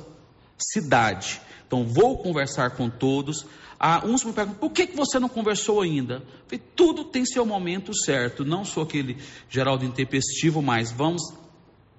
cidade. 0.57 1.41
Então, 1.73 1.83
vou 1.85 2.19
conversar 2.19 2.69
com 2.77 2.87
todos. 2.87 3.47
Ah, 3.79 4.03
uns 4.05 4.23
me 4.23 4.31
perguntam, 4.31 4.59
por 4.59 4.71
que, 4.71 4.85
que 4.85 4.95
você 4.95 5.17
não 5.17 5.27
conversou 5.27 5.81
ainda? 5.81 6.21
Falei, 6.45 6.61
tudo 6.75 7.03
tem 7.03 7.25
seu 7.25 7.43
momento 7.47 7.97
certo. 7.97 8.45
Não 8.45 8.63
sou 8.63 8.83
aquele 8.83 9.17
Geraldo 9.49 9.83
intempestivo, 9.83 10.61
mas 10.61 10.91
vamos 10.91 11.33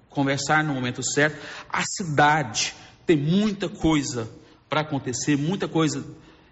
conversar 0.09 0.63
no 0.63 0.73
momento 0.73 1.03
certo. 1.03 1.37
A 1.69 1.83
cidade 1.83 2.73
tem 3.05 3.17
muita 3.17 3.67
coisa 3.67 4.29
para 4.69 4.79
acontecer, 4.79 5.37
muita 5.37 5.67
coisa 5.67 6.05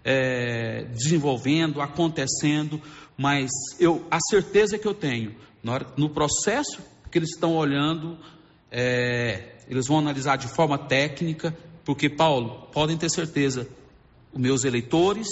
é, 0.03 0.83
desenvolvendo, 0.91 1.79
acontecendo, 1.79 2.81
mas 3.15 3.49
eu, 3.79 4.05
a 4.11 4.19
certeza 4.19 4.77
que 4.77 4.85
eu 4.85 4.93
tenho, 4.93 5.33
hora, 5.65 5.87
no 5.95 6.09
processo 6.09 6.81
que 7.09 7.17
eles 7.17 7.29
estão 7.29 7.55
olhando, 7.55 8.17
é, 8.69 9.59
eles 9.69 9.87
vão 9.87 9.99
analisar 9.99 10.35
de 10.35 10.49
forma 10.49 10.77
técnica, 10.77 11.55
porque, 11.85 12.09
Paulo, 12.09 12.67
podem 12.71 12.97
ter 12.97 13.09
certeza, 13.09 13.67
os 14.31 14.39
meus 14.39 14.63
eleitores 14.63 15.27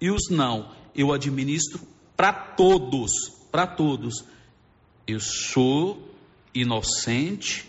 e 0.00 0.10
os 0.10 0.30
não, 0.30 0.72
eu 0.94 1.12
administro 1.12 1.80
para 2.16 2.32
todos, 2.32 3.10
para 3.50 3.66
todos. 3.66 4.24
Eu 5.06 5.20
sou 5.20 6.14
inocente 6.54 7.68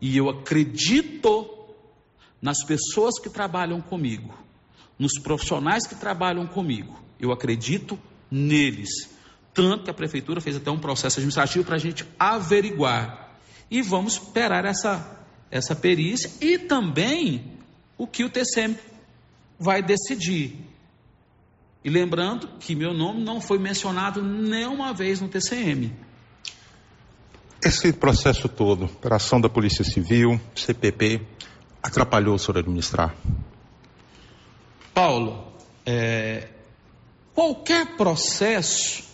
e 0.00 0.16
eu 0.16 0.28
acredito 0.28 1.48
nas 2.40 2.64
pessoas 2.64 3.18
que 3.18 3.28
trabalham 3.28 3.80
comigo 3.80 4.46
nos 4.98 5.18
profissionais 5.18 5.86
que 5.86 5.94
trabalham 5.94 6.46
comigo. 6.46 6.98
Eu 7.20 7.32
acredito 7.32 7.98
neles. 8.30 9.10
Tanto 9.52 9.84
que 9.84 9.90
a 9.90 9.94
prefeitura 9.94 10.40
fez 10.40 10.56
até 10.56 10.70
um 10.70 10.78
processo 10.78 11.18
administrativo 11.18 11.64
para 11.64 11.76
a 11.76 11.78
gente 11.78 12.04
averiguar. 12.18 13.38
E 13.70 13.82
vamos 13.82 14.14
esperar 14.14 14.64
essa, 14.64 15.25
essa 15.50 15.74
perícia 15.74 16.30
e 16.40 16.58
também 16.58 17.52
o 17.96 18.06
que 18.06 18.24
o 18.24 18.30
TCM 18.30 18.76
vai 19.58 19.82
decidir. 19.82 20.56
E 21.84 21.90
lembrando 21.90 22.48
que 22.58 22.74
meu 22.74 22.92
nome 22.92 23.22
não 23.22 23.40
foi 23.40 23.58
mencionado 23.58 24.22
nenhuma 24.22 24.92
vez 24.92 25.20
no 25.20 25.28
TCM. 25.28 25.92
Esse 27.64 27.92
processo 27.92 28.48
todo, 28.48 28.84
operação 28.84 29.40
da 29.40 29.48
Polícia 29.48 29.84
Civil, 29.84 30.40
CPP, 30.54 31.20
atrapalhou 31.82 32.34
o 32.34 32.38
senhor 32.38 32.58
administrar? 32.58 33.14
Paulo, 34.92 35.52
é, 35.84 36.48
qualquer 37.34 37.96
processo 37.96 39.04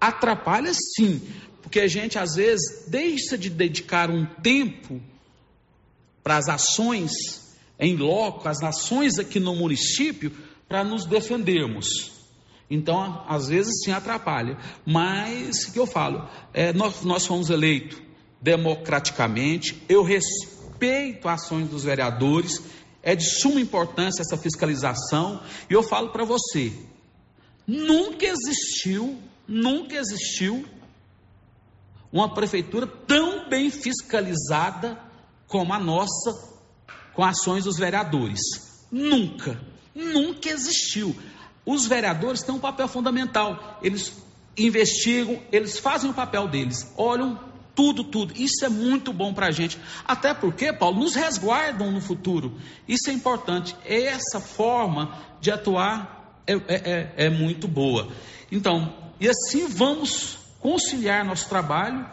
atrapalha 0.00 0.72
sim, 0.74 1.20
porque 1.62 1.80
a 1.80 1.88
gente 1.88 2.18
às 2.18 2.36
vezes 2.36 2.86
deixa 2.88 3.36
de 3.36 3.50
dedicar 3.50 4.10
um 4.10 4.24
tempo 4.24 5.00
para 6.26 6.38
as 6.38 6.48
ações 6.48 7.12
em 7.78 7.94
loco, 7.94 8.48
as 8.48 8.60
ações 8.60 9.16
aqui 9.16 9.38
no 9.38 9.54
município, 9.54 10.32
para 10.68 10.82
nos 10.82 11.04
defendermos. 11.04 11.86
Então, 12.68 13.24
às 13.28 13.46
vezes 13.46 13.84
sim 13.84 13.92
atrapalha. 13.92 14.58
Mas, 14.84 15.68
o 15.68 15.72
que 15.72 15.78
eu 15.78 15.86
falo? 15.86 16.28
É, 16.52 16.72
nós, 16.72 17.04
nós 17.04 17.24
fomos 17.24 17.48
eleitos 17.48 18.02
democraticamente, 18.42 19.80
eu 19.88 20.02
respeito 20.02 21.28
as 21.28 21.44
ações 21.44 21.68
dos 21.68 21.84
vereadores, 21.84 22.60
é 23.04 23.14
de 23.14 23.24
suma 23.24 23.60
importância 23.60 24.22
essa 24.22 24.36
fiscalização. 24.36 25.40
E 25.70 25.74
eu 25.74 25.82
falo 25.84 26.10
para 26.10 26.24
você: 26.24 26.72
nunca 27.64 28.26
existiu, 28.26 29.16
nunca 29.46 29.94
existiu 29.94 30.64
uma 32.12 32.34
prefeitura 32.34 32.84
tão 32.84 33.48
bem 33.48 33.70
fiscalizada 33.70 35.05
como 35.46 35.72
a 35.72 35.78
nossa, 35.78 36.32
com 37.14 37.24
ações 37.24 37.64
dos 37.64 37.78
vereadores. 37.78 38.40
Nunca, 38.90 39.60
nunca 39.94 40.48
existiu. 40.48 41.16
Os 41.64 41.86
vereadores 41.86 42.42
têm 42.42 42.54
um 42.54 42.60
papel 42.60 42.88
fundamental. 42.88 43.78
Eles 43.82 44.12
investigam, 44.56 45.40
eles 45.52 45.78
fazem 45.78 46.10
o 46.10 46.14
papel 46.14 46.48
deles, 46.48 46.92
olham 46.96 47.38
tudo, 47.74 48.04
tudo. 48.04 48.32
Isso 48.34 48.64
é 48.64 48.68
muito 48.68 49.12
bom 49.12 49.34
para 49.34 49.48
a 49.48 49.50
gente. 49.50 49.78
Até 50.06 50.32
porque, 50.32 50.72
Paulo, 50.72 51.00
nos 51.00 51.14
resguardam 51.14 51.90
no 51.90 52.00
futuro. 52.00 52.54
Isso 52.88 53.10
é 53.10 53.12
importante. 53.12 53.76
Essa 53.84 54.40
forma 54.40 55.18
de 55.40 55.50
atuar 55.50 56.40
é, 56.46 56.54
é, 56.54 56.60
é, 56.68 57.26
é 57.26 57.30
muito 57.30 57.68
boa. 57.68 58.08
Então, 58.50 58.94
e 59.20 59.28
assim 59.28 59.68
vamos 59.68 60.38
conciliar 60.58 61.24
nosso 61.24 61.48
trabalho 61.48 62.06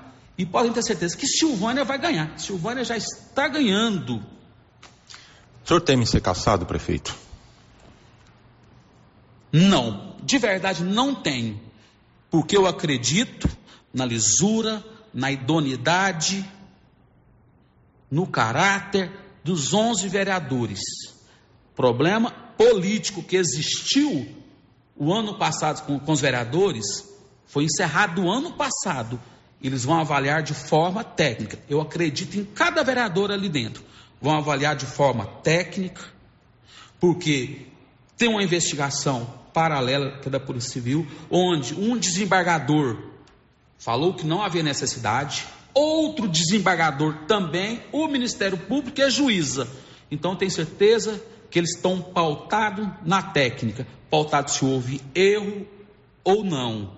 e 0.43 0.45
podem 0.45 0.73
ter 0.73 0.83
certeza 0.83 1.15
que 1.15 1.25
Silvânia 1.25 1.85
vai 1.85 1.97
ganhar. 1.97 2.37
Silvânia 2.37 2.83
já 2.83 2.97
está 2.97 3.47
ganhando. 3.47 4.17
O 4.17 5.67
senhor 5.67 5.79
teme 5.79 6.05
ser 6.05 6.19
caçado, 6.19 6.65
prefeito? 6.65 7.15
Não, 9.49 10.17
de 10.21 10.37
verdade 10.37 10.83
não 10.83 11.15
tenho. 11.15 11.57
Porque 12.29 12.57
eu 12.57 12.67
acredito 12.67 13.49
na 13.93 14.05
lisura, 14.05 14.83
na 15.13 15.31
idoneidade, 15.31 16.45
no 18.11 18.27
caráter 18.27 19.09
dos 19.45 19.73
11 19.73 20.09
vereadores. 20.09 20.81
Problema 21.73 22.31
político 22.57 23.23
que 23.23 23.37
existiu 23.37 24.27
o 24.93 25.13
ano 25.13 25.37
passado 25.37 25.85
com, 25.85 25.97
com 25.97 26.11
os 26.11 26.19
vereadores 26.19 26.85
foi 27.45 27.63
encerrado 27.63 28.23
o 28.23 28.29
ano 28.29 28.51
passado. 28.57 29.17
Eles 29.63 29.85
vão 29.85 29.99
avaliar 29.99 30.43
de 30.43 30.53
forma 30.53 31.03
técnica. 31.03 31.57
Eu 31.69 31.79
acredito 31.79 32.37
em 32.37 32.43
cada 32.43 32.83
vereador 32.83 33.31
ali 33.31 33.47
dentro. 33.47 33.81
Vão 34.21 34.35
avaliar 34.35 34.75
de 34.75 34.85
forma 34.85 35.25
técnica, 35.25 36.01
porque 36.99 37.67
tem 38.17 38.27
uma 38.27 38.43
investigação 38.43 39.25
paralela 39.53 40.19
que 40.19 40.27
é 40.27 40.31
da 40.31 40.39
Polícia 40.39 40.71
Civil, 40.71 41.07
onde 41.29 41.73
um 41.75 41.97
desembargador 41.97 42.97
falou 43.77 44.13
que 44.13 44.25
não 44.25 44.41
havia 44.41 44.63
necessidade, 44.63 45.45
outro 45.73 46.27
desembargador 46.27 47.25
também, 47.27 47.81
o 47.91 48.07
Ministério 48.07 48.57
Público 48.57 48.99
e 48.99 49.03
a 49.03 49.09
juíza. 49.09 49.67
Então, 50.11 50.35
tenho 50.35 50.51
certeza 50.51 51.21
que 51.49 51.59
eles 51.59 51.75
estão 51.75 52.01
pautados 52.01 52.87
na 53.05 53.21
técnica, 53.21 53.87
pautados 54.09 54.53
se 54.55 54.65
houve 54.65 55.01
erro 55.13 55.67
ou 56.23 56.43
não. 56.43 56.91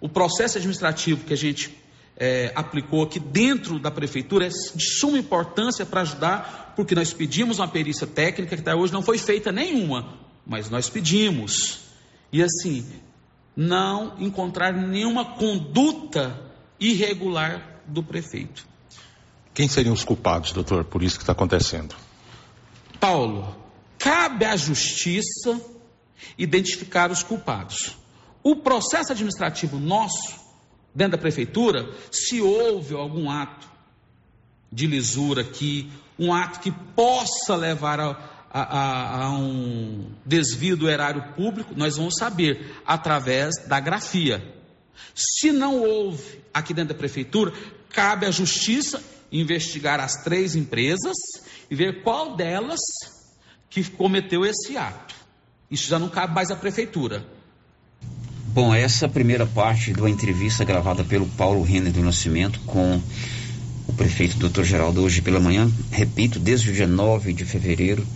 O 0.00 0.08
processo 0.08 0.58
administrativo 0.58 1.24
que 1.24 1.32
a 1.32 1.36
gente 1.36 1.83
é, 2.16 2.52
aplicou 2.54 3.02
aqui 3.02 3.18
dentro 3.18 3.78
da 3.78 3.90
prefeitura 3.90 4.46
é 4.46 4.48
de 4.48 4.84
suma 4.98 5.18
importância 5.18 5.84
para 5.84 6.02
ajudar, 6.02 6.72
porque 6.76 6.94
nós 6.94 7.12
pedimos 7.12 7.58
uma 7.58 7.68
perícia 7.68 8.06
técnica 8.06 8.56
que 8.56 8.62
até 8.62 8.74
hoje 8.74 8.92
não 8.92 9.02
foi 9.02 9.18
feita 9.18 9.50
nenhuma, 9.50 10.18
mas 10.46 10.70
nós 10.70 10.88
pedimos. 10.88 11.80
E 12.32 12.42
assim, 12.42 12.86
não 13.56 14.16
encontrar 14.18 14.72
nenhuma 14.72 15.36
conduta 15.36 16.40
irregular 16.78 17.80
do 17.86 18.02
prefeito. 18.02 18.66
Quem 19.52 19.68
seriam 19.68 19.94
os 19.94 20.04
culpados, 20.04 20.52
doutor, 20.52 20.84
por 20.84 21.02
isso 21.02 21.16
que 21.16 21.22
está 21.22 21.32
acontecendo? 21.32 21.94
Paulo, 22.98 23.56
cabe 23.98 24.44
à 24.44 24.56
justiça 24.56 25.60
identificar 26.36 27.10
os 27.10 27.22
culpados. 27.22 27.96
O 28.42 28.56
processo 28.56 29.12
administrativo 29.12 29.78
nosso, 29.78 30.43
dentro 30.94 31.12
da 31.12 31.18
prefeitura, 31.18 31.88
se 32.10 32.40
houve 32.40 32.94
algum 32.94 33.30
ato 33.30 33.66
de 34.70 34.86
lisura 34.86 35.42
aqui, 35.42 35.90
um 36.18 36.32
ato 36.32 36.60
que 36.60 36.70
possa 36.94 37.56
levar 37.56 37.98
a, 37.98 38.10
a, 38.50 39.24
a, 39.24 39.30
um 39.30 40.12
desvio 40.24 40.76
do 40.76 40.88
erário 40.88 41.34
público, 41.34 41.74
nós 41.76 41.96
vamos 41.96 42.14
saber 42.16 42.76
através 42.86 43.56
da 43.66 43.80
grafia. 43.80 44.42
Se 45.14 45.50
não 45.50 45.80
houve 45.80 46.40
aqui 46.52 46.72
dentro 46.72 46.94
da 46.94 46.98
prefeitura, 46.98 47.52
cabe 47.90 48.26
à 48.26 48.30
justiça 48.30 49.02
investigar 49.30 49.98
as 49.98 50.22
três 50.22 50.54
empresas 50.54 51.16
e 51.68 51.74
ver 51.74 52.02
qual 52.02 52.36
delas 52.36 52.80
que 53.68 53.82
cometeu 53.90 54.44
esse 54.44 54.76
ato. 54.76 55.14
Isso 55.68 55.88
já 55.88 55.98
não 55.98 56.08
cabe 56.08 56.32
mais 56.32 56.50
à 56.50 56.56
prefeitura. 56.56 57.26
Bom, 58.54 58.72
essa 58.72 59.08
primeira 59.08 59.44
parte 59.44 59.92
uma 59.92 60.08
entrevista 60.08 60.64
gravada 60.64 61.02
pelo 61.02 61.26
Paulo 61.26 61.60
Renner 61.64 61.92
do 61.92 62.00
Nascimento 62.00 62.60
com 62.64 63.00
o 63.88 63.92
prefeito 63.92 64.36
Dr. 64.36 64.62
Geraldo 64.62 65.02
hoje 65.02 65.20
pela 65.20 65.40
manhã, 65.40 65.68
repito, 65.90 66.38
desde 66.38 66.70
o 66.70 66.72
dia 66.72 66.86
9 66.86 67.32
de 67.32 67.44
fevereiro, 67.44 68.06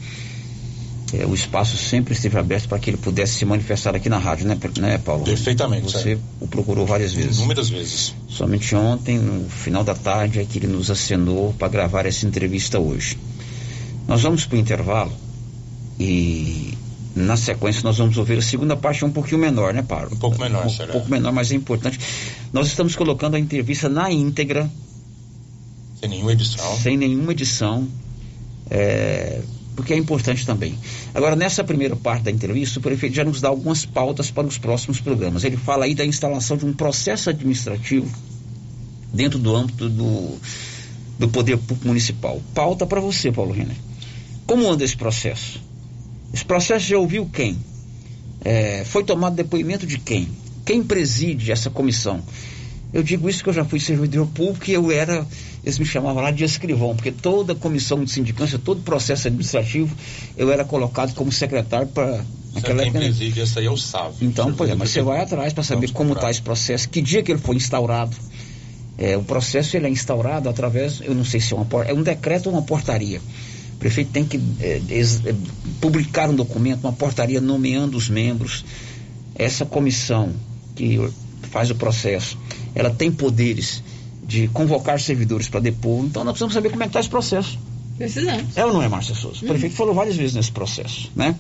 é, 1.13 1.27
o 1.27 1.35
espaço 1.35 1.77
sempre 1.77 2.15
esteve 2.15 2.39
aberto 2.39 2.69
para 2.69 2.79
que 2.79 2.89
ele 2.89 2.99
pudesse 2.99 3.35
se 3.35 3.45
manifestar 3.45 3.97
aqui 3.97 4.09
na 4.09 4.19
rádio, 4.19 4.47
né, 4.47 4.57
né 4.79 4.99
Paulo? 4.99 5.25
Perfeitamente. 5.25 5.83
Você 5.83 6.17
o 6.41 6.47
procurou 6.47 6.87
várias 6.87 7.13
vezes. 7.13 7.39
Inúmeras 7.39 7.69
vezes. 7.69 8.15
Somente 8.29 8.77
ontem, 8.77 9.19
no 9.19 9.51
final 9.51 9.83
da 9.83 9.97
tarde, 9.97 10.39
é 10.39 10.45
que 10.45 10.61
ele 10.61 10.69
nos 10.69 10.89
acenou 10.89 11.53
para 11.59 11.67
gravar 11.67 12.07
essa 12.07 12.25
entrevista 12.25 12.79
hoje. 12.79 13.19
Nós 14.07 14.23
vamos 14.23 14.47
para 14.47 14.57
o 14.57 14.61
intervalo 14.61 15.13
e 15.99 16.78
na 17.19 17.37
sequência 17.37 17.83
nós 17.85 17.99
vamos 17.99 18.17
ouvir 18.17 18.39
a 18.39 18.43
segunda 18.43 18.77
parte, 18.77 19.05
um 19.05 19.11
pouquinho 19.11 19.41
menor, 19.41 19.75
né, 19.75 19.83
Paulo? 19.83 20.11
Um 20.13 20.17
pouco 20.17 20.39
menor, 20.39 20.67
um, 20.67 20.71
será? 20.71 20.91
Um 20.91 20.93
pouco 20.93 21.11
menor, 21.11 21.33
mas 21.33 21.51
é 21.51 21.55
importante. 21.55 21.99
Nós 22.53 22.67
estamos 22.69 22.97
colocando 22.97 23.35
a 23.35 23.39
entrevista 23.39 23.89
na 23.89 24.11
íntegra. 24.11 24.71
Sem 26.01 26.09
nenhuma 26.09 26.33
edição. 26.33 26.77
Sem 26.77 26.97
nenhuma 26.97 27.33
edição. 27.33 27.89
É, 28.71 29.41
porque 29.75 29.93
é 29.93 29.97
importante 29.97 30.45
também. 30.45 30.77
Agora, 31.15 31.37
nessa 31.37 31.63
primeira 31.63 31.95
parte 31.95 32.25
da 32.25 32.31
entrevista, 32.31 32.79
o 32.79 32.83
prefeito 32.83 33.15
já 33.15 33.25
nos 33.25 33.41
dá 33.41 33.49
algumas 33.49 33.85
pautas 33.85 34.31
para 34.31 34.47
os 34.47 34.59
próximos 34.59 35.01
programas. 35.01 35.45
Ele 35.45 35.57
fala 35.57 35.85
aí 35.85 35.95
da 35.95 36.05
instalação 36.05 36.57
de 36.57 36.67
um 36.67 36.73
processo 36.73 37.31
administrativo 37.31 38.09
dentro 39.13 39.39
do 39.39 39.55
âmbito 39.55 39.89
do, 39.89 40.37
do 41.19 41.29
poder 41.29 41.57
público 41.59 41.87
municipal. 41.87 42.43
Pauta 42.55 42.87
para 42.87 43.01
você, 43.01 43.31
Paulo 43.31 43.53
Renner. 43.53 43.77
Como 44.47 44.71
anda 44.71 44.85
esse 44.85 44.97
processo? 44.97 45.61
Esse 46.33 46.45
processo 46.45 46.87
já 46.87 46.99
ouviu 46.99 47.29
quem? 47.33 47.59
É, 48.45 48.85
foi 48.85 49.05
tomado 49.05 49.35
depoimento 49.35 49.87
de 49.87 49.99
quem? 49.99 50.29
Quem 50.65 50.83
preside 50.83 51.51
essa 51.51 51.71
comissão? 51.71 52.23
Eu 52.93 53.03
digo 53.03 53.29
isso 53.29 53.43
que 53.43 53.51
eu 53.51 53.53
já 53.53 53.65
fui 53.65 53.79
servidor 53.79 54.27
público 54.29 54.71
e 54.71 54.73
eu 54.73 54.91
era, 54.91 55.27
eles 55.63 55.79
me 55.79 55.85
chamavam 55.85 56.23
lá 56.23 56.31
de 56.31 56.43
escrivão, 56.45 56.95
porque 56.95 57.13
toda 57.13 57.55
comissão 57.55 58.03
de 58.03 58.11
sindicância, 58.11 58.59
todo 58.59 58.81
processo 58.81 59.29
administrativo, 59.29 59.95
eu 60.37 60.51
era 60.51 60.65
colocado 60.65 61.15
como 61.15 61.31
secretário 61.31 61.89
para 61.89 62.25
aquela 62.55 62.83
quem 62.83 62.93
preside 62.93 63.43
essa 63.43 63.61
aí 63.61 63.67
é 63.67 63.71
o 63.71 63.77
SAV. 63.77 64.15
Então, 64.23 64.55
pois 64.55 64.71
é, 64.71 64.75
mas 64.75 64.91
você 64.91 65.03
vai 65.03 65.21
atrás 65.21 65.53
para 65.53 65.63
saber 65.63 65.91
como 65.93 66.15
está 66.15 66.31
esse 66.31 66.41
processo, 66.41 66.89
que 66.89 67.03
dia 67.03 67.23
que 67.23 67.31
ele 67.31 67.41
foi 67.41 67.57
instaurado. 67.57 68.17
É, 68.97 69.17
o 69.17 69.23
processo 69.23 69.77
ele 69.77 69.87
é 69.87 69.91
instaurado 69.91 70.49
através, 70.49 71.01
eu 71.01 71.15
não 71.15 71.25
sei 71.25 71.41
se 71.41 71.53
é 71.53 71.57
uma 71.57 71.85
é 71.85 71.93
um 71.93 72.03
decreto 72.03 72.47
ou 72.47 72.53
uma 72.53 72.63
portaria. 72.63 73.21
O 73.79 73.81
prefeito 73.81 74.11
tem 74.11 74.25
que 74.25 74.41
é, 74.59 74.81
é, 74.91 75.35
publicar 75.81 76.29
um 76.29 76.35
documento, 76.35 76.83
uma 76.83 76.93
portaria 76.93 77.41
nomeando 77.41 77.97
os 77.97 78.09
membros. 78.09 78.65
Essa 79.37 79.65
comissão 79.65 80.33
que 80.75 80.99
faz 81.53 81.71
o 81.71 81.77
processo, 81.77 82.37
ela 82.75 82.91
tem 82.91 83.09
poderes 83.13 83.81
de 84.27 84.49
convocar 84.49 85.01
servidores 85.01 85.49
para 85.49 85.61
depor, 85.61 86.05
então 86.05 86.25
nós 86.25 86.33
precisamos 86.33 86.55
saber 86.55 86.71
como 86.71 86.83
é 86.83 86.87
que 86.87 86.91
está 86.91 86.99
esse 86.99 87.09
processo. 87.09 87.57
Precisamos. 87.97 88.57
É 88.57 88.67
ou 88.67 88.73
não 88.73 88.83
é, 88.83 88.89
Márcia 88.89 89.15
Souza? 89.15 89.39
O 89.39 89.43
Uhum. 89.43 89.49
prefeito 89.49 89.77
falou 89.77 89.95
várias 89.95 90.17
vezes 90.17 90.35
nesse 90.35 90.51
processo, 90.51 91.09
né? 91.15 91.37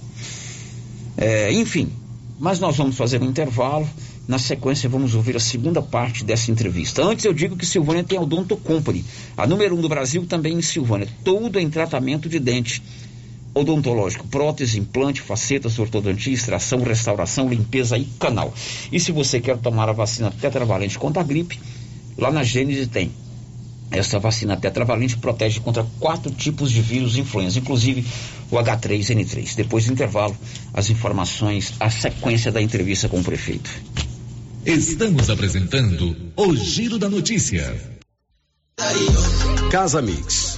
É, 1.16 1.52
enfim, 1.52 1.90
mas 2.38 2.60
nós 2.60 2.76
vamos 2.76 2.96
fazer 2.96 3.20
um 3.20 3.26
intervalo. 3.26 3.88
Na 4.28 4.38
sequência, 4.38 4.90
vamos 4.90 5.14
ouvir 5.14 5.34
a 5.36 5.40
segunda 5.40 5.80
parte 5.80 6.22
dessa 6.22 6.50
entrevista. 6.50 7.02
Antes, 7.02 7.24
eu 7.24 7.32
digo 7.32 7.56
que 7.56 7.64
Silvânia 7.64 8.04
tem 8.04 8.18
a 8.18 8.20
Odonto 8.20 8.58
Company, 8.58 9.02
a 9.34 9.46
número 9.46 9.74
um 9.74 9.80
do 9.80 9.88
Brasil 9.88 10.26
também 10.26 10.52
em 10.52 10.60
Silvânia. 10.60 11.08
Tudo 11.24 11.58
em 11.58 11.70
tratamento 11.70 12.28
de 12.28 12.38
dente 12.38 12.82
odontológico, 13.54 14.28
prótese, 14.28 14.78
implante, 14.78 15.22
facetas, 15.22 15.78
ortodontia, 15.78 16.34
extração, 16.34 16.82
restauração, 16.82 17.48
limpeza 17.48 17.96
e 17.96 18.04
canal. 18.18 18.52
E 18.92 19.00
se 19.00 19.12
você 19.12 19.40
quer 19.40 19.56
tomar 19.56 19.88
a 19.88 19.92
vacina 19.92 20.30
tetravalente 20.30 20.98
contra 20.98 21.22
a 21.22 21.24
gripe, 21.24 21.58
lá 22.18 22.30
na 22.30 22.42
Gênese 22.42 22.86
tem. 22.86 23.10
Essa 23.90 24.18
vacina 24.18 24.58
tetravalente 24.58 25.16
protege 25.16 25.58
contra 25.60 25.86
quatro 25.98 26.30
tipos 26.30 26.70
de 26.70 26.82
vírus 26.82 27.16
influenza, 27.16 27.58
inclusive 27.58 28.04
o 28.50 28.56
H3N3. 28.56 29.54
Depois 29.56 29.86
do 29.86 29.92
intervalo, 29.94 30.36
as 30.74 30.90
informações, 30.90 31.72
a 31.80 31.88
sequência 31.88 32.52
da 32.52 32.60
entrevista 32.60 33.08
com 33.08 33.20
o 33.20 33.24
prefeito. 33.24 33.70
Estamos 34.68 35.30
apresentando 35.30 36.14
o 36.36 36.54
Giro 36.54 36.98
da 36.98 37.08
Notícia. 37.08 37.74
Casa 39.70 40.02
Mix, 40.02 40.57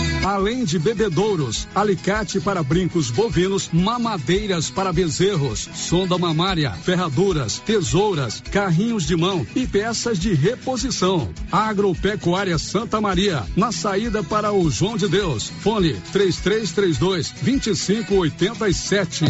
Além 0.23 0.63
de 0.63 0.77
bebedouros, 0.77 1.67
alicate 1.73 2.39
para 2.39 2.61
brincos 2.61 3.09
bovinos, 3.09 3.69
mamadeiras 3.73 4.69
para 4.69 4.93
bezerros, 4.93 5.67
sonda 5.73 6.15
mamária, 6.15 6.71
ferraduras, 6.71 7.57
tesouras, 7.57 8.41
carrinhos 8.51 9.07
de 9.07 9.15
mão 9.15 9.45
e 9.55 9.65
peças 9.65 10.19
de 10.19 10.33
reposição. 10.35 11.29
Agropecuária 11.51 12.59
Santa 12.59 13.01
Maria, 13.01 13.43
na 13.55 13.71
saída 13.71 14.23
para 14.23 14.53
o 14.53 14.69
João 14.69 14.95
de 14.95 15.07
Deus. 15.07 15.51
Fone 15.61 15.93
3332 16.11 17.33
2587. 17.41 19.25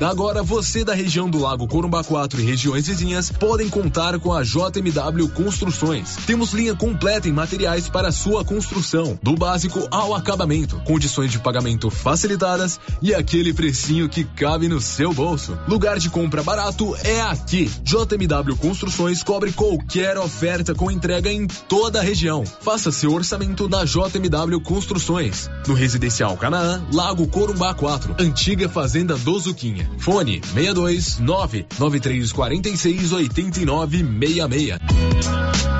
Agora 0.00 0.42
você 0.42 0.82
da 0.82 0.94
região 0.94 1.28
do 1.28 1.38
Lago 1.38 1.68
Corumbá 1.68 2.02
4 2.02 2.40
e 2.40 2.44
regiões 2.44 2.86
vizinhas 2.86 3.30
podem 3.30 3.68
contar 3.68 4.18
com 4.18 4.32
a 4.32 4.42
JMW 4.42 5.28
Construções. 5.34 6.16
Temos 6.26 6.52
linha 6.52 6.74
completa 6.74 7.28
em 7.28 7.32
materiais 7.32 7.86
para 7.86 8.10
sua 8.10 8.42
construção, 8.42 9.18
do 9.22 9.34
básico 9.36 9.86
ao 9.90 9.99
acabamento, 10.14 10.80
condições 10.84 11.30
de 11.30 11.38
pagamento 11.38 11.90
facilitadas 11.90 12.80
e 13.00 13.14
aquele 13.14 13.52
precinho 13.52 14.08
que 14.08 14.24
cabe 14.24 14.68
no 14.68 14.80
seu 14.80 15.12
bolso. 15.12 15.58
Lugar 15.68 15.98
de 15.98 16.08
compra 16.08 16.42
barato 16.42 16.96
é 17.04 17.20
aqui. 17.20 17.70
JMW 17.82 18.56
Construções 18.56 19.22
cobre 19.22 19.52
qualquer 19.52 20.18
oferta 20.18 20.74
com 20.74 20.90
entrega 20.90 21.30
em 21.30 21.46
toda 21.46 22.00
a 22.00 22.02
região. 22.02 22.44
Faça 22.44 22.90
seu 22.90 23.12
orçamento 23.12 23.68
na 23.68 23.84
JMW 23.84 24.60
Construções. 24.62 25.50
No 25.66 25.74
Residencial 25.74 26.36
Canaã, 26.36 26.82
Lago 26.92 27.26
Corumbá 27.28 27.74
4, 27.74 28.16
antiga 28.18 28.68
Fazenda 28.68 29.16
do 29.16 29.38
Zuquinha. 29.38 29.90
Fone 29.98 30.40
62 30.42 31.18
99346 31.18 33.12
8966. 33.12 35.79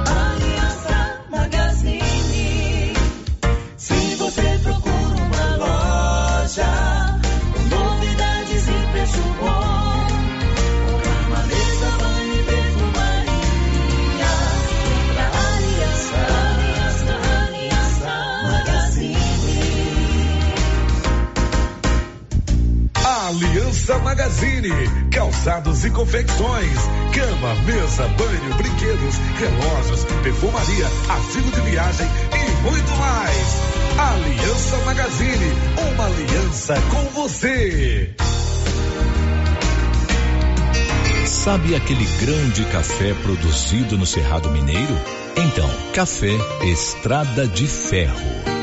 Magazine, 24.11 24.71
calçados 25.13 25.85
e 25.85 25.91
confecções, 25.91 26.79
cama, 27.15 27.55
mesa, 27.65 28.09
banho, 28.09 28.55
brinquedos, 28.57 29.15
relógios, 29.39 30.05
perfumaria, 30.25 30.87
artigo 31.09 31.49
de 31.53 31.61
viagem 31.71 32.09
e 32.33 32.63
muito 32.63 32.91
mais. 32.97 33.61
Aliança 33.97 34.77
Magazine, 34.79 35.53
uma 35.95 36.07
aliança 36.07 36.75
com 36.91 37.05
você. 37.23 38.13
Sabe 41.25 41.77
aquele 41.77 42.05
grande 42.21 42.65
café 42.65 43.15
produzido 43.15 43.97
no 43.97 44.07
Cerrado 44.07 44.51
Mineiro? 44.51 44.99
Então, 45.37 45.71
café 45.95 46.37
Estrada 46.65 47.47
de 47.47 47.69
Ferro. 47.69 48.60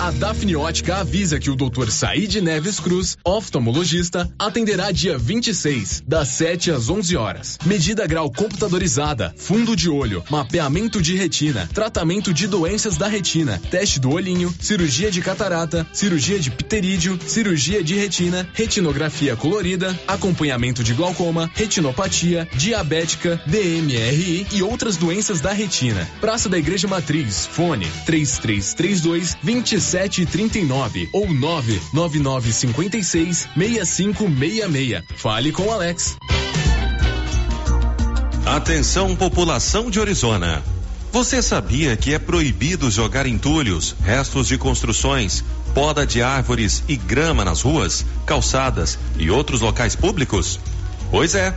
A 0.00 0.10
Dafniótica 0.10 0.96
avisa 0.96 1.38
que 1.38 1.48
o 1.48 1.56
Dr. 1.56 1.90
Said 1.90 2.34
Neves 2.42 2.78
Cruz, 2.78 3.16
oftalmologista, 3.24 4.30
atenderá 4.38 4.90
dia 4.90 5.16
26, 5.16 6.02
das 6.06 6.28
7 6.28 6.72
às 6.72 6.90
11 6.90 7.16
horas. 7.16 7.58
Medida 7.64 8.06
grau 8.06 8.30
computadorizada, 8.30 9.32
fundo 9.36 9.74
de 9.74 9.88
olho, 9.88 10.22
mapeamento 10.28 11.00
de 11.00 11.16
retina, 11.16 11.68
tratamento 11.72 12.34
de 12.34 12.46
doenças 12.46 12.98
da 12.98 13.08
retina, 13.08 13.60
teste 13.70 13.98
do 13.98 14.12
olhinho, 14.12 14.54
cirurgia 14.60 15.10
de 15.10 15.22
catarata, 15.22 15.86
cirurgia 15.92 16.38
de 16.38 16.50
pterídeo, 16.50 17.18
cirurgia 17.26 17.82
de 17.82 17.94
retina, 17.94 18.46
retinografia 18.52 19.36
colorida, 19.36 19.98
acompanhamento 20.06 20.84
de 20.84 20.92
glaucoma, 20.92 21.50
retinopatia, 21.54 22.46
diabética, 22.54 23.40
DMRI 23.46 24.46
e 24.52 24.62
outras 24.62 24.98
doenças 24.98 25.40
da 25.40 25.52
retina. 25.52 26.06
Praça 26.20 26.48
da 26.48 26.58
Igreja 26.58 26.86
Matriz, 26.86 27.46
fone 27.46 27.86
3332 28.04 29.36
27 29.42 29.83
3739 29.84 31.10
ou 31.12 31.32
99956 31.32 33.48
6566. 33.54 35.02
Fale 35.16 35.52
com 35.52 35.70
Alex. 35.70 36.16
Atenção 38.46 39.14
população 39.14 39.90
de 39.90 40.00
Orizona. 40.00 40.62
Você 41.12 41.40
sabia 41.40 41.96
que 41.96 42.12
é 42.12 42.18
proibido 42.18 42.90
jogar 42.90 43.26
entulhos, 43.26 43.94
restos 44.02 44.48
de 44.48 44.58
construções, 44.58 45.44
poda 45.72 46.04
de 46.04 46.22
árvores 46.22 46.82
e 46.88 46.96
grama 46.96 47.44
nas 47.44 47.62
ruas, 47.62 48.04
calçadas 48.26 48.98
e 49.16 49.30
outros 49.30 49.60
locais 49.60 49.94
públicos? 49.94 50.58
Pois 51.10 51.34
é. 51.34 51.56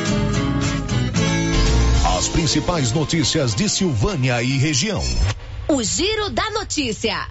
As 2.21 2.29
principais 2.29 2.91
notícias 2.91 3.55
de 3.55 3.67
Silvânia 3.67 4.43
e 4.43 4.55
região. 4.59 5.03
O 5.67 5.81
Giro 5.81 6.29
da 6.29 6.51
Notícia. 6.51 7.27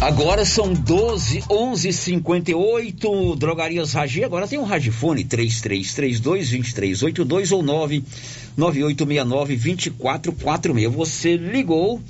Agora 0.00 0.46
são 0.46 0.72
12, 0.72 1.44
11 1.50 1.92
58 1.92 3.36
Drogarias 3.36 3.92
Ragi. 3.92 4.24
Agora 4.24 4.48
tem 4.48 4.58
um 4.58 4.64
Ragifone 4.64 5.22
3332 5.22 6.48
2382 6.48 7.52
ou 7.52 7.62
99869 7.62 9.56
2446. 9.56 10.90
Você 10.94 11.36
ligou 11.36 12.00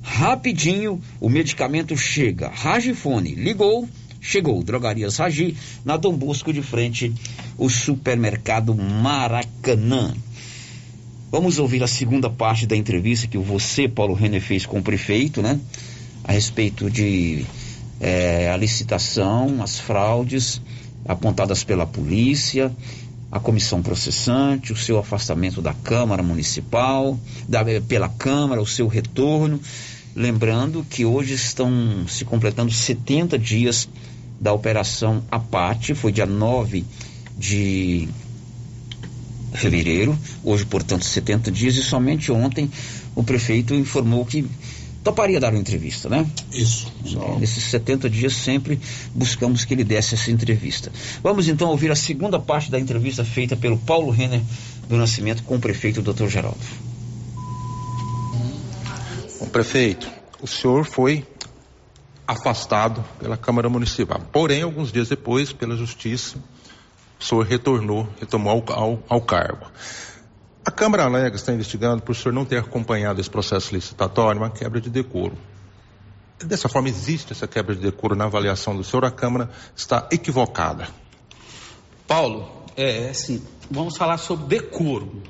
rapidinho, 0.00 1.02
o 1.20 1.28
medicamento 1.28 1.96
chega. 1.96 2.50
Ragifone, 2.50 3.34
ligou, 3.34 3.88
chegou. 4.20 4.62
Drogarias 4.62 5.16
Ragi, 5.16 5.56
na 5.84 5.96
Dom 5.96 6.12
Bosco 6.16 6.52
de 6.52 6.62
frente, 6.62 7.12
o 7.58 7.68
supermercado 7.68 8.76
Maracanã. 8.76 10.14
Vamos 11.34 11.58
ouvir 11.58 11.82
a 11.82 11.88
segunda 11.88 12.30
parte 12.30 12.64
da 12.64 12.76
entrevista 12.76 13.26
que 13.26 13.36
você, 13.36 13.88
Paulo 13.88 14.14
Renner, 14.14 14.40
fez 14.40 14.64
com 14.64 14.78
o 14.78 14.82
prefeito, 14.84 15.42
né? 15.42 15.58
A 16.22 16.30
respeito 16.30 16.88
de 16.88 17.44
é, 18.00 18.52
a 18.52 18.56
licitação, 18.56 19.60
as 19.60 19.80
fraudes 19.80 20.62
apontadas 21.04 21.64
pela 21.64 21.84
polícia, 21.84 22.70
a 23.32 23.40
comissão 23.40 23.82
processante, 23.82 24.72
o 24.72 24.76
seu 24.76 24.96
afastamento 24.96 25.60
da 25.60 25.74
Câmara 25.74 26.22
Municipal, 26.22 27.18
da, 27.48 27.64
pela 27.80 28.08
Câmara, 28.08 28.62
o 28.62 28.66
seu 28.66 28.86
retorno. 28.86 29.58
Lembrando 30.14 30.86
que 30.88 31.04
hoje 31.04 31.34
estão 31.34 32.06
se 32.06 32.24
completando 32.24 32.70
70 32.70 33.36
dias 33.36 33.88
da 34.40 34.52
operação 34.52 35.24
Apate, 35.32 35.96
foi 35.96 36.12
dia 36.12 36.26
9 36.26 36.84
de 37.36 38.08
fevereiro, 39.54 40.18
hoje, 40.42 40.64
portanto, 40.66 41.04
70 41.04 41.50
dias, 41.50 41.76
e 41.76 41.82
somente 41.82 42.30
ontem 42.32 42.70
o 43.14 43.22
prefeito 43.22 43.74
informou 43.74 44.24
que 44.26 44.46
toparia 45.04 45.38
dar 45.38 45.52
uma 45.52 45.60
entrevista, 45.60 46.08
né? 46.08 46.26
Isso. 46.50 46.90
É, 47.04 47.38
nesses 47.38 47.62
70 47.64 48.08
dias 48.08 48.32
sempre 48.32 48.80
buscamos 49.14 49.64
que 49.64 49.74
ele 49.74 49.84
desse 49.84 50.14
essa 50.14 50.30
entrevista. 50.30 50.90
Vamos 51.22 51.46
então 51.46 51.68
ouvir 51.68 51.90
a 51.92 51.96
segunda 51.96 52.40
parte 52.40 52.70
da 52.70 52.80
entrevista 52.80 53.24
feita 53.24 53.54
pelo 53.54 53.78
Paulo 53.78 54.10
Renner 54.10 54.40
do 54.88 54.96
Nascimento 54.96 55.42
com 55.44 55.56
o 55.56 55.60
prefeito 55.60 56.02
Dr. 56.02 56.26
Geraldo. 56.28 56.58
Bom, 59.38 59.46
prefeito, 59.46 60.10
o 60.40 60.46
senhor 60.46 60.84
foi 60.86 61.24
afastado 62.26 63.04
pela 63.20 63.36
Câmara 63.36 63.68
Municipal. 63.68 64.20
Porém, 64.32 64.62
alguns 64.62 64.90
dias 64.90 65.10
depois, 65.10 65.52
pela 65.52 65.76
Justiça, 65.76 66.38
senhor 67.18 67.44
retornou, 67.44 68.08
retomou 68.18 68.64
ao, 68.68 68.78
ao, 68.78 69.02
ao 69.08 69.20
cargo. 69.20 69.66
A 70.64 70.70
Câmara 70.70 71.04
alega 71.04 71.36
está 71.36 71.52
investigando 71.52 72.02
por 72.02 72.12
o 72.12 72.14
senhor 72.14 72.32
não 72.32 72.44
ter 72.44 72.58
acompanhado 72.58 73.20
esse 73.20 73.28
processo 73.28 73.74
licitatório, 73.74 74.40
uma 74.40 74.50
quebra 74.50 74.80
de 74.80 74.88
decoro. 74.88 75.36
Dessa 76.38 76.68
forma, 76.68 76.88
existe 76.88 77.32
essa 77.32 77.46
quebra 77.46 77.74
de 77.74 77.82
decoro 77.82 78.16
na 78.16 78.24
avaliação 78.24 78.76
do 78.76 78.82
senhor, 78.82 79.04
a 79.04 79.10
Câmara 79.10 79.50
está 79.76 80.08
equivocada. 80.10 80.88
Paulo, 82.06 82.64
é 82.76 83.10
assim, 83.10 83.42
vamos 83.70 83.96
falar 83.96 84.18
sobre 84.18 84.58
decoro. 84.58 85.22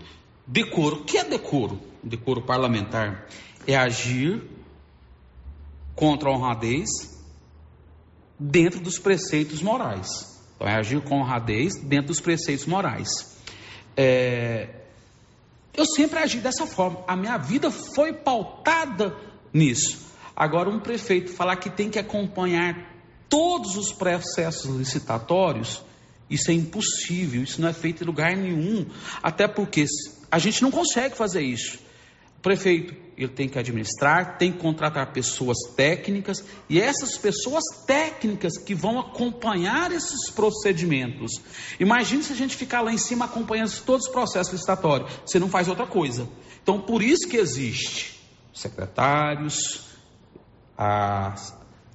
Decoro, 0.47 0.97
o 0.97 1.05
que 1.05 1.19
é 1.19 1.25
decoro? 1.25 1.81
Decoro 2.03 2.43
parlamentar 2.43 3.27
é 3.67 3.77
agir 3.77 4.43
contra 5.95 6.29
a 6.29 6.33
honradez 6.33 6.89
dentro 8.39 8.81
dos 8.81 8.99
preceitos 8.99 9.63
morais. 9.63 10.34
Então, 10.57 10.69
é 10.69 10.75
agir 10.77 11.01
com 11.03 11.21
honradez 11.21 11.75
dentro 11.83 12.09
dos 12.09 12.21
preceitos 12.21 12.67
morais. 12.67 13.37
É, 13.97 14.69
eu 15.77 15.85
sempre 15.85 16.19
agi 16.19 16.39
dessa 16.39 16.67
forma. 16.67 17.05
A 17.07 17.17
minha 17.17 17.37
vida 17.37 17.71
foi 17.71 18.13
pautada 18.13 19.17
nisso. 19.53 20.05
Agora, 20.37 20.69
um 20.69 20.81
prefeito 20.81 21.33
falar 21.33 21.57
que 21.57 21.71
tem 21.71 21.91
que 21.91 21.99
acompanhar 21.99 22.93
todos 23.29 23.77
os 23.77 23.93
processos 23.93 24.75
licitatórios, 24.77 25.83
isso 26.31 26.51
é 26.51 26.55
impossível, 26.55 27.43
isso 27.43 27.61
não 27.61 27.69
é 27.69 27.73
feito 27.73 28.03
em 28.03 28.07
lugar 28.07 28.37
nenhum. 28.37 28.87
Até 29.23 29.47
porque 29.47 29.87
a 30.31 30.39
gente 30.39 30.63
não 30.63 30.71
consegue 30.71 31.17
fazer 31.17 31.43
isso. 31.43 31.79
O 32.39 32.41
prefeito 32.41 33.04
ele 33.17 33.29
tem 33.29 33.49
que 33.49 33.59
administrar, 33.59 34.39
tem 34.39 34.53
que 34.53 34.59
contratar 34.59 35.13
pessoas 35.13 35.57
técnicas 35.77 36.45
e 36.69 36.81
essas 36.81 37.17
pessoas 37.17 37.63
técnicas 37.87 38.59
que 38.59 38.75
vão 38.75 38.99
acompanhar 38.99 39.93
esses 39.93 40.31
procedimentos. 40.31 41.33
Imagine 41.79 42.23
se 42.23 42.33
a 42.33 42.37
gente 42.37 42.57
ficar 42.57 42.81
lá 42.81 42.93
em 42.93 42.99
cima 42.99 43.27
acompanhando 43.27 43.71
todos 43.85 44.07
os 44.07 44.13
processos 44.13 44.53
licitatórios, 44.53 45.11
você 45.25 45.39
não 45.39 45.49
faz 45.49 45.69
outra 45.69 45.87
coisa. 45.87 46.29
Então, 46.63 46.81
por 46.81 47.03
isso 47.03 47.29
que 47.29 47.37
existe 47.37 48.21
secretários, 48.53 49.89
a, 50.77 51.35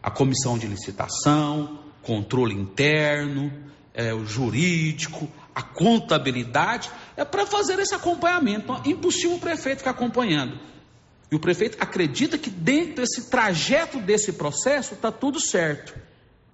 a 0.02 0.12
comissão 0.12 0.58
de 0.58 0.68
licitação, 0.68 1.80
controle 2.02 2.54
interno, 2.54 3.52
é, 3.94 4.14
o 4.14 4.26
jurídico, 4.26 5.28
a 5.54 5.62
contabilidade, 5.62 6.90
é 7.18 7.26
para 7.26 7.46
fazer 7.46 7.80
esse 7.80 7.94
acompanhamento. 7.94 8.64
Então, 8.64 8.82
é 8.86 8.90
impossível 8.90 9.36
o 9.36 9.40
prefeito 9.40 9.80
ficar 9.80 9.92
acompanhando. 9.92 10.58
E 11.32 11.36
o 11.36 11.40
prefeito 11.40 11.78
acredita 11.80 12.38
que 12.38 12.50
dentro 12.50 12.96
desse 12.96 13.30
trajeto 13.30 14.00
desse 14.00 14.34
processo 14.34 14.94
está 14.96 15.12
tudo 15.12 15.40
certo. 15.40 15.94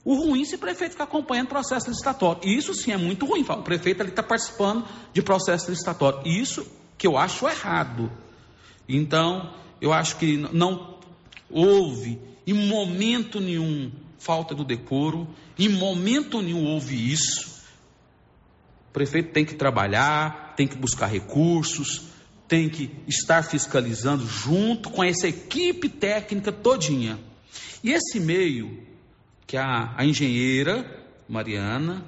O 0.03 0.15
ruim 0.15 0.43
é 0.43 0.45
se 0.45 0.55
o 0.55 0.59
prefeito 0.59 0.91
ficar 0.91 1.05
acompanhando 1.05 1.47
o 1.47 1.49
processo 1.49 1.89
licitatório. 1.89 2.41
E 2.43 2.55
isso 2.55 2.73
sim 2.73 2.91
é 2.91 2.97
muito 2.97 3.25
ruim. 3.25 3.41
O 3.41 3.63
prefeito 3.63 4.03
está 4.03 4.21
participando 4.21 4.85
de 5.13 5.21
processo 5.21 5.71
licitatório. 5.71 6.21
E 6.25 6.39
isso 6.39 6.67
que 6.97 7.07
eu 7.07 7.17
acho 7.17 7.47
errado. 7.47 8.11
Então, 8.87 9.53
eu 9.81 9.91
acho 9.91 10.17
que 10.17 10.37
não 10.37 10.99
houve 11.49 12.19
em 12.45 12.53
momento 12.53 13.39
nenhum 13.39 13.91
falta 14.19 14.53
do 14.53 14.63
decoro, 14.63 15.27
em 15.57 15.69
momento 15.69 16.41
nenhum 16.41 16.65
houve 16.65 17.11
isso. 17.11 17.63
O 18.89 18.93
prefeito 18.93 19.31
tem 19.31 19.45
que 19.45 19.55
trabalhar, 19.55 20.53
tem 20.55 20.67
que 20.67 20.77
buscar 20.77 21.07
recursos, 21.07 22.03
tem 22.47 22.69
que 22.69 22.91
estar 23.07 23.43
fiscalizando 23.43 24.25
junto 24.25 24.89
com 24.89 25.03
essa 25.03 25.27
equipe 25.27 25.89
técnica 25.89 26.51
todinha. 26.51 27.19
E 27.83 27.91
esse 27.91 28.17
e-mail 28.17 28.83
que 29.47 29.57
a, 29.57 29.93
a 29.95 30.05
engenheira 30.05 31.03
Mariana 31.27 32.05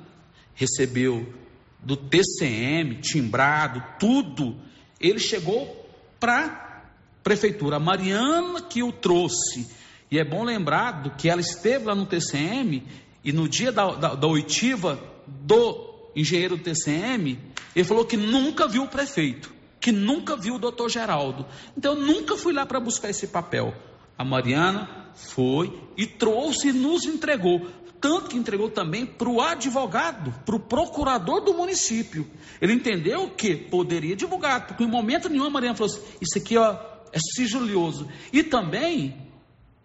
recebeu 0.54 1.34
do 1.80 1.96
TCM, 1.96 2.96
timbrado, 2.96 3.84
tudo, 4.00 4.58
ele 5.00 5.20
chegou 5.20 5.88
para 6.20 6.46
a 6.46 6.82
prefeitura. 7.24 7.78
A 7.78 7.80
Mariana 7.80 8.62
que 8.62 8.84
o 8.84 8.92
trouxe. 8.92 9.68
E 10.10 10.20
é 10.20 10.24
bom 10.24 10.44
lembrar 10.44 11.04
do 11.04 11.12
que 11.12 11.30
ela 11.30 11.42
esteve 11.42 11.86
lá 11.86 11.96
no 11.96 12.06
TCM 12.06 12.84
e 13.24 13.32
no 13.32 13.48
dia 13.48 13.72
da, 13.72 13.92
da, 13.96 14.16
da 14.16 14.28
oitiva 14.28 15.00
do 15.28 16.12
engenheiro 16.16 16.58
do 16.58 16.64
TCM, 16.64 17.38
ele 17.76 17.86
falou 17.86 18.06
que 18.06 18.18
nunca 18.18 18.68
viu 18.68 18.84
o 18.84 18.88
prefeito 18.88 19.57
que 19.88 19.92
nunca 19.94 20.36
viu 20.36 20.56
o 20.56 20.60
doutor 20.60 20.90
Geraldo. 20.90 21.46
Então 21.78 21.94
eu 21.94 22.02
nunca 22.02 22.36
fui 22.36 22.52
lá 22.52 22.66
para 22.66 22.78
buscar 22.78 23.10
esse 23.10 23.28
papel. 23.28 23.74
A 24.18 24.26
Mariana 24.26 25.14
foi 25.16 25.82
e 25.96 26.06
trouxe 26.06 26.68
e 26.68 26.74
nos 26.74 27.06
entregou. 27.06 27.66
Tanto 28.02 28.28
que 28.28 28.36
entregou 28.36 28.70
também 28.70 29.06
para 29.06 29.30
o 29.30 29.40
advogado, 29.40 30.34
para 30.46 30.58
o 30.58 30.60
procurador 30.60 31.40
do 31.40 31.54
município. 31.54 32.30
Ele 32.60 32.74
entendeu 32.74 33.30
que 33.30 33.56
poderia 33.56 34.14
divulgar, 34.14 34.68
porque 34.68 34.84
em 34.84 34.88
momento 34.88 35.30
nenhum 35.30 35.46
a 35.46 35.50
Mariana 35.50 35.78
falou 35.78 35.94
assim: 35.94 36.04
Isso 36.20 36.38
aqui 36.38 36.58
ó, 36.58 36.76
é 37.14 37.20
sigiloso. 37.34 38.10
E 38.34 38.44
também 38.44 39.16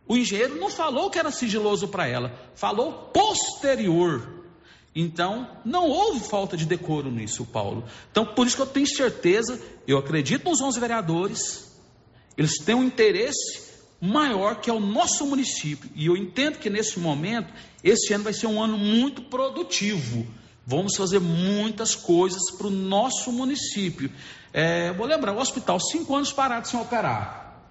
o 0.09 0.17
engenheiro 0.17 0.57
não 0.57 0.69
falou 0.69 1.11
que 1.11 1.19
era 1.21 1.31
sigiloso 1.31 1.87
para 1.87 2.09
ela, 2.09 2.35
falou 2.57 2.93
posterior. 3.15 4.32
Então, 4.95 5.49
não 5.65 5.89
houve 5.89 6.21
falta 6.21 6.57
de 6.57 6.67
decoro 6.67 7.11
nisso, 7.11 7.47
Paulo. 7.47 7.85
Então, 8.11 8.27
por 8.27 8.47
isso 8.47 8.57
que 8.57 8.63
eu 8.63 8.67
tenho 8.67 8.87
certeza, 8.87 9.59
eu 9.87 9.97
acredito 9.97 10.49
nos 10.49 10.61
11 10.61 10.79
vereadores, 10.79 11.73
eles 12.37 12.59
têm 12.59 12.75
um 12.75 12.85
interesse 12.85 13.73
maior 14.01 14.61
que 14.61 14.69
é 14.69 14.73
o 14.73 14.81
nosso 14.81 15.25
município. 15.27 15.89
E 15.95 16.07
eu 16.07 16.17
entendo 16.17 16.59
que 16.59 16.69
nesse 16.69 16.99
momento, 16.99 17.53
esse 17.83 18.13
ano 18.13 18.25
vai 18.25 18.35
ser 18.35 18.49
um 18.49 18.63
ano 18.63 18.77
muito 18.77 19.23
produtivo. 19.23 20.27
Vamos 20.67 20.95
fazer 20.97 21.21
muitas 21.21 21.95
coisas 21.95 22.51
para 22.51 22.67
o 22.67 22.71
nosso 22.71 23.33
município. 23.33 24.11
É, 24.53 24.93
vou 24.93 25.07
lembrar, 25.07 25.33
o 25.33 25.41
hospital, 25.41 25.81
cinco 25.81 26.15
anos 26.15 26.33
parado 26.33 26.69
sem 26.69 26.79
operar. 26.79 27.63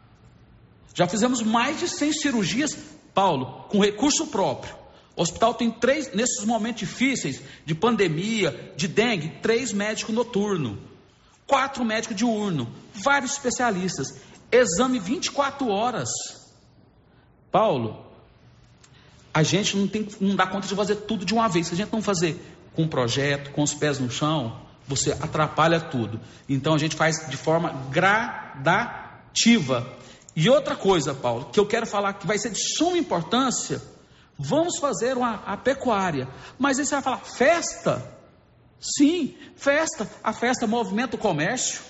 Já 0.94 1.08
fizemos 1.08 1.42
mais 1.42 1.80
de 1.80 1.88
100 1.88 2.14
cirurgias, 2.14 2.78
Paulo, 3.14 3.66
com 3.70 3.80
recurso 3.80 4.28
próprio. 4.28 4.81
O 5.16 5.22
hospital 5.22 5.54
tem 5.54 5.70
três, 5.70 6.14
nesses 6.14 6.46
momentos 6.46 6.80
difíceis 6.80 7.42
de 7.66 7.76
pandemia, 7.76 8.74
de 8.78 8.88
dengue, 8.88 9.30
três 9.42 9.74
médicos 9.74 10.16
noturnos, 10.16 10.78
quatro 11.46 11.84
médicos 11.84 12.16
diurno, 12.16 12.72
vários 12.94 13.34
especialistas, 13.34 14.16
exame 14.52 15.00
24 15.00 15.68
horas. 15.68 16.10
Paulo, 17.52 18.06
a 19.34 19.44
gente 19.44 19.76
não, 19.76 19.88
tem, 19.88 20.08
não 20.20 20.36
dá 20.36 20.48
conta 20.48 20.68
de 20.68 20.76
fazer 20.76 20.96
tudo 20.96 21.26
de 21.26 21.34
uma 21.34 21.48
vez. 21.50 21.68
Se 21.68 21.74
a 21.74 21.78
gente 21.78 21.92
não 21.92 22.02
fazer 22.02 22.40
com 22.74 22.88
projeto, 22.88 23.52
com 23.52 23.62
os 23.64 23.74
pés 23.74 24.00
no 24.00 24.10
chão, 24.10 24.62
você 24.88 25.12
atrapalha 25.12 25.80
tudo. 25.80 26.20
Então 26.48 26.74
a 26.74 26.78
gente 26.78 26.96
faz 26.96 27.30
de 27.30 27.36
forma 27.36 27.70
gradativa. 27.90 29.88
E 30.36 30.50
outra 30.50 30.76
coisa, 30.76 31.14
Paulo, 31.14 31.50
que 31.52 31.60
eu 31.60 31.66
quero 31.66 31.86
falar 31.86 32.14
que 32.14 32.26
vai 32.26 32.38
ser 32.38 32.52
de 32.52 32.60
suma 32.78 32.98
importância 32.98 33.82
Vamos 34.44 34.80
fazer 34.80 35.18
uma, 35.18 35.36
a 35.46 35.56
pecuária. 35.56 36.28
Mas 36.58 36.80
aí 36.80 36.86
você 36.86 36.96
vai 36.96 37.04
falar, 37.04 37.18
festa? 37.20 38.22
Sim, 38.80 39.36
festa. 39.56 40.10
A 40.24 40.34
festa 40.34 40.66
movimenta 40.66 41.16
o 41.16 41.20
comércio. 41.20 41.82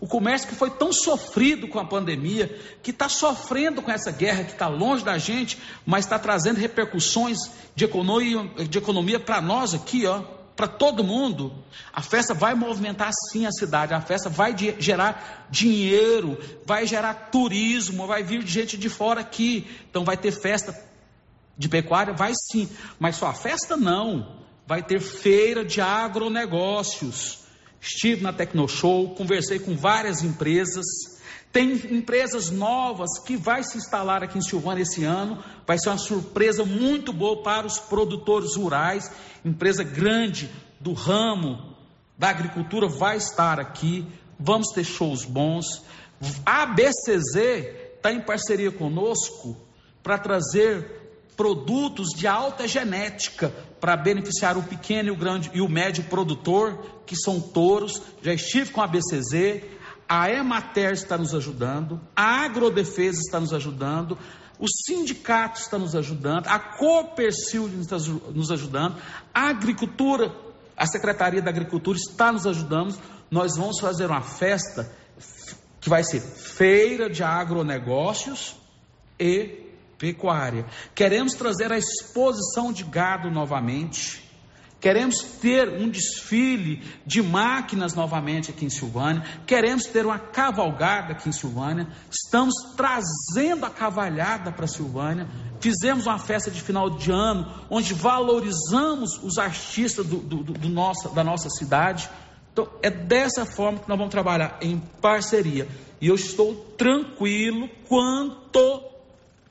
O 0.00 0.06
comércio 0.06 0.48
que 0.48 0.54
foi 0.54 0.70
tão 0.70 0.92
sofrido 0.92 1.66
com 1.66 1.80
a 1.80 1.84
pandemia, 1.84 2.46
que 2.84 2.92
está 2.92 3.08
sofrendo 3.08 3.82
com 3.82 3.90
essa 3.90 4.12
guerra 4.12 4.44
que 4.44 4.52
está 4.52 4.68
longe 4.68 5.04
da 5.04 5.18
gente, 5.18 5.58
mas 5.84 6.04
está 6.04 6.16
trazendo 6.18 6.58
repercussões 6.58 7.36
de 7.74 7.84
economia, 7.84 8.48
de 8.68 8.78
economia 8.78 9.18
para 9.18 9.40
nós 9.40 9.74
aqui, 9.74 10.06
ó, 10.06 10.22
para 10.54 10.68
todo 10.68 11.02
mundo. 11.02 11.52
A 11.92 12.00
festa 12.00 12.32
vai 12.32 12.54
movimentar 12.54 13.10
sim 13.32 13.44
a 13.44 13.50
cidade, 13.50 13.92
a 13.92 14.00
festa 14.00 14.30
vai 14.30 14.54
gerar 14.78 15.48
dinheiro, 15.50 16.38
vai 16.64 16.86
gerar 16.86 17.30
turismo, 17.32 18.06
vai 18.06 18.22
vir 18.22 18.46
gente 18.46 18.76
de 18.76 18.88
fora 18.88 19.20
aqui. 19.20 19.66
Então 19.90 20.04
vai 20.04 20.16
ter 20.16 20.30
festa 20.30 20.72
de 21.58 21.68
pecuária? 21.68 22.14
Vai 22.14 22.32
sim, 22.34 22.68
mas 22.98 23.16
só 23.16 23.26
a 23.26 23.34
festa 23.34 23.76
não. 23.76 24.38
Vai 24.66 24.82
ter 24.82 25.00
feira 25.00 25.64
de 25.64 25.80
agronegócios. 25.80 27.40
Estive 27.80 28.22
na 28.22 28.32
Tecnoshow, 28.32 29.14
conversei 29.14 29.58
com 29.58 29.76
várias 29.76 30.22
empresas. 30.22 30.86
Tem 31.52 31.72
empresas 31.96 32.50
novas 32.50 33.18
que 33.24 33.36
vai 33.36 33.62
se 33.62 33.78
instalar 33.78 34.22
aqui 34.22 34.38
em 34.38 34.42
Silvânia 34.42 34.82
esse 34.82 35.04
ano. 35.04 35.42
Vai 35.66 35.78
ser 35.78 35.88
uma 35.88 35.98
surpresa 35.98 36.64
muito 36.64 37.12
boa 37.12 37.42
para 37.42 37.66
os 37.66 37.78
produtores 37.78 38.54
rurais. 38.56 39.10
Empresa 39.44 39.82
grande 39.82 40.50
do 40.78 40.92
ramo 40.92 41.76
da 42.16 42.28
agricultura 42.28 42.88
vai 42.88 43.16
estar 43.16 43.58
aqui. 43.58 44.06
Vamos 44.38 44.68
ter 44.68 44.84
shows 44.84 45.24
bons. 45.24 45.82
A 46.44 46.66
BCZ 46.66 47.36
está 47.96 48.12
em 48.12 48.20
parceria 48.20 48.70
conosco 48.70 49.56
para 50.02 50.18
trazer 50.18 51.07
produtos 51.38 52.08
de 52.08 52.26
alta 52.26 52.66
genética 52.66 53.54
para 53.80 53.96
beneficiar 53.96 54.58
o 54.58 54.62
pequeno 54.64 55.08
e 55.08 55.12
o 55.12 55.16
grande 55.16 55.48
e 55.54 55.60
o 55.60 55.68
médio 55.68 56.02
produtor, 56.02 57.02
que 57.06 57.14
são 57.14 57.40
touros. 57.40 58.02
Já 58.20 58.34
estive 58.34 58.72
com 58.72 58.82
a 58.82 58.88
BCZ, 58.88 59.62
a 60.08 60.28
Emater 60.32 60.92
está 60.92 61.16
nos 61.16 61.32
ajudando, 61.36 62.00
a 62.16 62.44
Agrodefesa 62.44 63.20
está 63.20 63.38
nos 63.38 63.54
ajudando, 63.54 64.18
o 64.58 64.66
sindicato 64.66 65.60
está 65.60 65.78
nos 65.78 65.94
ajudando, 65.94 66.48
a 66.48 66.58
Copercil 66.58 67.70
está 67.80 67.98
nos 68.34 68.50
ajudando, 68.50 68.96
a 69.32 69.48
agricultura, 69.48 70.34
a 70.76 70.86
Secretaria 70.86 71.40
da 71.40 71.50
Agricultura 71.50 71.96
está 71.96 72.32
nos 72.32 72.48
ajudando. 72.48 72.98
Nós 73.30 73.56
vamos 73.56 73.78
fazer 73.78 74.06
uma 74.06 74.22
festa 74.22 74.90
que 75.80 75.88
vai 75.88 76.02
ser 76.02 76.20
feira 76.20 77.08
de 77.08 77.22
agronegócios 77.22 78.56
e 79.20 79.67
pecuária. 79.98 80.64
Queremos 80.94 81.34
trazer 81.34 81.72
a 81.72 81.78
exposição 81.78 82.72
de 82.72 82.84
gado 82.84 83.30
novamente. 83.30 84.26
Queremos 84.80 85.22
ter 85.22 85.68
um 85.68 85.90
desfile 85.90 86.84
de 87.04 87.20
máquinas 87.20 87.94
novamente 87.94 88.52
aqui 88.52 88.64
em 88.64 88.70
Silvânia. 88.70 89.24
Queremos 89.44 89.86
ter 89.86 90.06
uma 90.06 90.20
cavalgada 90.20 91.12
aqui 91.12 91.28
em 91.28 91.32
Silvânia. 91.32 91.88
Estamos 92.08 92.54
trazendo 92.76 93.66
a 93.66 93.70
cavalhada 93.70 94.52
para 94.52 94.68
Silvânia. 94.68 95.26
Fizemos 95.60 96.06
uma 96.06 96.18
festa 96.18 96.48
de 96.48 96.62
final 96.62 96.90
de 96.90 97.10
ano 97.10 97.52
onde 97.68 97.92
valorizamos 97.92 99.20
os 99.20 99.36
artistas 99.36 100.06
do, 100.06 100.18
do, 100.18 100.44
do 100.44 100.68
nossa, 100.68 101.08
da 101.08 101.24
nossa 101.24 101.50
cidade. 101.50 102.08
Então, 102.52 102.68
é 102.80 102.88
dessa 102.90 103.44
forma 103.44 103.80
que 103.80 103.88
nós 103.88 103.98
vamos 103.98 104.12
trabalhar 104.12 104.58
em 104.62 104.78
parceria. 105.00 105.66
E 106.00 106.06
eu 106.06 106.14
estou 106.14 106.54
tranquilo 106.76 107.68
quanto 107.88 108.97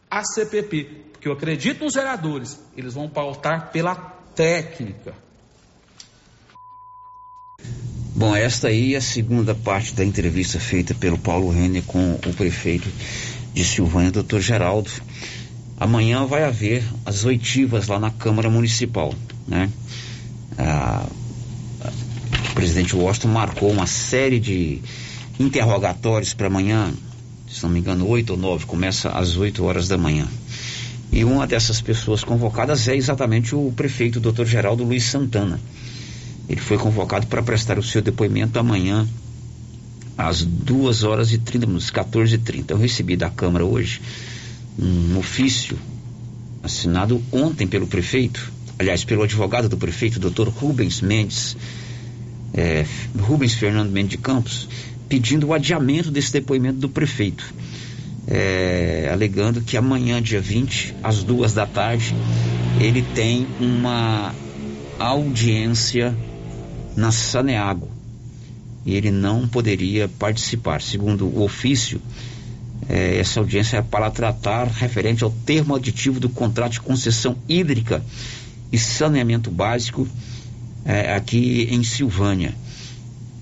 a 0.09 0.23
CPP, 0.23 0.83
porque 1.11 1.27
eu 1.27 1.33
acredito 1.33 1.83
nos 1.83 1.95
vereadores, 1.95 2.59
eles 2.75 2.93
vão 2.93 3.09
pautar 3.09 3.71
pela 3.71 3.95
técnica. 4.35 5.13
Bom, 8.15 8.35
esta 8.35 8.69
aí 8.69 8.95
é 8.95 8.97
a 8.97 9.01
segunda 9.01 9.53
parte 9.53 9.93
da 9.93 10.03
entrevista 10.03 10.59
feita 10.59 10.95
pelo 10.95 11.17
Paulo 11.19 11.51
Renner 11.51 11.83
com 11.83 12.13
o 12.13 12.33
prefeito 12.33 12.89
de 13.53 13.63
Silvânia, 13.63 14.11
doutor 14.11 14.41
Geraldo. 14.41 14.89
Amanhã 15.79 16.25
vai 16.25 16.43
haver 16.43 16.83
as 17.05 17.25
oitivas 17.25 17.87
lá 17.87 17.99
na 17.99 18.09
Câmara 18.09 18.49
Municipal, 18.49 19.13
né? 19.47 19.69
Ah, 20.57 21.05
o 22.49 22.53
presidente 22.55 22.95
Washington 22.95 23.27
marcou 23.27 23.71
uma 23.71 23.85
série 23.85 24.39
de 24.39 24.81
interrogatórios 25.39 26.33
para 26.33 26.47
amanhã, 26.47 26.91
se 27.57 27.63
não 27.63 27.71
me 27.71 27.79
engano, 27.79 28.07
oito 28.07 28.33
ou 28.33 28.37
nove, 28.37 28.67
começa 28.67 29.09
às 29.09 29.35
8 29.35 29.63
horas 29.63 29.87
da 29.87 29.97
manhã. 29.97 30.27
E 31.11 31.23
uma 31.23 31.47
dessas 31.47 31.81
pessoas 31.81 32.23
convocadas 32.23 32.87
é 32.87 32.95
exatamente 32.95 33.55
o 33.55 33.73
prefeito, 33.75 34.19
doutor 34.19 34.45
Geraldo 34.45 34.83
Luiz 34.83 35.05
Santana. 35.05 35.59
Ele 36.47 36.61
foi 36.61 36.77
convocado 36.77 37.25
para 37.25 37.41
prestar 37.41 37.79
o 37.79 37.83
seu 37.83 37.99
depoimento 37.99 38.59
amanhã, 38.59 39.07
às 40.15 40.43
2 40.43 41.03
horas 41.03 41.33
e 41.33 41.39
30 41.39 41.65
minutos, 41.65 41.89
14 41.89 42.35
e 42.35 42.37
30. 42.37 42.73
Eu 42.73 42.77
recebi 42.77 43.17
da 43.17 43.29
Câmara 43.29 43.65
hoje 43.65 44.01
um 44.77 45.17
ofício 45.17 45.79
assinado 46.61 47.23
ontem 47.31 47.65
pelo 47.65 47.87
prefeito, 47.87 48.51
aliás, 48.77 49.03
pelo 49.03 49.23
advogado 49.23 49.67
do 49.67 49.77
prefeito, 49.77 50.19
doutor 50.19 50.49
Rubens 50.49 51.01
Mendes, 51.01 51.57
é, 52.53 52.85
Rubens 53.19 53.55
Fernando 53.55 53.89
Mendes 53.89 54.11
de 54.11 54.17
Campos, 54.19 54.69
pedindo 55.07 55.47
o 55.47 55.53
adiamento 55.53 56.11
desse 56.11 56.33
depoimento 56.33 56.79
do 56.79 56.89
prefeito, 56.89 57.53
é, 58.27 59.09
alegando 59.11 59.61
que 59.61 59.77
amanhã, 59.77 60.21
dia 60.21 60.41
20, 60.41 60.95
às 61.01 61.23
duas 61.23 61.53
da 61.53 61.65
tarde, 61.65 62.13
ele 62.79 63.01
tem 63.01 63.47
uma 63.59 64.33
audiência 64.99 66.15
na 66.95 67.11
Saneago 67.11 67.89
e 68.85 68.95
ele 68.95 69.11
não 69.11 69.47
poderia 69.47 70.07
participar. 70.07 70.81
Segundo 70.81 71.25
o 71.25 71.43
ofício, 71.43 72.01
é, 72.89 73.17
essa 73.17 73.39
audiência 73.39 73.77
é 73.77 73.81
para 73.81 74.09
tratar 74.09 74.67
referente 74.67 75.23
ao 75.23 75.29
termo 75.29 75.75
aditivo 75.75 76.19
do 76.19 76.29
contrato 76.29 76.73
de 76.73 76.81
concessão 76.81 77.37
hídrica 77.47 78.03
e 78.71 78.77
saneamento 78.77 79.51
básico 79.51 80.07
é, 80.85 81.13
aqui 81.13 81.67
em 81.69 81.83
Silvânia. 81.83 82.55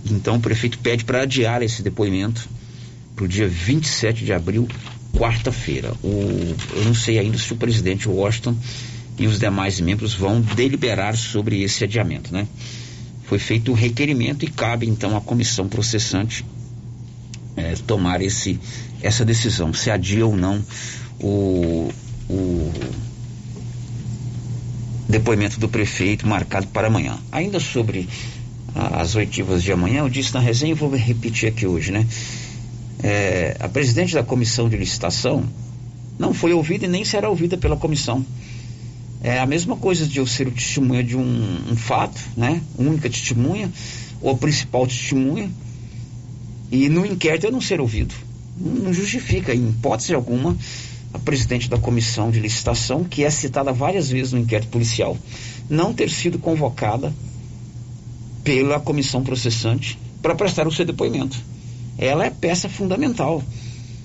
Então 0.10 0.36
o 0.36 0.40
prefeito 0.40 0.78
pede 0.80 1.04
para 1.04 1.24
adiar 1.24 1.62
esse 1.62 1.82
depoimento 1.82 2.48
para 3.16 3.26
o 3.26 3.28
dia 3.28 3.48
27 3.48 4.26
de 4.26 4.34
abril, 4.34 4.68
quarta-feira. 5.14 5.94
Eu 6.04 6.84
não 6.84 6.94
sei 6.94 7.18
ainda 7.18 7.38
se 7.38 7.52
o 7.54 7.56
presidente 7.56 8.08
Washington 8.08 8.56
e 9.18 9.26
os 9.26 9.40
demais 9.40 9.80
membros 9.80 10.14
vão 10.14 10.42
deliberar 10.42 11.16
sobre 11.16 11.64
esse 11.64 11.84
adiamento, 11.84 12.34
né? 12.34 12.48
Foi 13.24 13.40
feito 13.40 13.72
o 13.72 13.74
requerimento 13.74 14.44
e 14.46 14.50
cabe 14.50 14.88
então 14.88 15.16
à 15.16 15.22
comissão 15.22 15.68
processante 15.68 16.46
é, 17.56 17.74
tomar 17.88 18.22
esse, 18.22 18.60
essa 19.02 19.26
decisão, 19.26 19.74
se 19.74 19.90
adia 19.90 20.26
ou 20.26 20.36
não 20.36 20.64
o, 21.20 21.90
o 22.30 22.72
depoimento 25.08 25.60
do 25.60 25.70
prefeito 25.70 26.28
marcado 26.28 26.68
para 26.68 26.88
amanhã. 26.88 27.18
Ainda 27.32 27.60
sobre 27.60 28.08
as 28.76 29.16
oitivas 29.16 29.64
de 29.64 29.72
amanhã, 29.72 30.00
eu 30.00 30.10
disse 30.10 30.34
na 30.34 30.42
resenha 30.42 30.72
e 30.74 30.76
vou 30.76 30.94
repetir 30.94 31.48
aqui 31.48 31.66
hoje, 31.66 31.92
né? 31.92 32.06
É, 33.02 33.56
a 33.60 33.70
presidente 33.70 34.14
da 34.14 34.24
comissão 34.24 34.68
de 34.68 34.76
licitação 34.76 35.46
não 36.20 36.34
foi 36.34 36.54
ouvida 36.54 36.86
e 36.86 36.88
nem 36.88 37.06
será 37.06 37.30
ouvida 37.30 37.58
pela 37.58 37.78
comissão. 37.78 38.26
É 39.24 39.40
a 39.40 39.46
mesma 39.46 39.78
coisa 39.78 40.06
de 40.06 40.20
eu 40.20 40.28
ser 40.28 40.48
o 40.48 40.52
testemunha 40.52 41.04
de 41.04 41.16
um, 41.16 41.72
um 41.72 41.76
fato, 41.76 42.20
né? 42.36 42.62
Única 42.78 43.10
testemunha, 43.10 43.72
ou 44.22 44.36
principal 44.38 44.86
testemunha, 44.86 45.50
e 46.70 46.90
no 46.90 47.06
inquérito 47.06 47.46
eu 47.46 47.52
não 47.52 47.62
ser 47.62 47.80
ouvido. 47.80 48.14
Não 48.58 48.94
justifica, 48.94 49.56
em 49.56 49.70
hipótese 49.70 50.14
alguma, 50.14 50.56
a 51.14 51.20
presidente 51.20 51.70
da 51.70 51.78
comissão 51.78 52.30
de 52.30 52.42
licitação, 52.42 53.06
que 53.06 53.24
é 53.24 53.30
citada 53.30 53.72
várias 53.72 54.10
vezes 54.10 54.34
no 54.34 54.40
inquérito 54.40 54.70
policial, 54.70 55.18
não 55.70 55.94
ter 55.94 56.10
sido 56.10 56.38
convocada 56.38 57.14
pela 58.46 58.80
comissão 58.80 59.24
processante 59.24 59.98
para 60.22 60.36
prestar 60.36 60.68
o 60.68 60.72
seu 60.72 60.86
depoimento. 60.86 61.36
Ela 61.98 62.26
é 62.26 62.30
peça 62.30 62.70
fundamental 62.70 63.44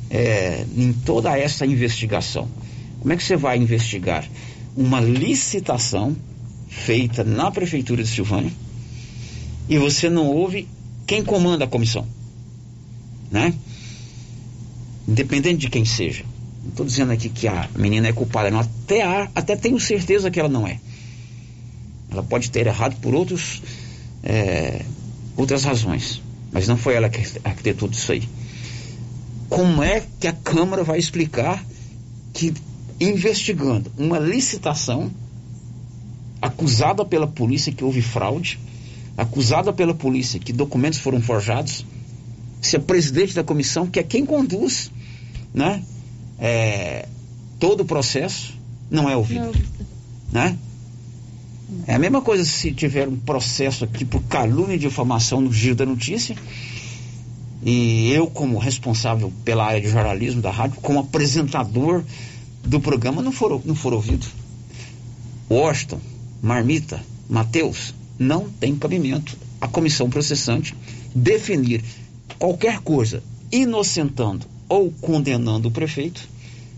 é, 0.08 0.64
em 0.76 0.92
toda 0.92 1.38
essa 1.38 1.66
investigação. 1.66 2.48
Como 3.00 3.12
é 3.12 3.16
que 3.16 3.22
você 3.22 3.36
vai 3.36 3.58
investigar 3.58 4.26
uma 4.76 4.98
licitação 4.98 6.16
feita 6.68 7.22
na 7.22 7.50
prefeitura 7.50 8.02
de 8.02 8.08
Silvânia 8.08 8.50
e 9.68 9.78
você 9.78 10.08
não 10.08 10.26
ouve 10.26 10.66
quem 11.06 11.22
comanda 11.22 11.64
a 11.64 11.68
comissão, 11.68 12.06
né? 13.30 13.52
Independente 15.06 15.58
de 15.58 15.68
quem 15.68 15.84
seja. 15.84 16.24
Não 16.62 16.70
estou 16.70 16.86
dizendo 16.86 17.12
aqui 17.12 17.28
que 17.28 17.46
a 17.46 17.68
menina 17.76 18.08
é 18.08 18.12
culpada, 18.12 18.50
não. 18.50 18.60
Até, 18.60 19.02
há, 19.02 19.28
até 19.34 19.56
tenho 19.56 19.78
certeza 19.78 20.30
que 20.30 20.38
ela 20.38 20.48
não 20.48 20.66
é. 20.66 20.78
Ela 22.10 22.22
pode 22.22 22.50
ter 22.50 22.66
errado 22.66 22.96
por 23.00 23.14
outros 23.14 23.62
é, 24.22 24.84
outras 25.36 25.64
razões. 25.64 26.22
Mas 26.52 26.66
não 26.66 26.76
foi 26.76 26.94
ela 26.94 27.08
que 27.08 27.20
arquitetou 27.44 27.88
tudo 27.88 27.98
isso 27.98 28.12
aí. 28.12 28.28
Como 29.48 29.82
é 29.82 30.02
que 30.18 30.26
a 30.26 30.32
Câmara 30.32 30.84
vai 30.84 30.98
explicar 30.98 31.64
que, 32.32 32.54
investigando 33.00 33.90
uma 33.96 34.18
licitação, 34.18 35.10
acusada 36.40 37.04
pela 37.04 37.26
polícia 37.26 37.72
que 37.72 37.84
houve 37.84 38.02
fraude, 38.02 38.58
acusada 39.16 39.72
pela 39.72 39.94
polícia 39.94 40.40
que 40.40 40.52
documentos 40.52 40.98
foram 40.98 41.20
forjados, 41.20 41.84
se 42.60 42.76
a 42.76 42.80
presidente 42.80 43.34
da 43.34 43.42
comissão, 43.42 43.86
que 43.86 43.98
é 43.98 44.02
quem 44.02 44.24
conduz 44.24 44.90
né, 45.52 45.82
é, 46.38 47.08
todo 47.58 47.82
o 47.82 47.84
processo, 47.84 48.54
não 48.90 49.08
é 49.08 49.16
ouvida? 49.16 49.50
Né? 50.32 50.56
É 51.86 51.94
a 51.94 51.98
mesma 51.98 52.20
coisa 52.20 52.44
se 52.44 52.72
tiver 52.72 53.08
um 53.08 53.16
processo 53.16 53.84
aqui 53.84 54.04
por 54.04 54.22
calúnia 54.22 54.74
e 54.74 54.78
difamação 54.78 55.40
no 55.40 55.52
Giro 55.52 55.76
da 55.76 55.86
Notícia, 55.86 56.36
e 57.62 58.10
eu, 58.12 58.26
como 58.26 58.58
responsável 58.58 59.32
pela 59.44 59.66
área 59.66 59.80
de 59.80 59.88
jornalismo 59.88 60.40
da 60.40 60.50
rádio, 60.50 60.80
como 60.80 61.00
apresentador 61.00 62.02
do 62.64 62.80
programa, 62.80 63.22
não 63.22 63.32
for, 63.32 63.60
não 63.64 63.74
for 63.74 63.92
ouvido. 63.92 64.26
Washington, 65.50 66.00
Marmita, 66.42 67.00
Mateus, 67.28 67.94
não 68.18 68.48
tem 68.48 68.74
cabimento 68.76 69.36
a 69.60 69.68
comissão 69.68 70.08
processante 70.08 70.74
definir 71.14 71.82
qualquer 72.38 72.78
coisa 72.80 73.22
inocentando 73.52 74.46
ou 74.68 74.92
condenando 75.00 75.68
o 75.68 75.72
prefeito 75.72 76.28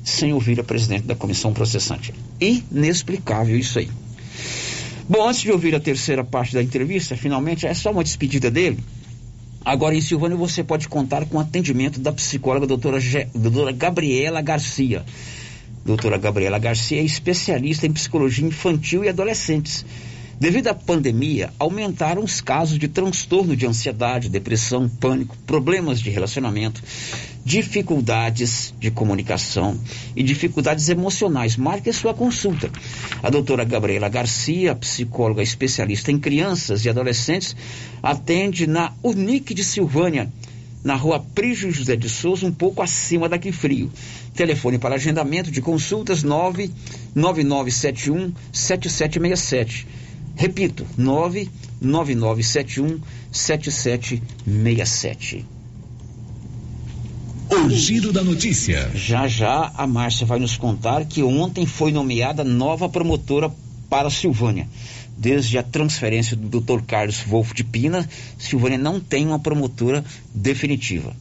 sem 0.03 0.33
ouvir 0.33 0.59
a 0.59 0.65
presidente 0.65 1.05
da 1.05 1.15
comissão 1.15 1.53
processante. 1.53 2.13
Inexplicável 2.41 3.57
isso 3.57 3.79
aí. 3.79 3.89
Bom, 5.13 5.29
antes 5.29 5.43
de 5.43 5.53
ouvir 5.53 5.75
a 5.75 5.79
terceira 5.79 6.25
parte 6.25 6.55
da 6.55 6.63
entrevista, 6.63 7.15
finalmente 7.15 7.67
é 7.67 7.75
só 7.75 7.91
uma 7.91 8.03
despedida 8.03 8.51
dele. 8.51 8.79
Agora, 9.63 9.95
em 9.95 10.01
Silvânia, 10.01 10.39
você 10.39 10.65
pode 10.65 10.89
contar 10.89 11.27
com 11.27 11.37
o 11.37 11.41
atendimento 11.41 12.01
da 12.01 12.11
psicóloga 12.11 12.67
doutora, 12.67 12.99
Ge, 12.99 13.29
doutora 13.35 13.73
Gabriela 13.73 14.41
Garcia. 14.41 15.05
Doutora 15.85 16.17
Gabriela 16.17 16.59
Garcia 16.59 16.99
é 16.99 17.05
especialista 17.05 17.87
em 17.87 17.93
psicologia 17.93 18.49
infantil 18.49 19.05
e 19.05 19.11
adolescentes. 19.11 19.85
Devido 20.41 20.69
à 20.69 20.75
pandemia, 20.75 21.53
aumentaram 21.59 22.25
os 22.25 22.41
casos 22.41 22.79
de 22.79 22.89
transtorno 22.89 23.55
de 23.55 23.67
ansiedade, 23.67 24.31
depressão, 24.31 24.89
pânico, 24.89 25.37
problemas 25.47 26.01
de 26.01 26.09
relacionamento, 26.09 26.83
dificuldades 27.45 28.73
de 28.79 28.91
comunicação 28.91 29.79
e 30.15 30.23
dificuldades 30.23 30.89
emocionais. 30.89 31.57
Marque 31.57 31.93
sua 31.93 32.15
consulta. 32.15 32.71
A 33.23 33.31
doutora 33.31 33.65
Gabriela 33.65 34.09
Garcia, 34.09 34.75
psicóloga 34.75 35.43
especialista 35.43 36.13
em 36.13 36.19
crianças 36.19 36.85
e 36.85 36.91
adolescentes, 36.91 37.57
atende 38.03 38.67
na 38.67 38.93
Unic 39.03 39.55
de 39.55 39.65
Silvânia, 39.65 40.31
na 40.85 40.95
rua 40.95 41.25
Prígio 41.35 41.71
José 41.71 41.97
de 41.97 42.09
Souza, 42.09 42.47
um 42.47 42.53
pouco 42.53 42.83
acima 42.83 43.29
daqui 43.29 43.53
frio. 43.53 43.91
Telefone 44.35 44.79
para 44.79 44.95
agendamento 44.95 45.51
de 45.51 45.61
consultas 45.61 46.23
99971 46.23 48.33
7767. 48.53 49.87
Repito, 50.35 50.87
99971 50.97 52.99
7767. 53.31 55.45
O 57.53 57.69
giro 57.69 58.15
da 58.15 58.25
notícia. 58.25 58.91
Já 58.95 59.29
já 59.29 59.71
a 59.77 59.87
Márcia 59.87 60.25
vai 60.25 60.39
nos 60.39 60.57
contar 60.57 61.05
que 61.05 61.23
ontem 61.23 61.67
foi 61.67 61.93
nomeada 61.93 62.43
nova 62.43 62.89
promotora 62.89 63.53
para 63.91 64.09
Silvânia. 64.09 64.67
Desde 65.19 65.59
a 65.59 65.63
transferência 65.63 66.35
do 66.35 66.49
Dr. 66.49 66.81
Carlos 66.87 67.19
Wolff 67.21 67.53
de 67.53 67.63
Pina, 67.63 68.09
Silvânia 68.39 68.79
não 68.79 68.99
tem 68.99 69.27
uma 69.27 69.39
promotora 69.39 70.03
definitiva. 70.35 71.15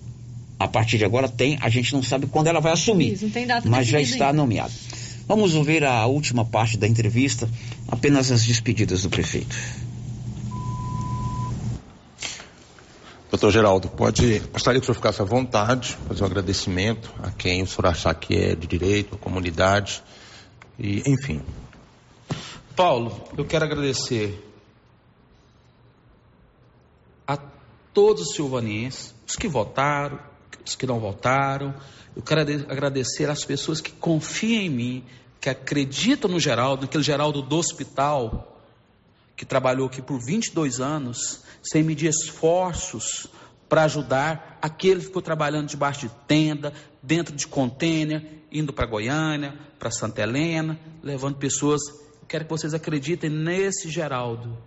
A 0.57 0.69
partir 0.69 0.97
de 0.97 1.03
agora 1.03 1.27
tem, 1.27 1.57
a 1.59 1.67
gente 1.67 1.91
não 1.91 2.01
sabe 2.01 2.27
quando 2.27 2.47
ela 2.47 2.61
vai 2.61 2.71
assumir, 2.71 3.11
Isso, 3.11 3.25
não 3.25 3.31
tem 3.31 3.45
data 3.45 3.67
mas 3.67 3.85
já 3.85 3.99
está 3.99 4.27
ainda. 4.27 4.37
nomeada. 4.37 4.71
Vamos 5.27 5.53
ouvir 5.53 5.83
a 5.83 6.05
última 6.05 6.45
parte 6.45 6.77
da 6.77 6.87
entrevista, 6.87 7.49
apenas 7.89 8.31
as 8.31 8.45
despedidas 8.45 9.03
do 9.03 9.09
prefeito. 9.09 9.53
Doutor 13.31 13.49
Geraldo, 13.49 13.87
pode, 13.87 14.39
gostaria 14.51 14.79
que 14.81 14.83
o 14.83 14.87
senhor 14.87 14.95
ficasse 14.95 15.21
à 15.21 15.25
vontade, 15.25 15.97
fazer 16.05 16.21
um 16.21 16.25
agradecimento 16.25 17.09
a 17.23 17.31
quem 17.31 17.63
o 17.63 17.67
senhor 17.67 17.85
achar 17.87 18.13
que 18.13 18.35
é 18.35 18.53
de 18.55 18.67
direito, 18.67 19.15
a 19.15 19.17
comunidade, 19.17 20.03
e 20.77 21.01
enfim. 21.09 21.41
Paulo, 22.75 23.23
eu 23.37 23.45
quero 23.45 23.63
agradecer 23.63 24.45
a 27.25 27.37
todos 27.93 28.21
os 28.29 28.35
silvanienses, 28.35 29.15
os 29.25 29.37
que 29.37 29.47
votaram, 29.47 30.19
os 30.65 30.75
que 30.75 30.85
não 30.85 30.99
votaram. 30.99 31.73
Eu 32.13 32.21
quero 32.21 32.41
ade- 32.41 32.65
agradecer 32.67 33.29
às 33.29 33.45
pessoas 33.45 33.79
que 33.79 33.91
confiam 33.93 34.61
em 34.61 34.69
mim, 34.69 35.03
que 35.39 35.49
acreditam 35.49 36.29
no 36.29 36.37
Geraldo, 36.39 36.81
naquele 36.81 37.03
Geraldo 37.03 37.41
do 37.41 37.55
hospital, 37.57 38.59
que 39.37 39.45
trabalhou 39.45 39.87
aqui 39.87 40.01
por 40.01 40.19
22 40.19 40.81
anos, 40.81 41.43
sem 41.61 41.83
medir 41.83 42.09
esforços 42.09 43.27
para 43.67 43.83
ajudar 43.83 44.57
aquele 44.61 44.99
que 44.99 45.07
ficou 45.07 45.21
trabalhando 45.21 45.67
debaixo 45.67 46.07
de 46.07 46.13
tenda, 46.27 46.73
dentro 47.01 47.35
de 47.35 47.47
contêiner, 47.47 48.41
indo 48.51 48.73
para 48.73 48.85
Goiânia, 48.85 49.57
para 49.79 49.91
Santa 49.91 50.21
Helena, 50.21 50.79
levando 51.01 51.37
pessoas. 51.37 51.81
Quero 52.27 52.45
que 52.45 52.49
vocês 52.49 52.73
acreditem 52.73 53.29
nesse 53.29 53.89
Geraldo, 53.89 54.57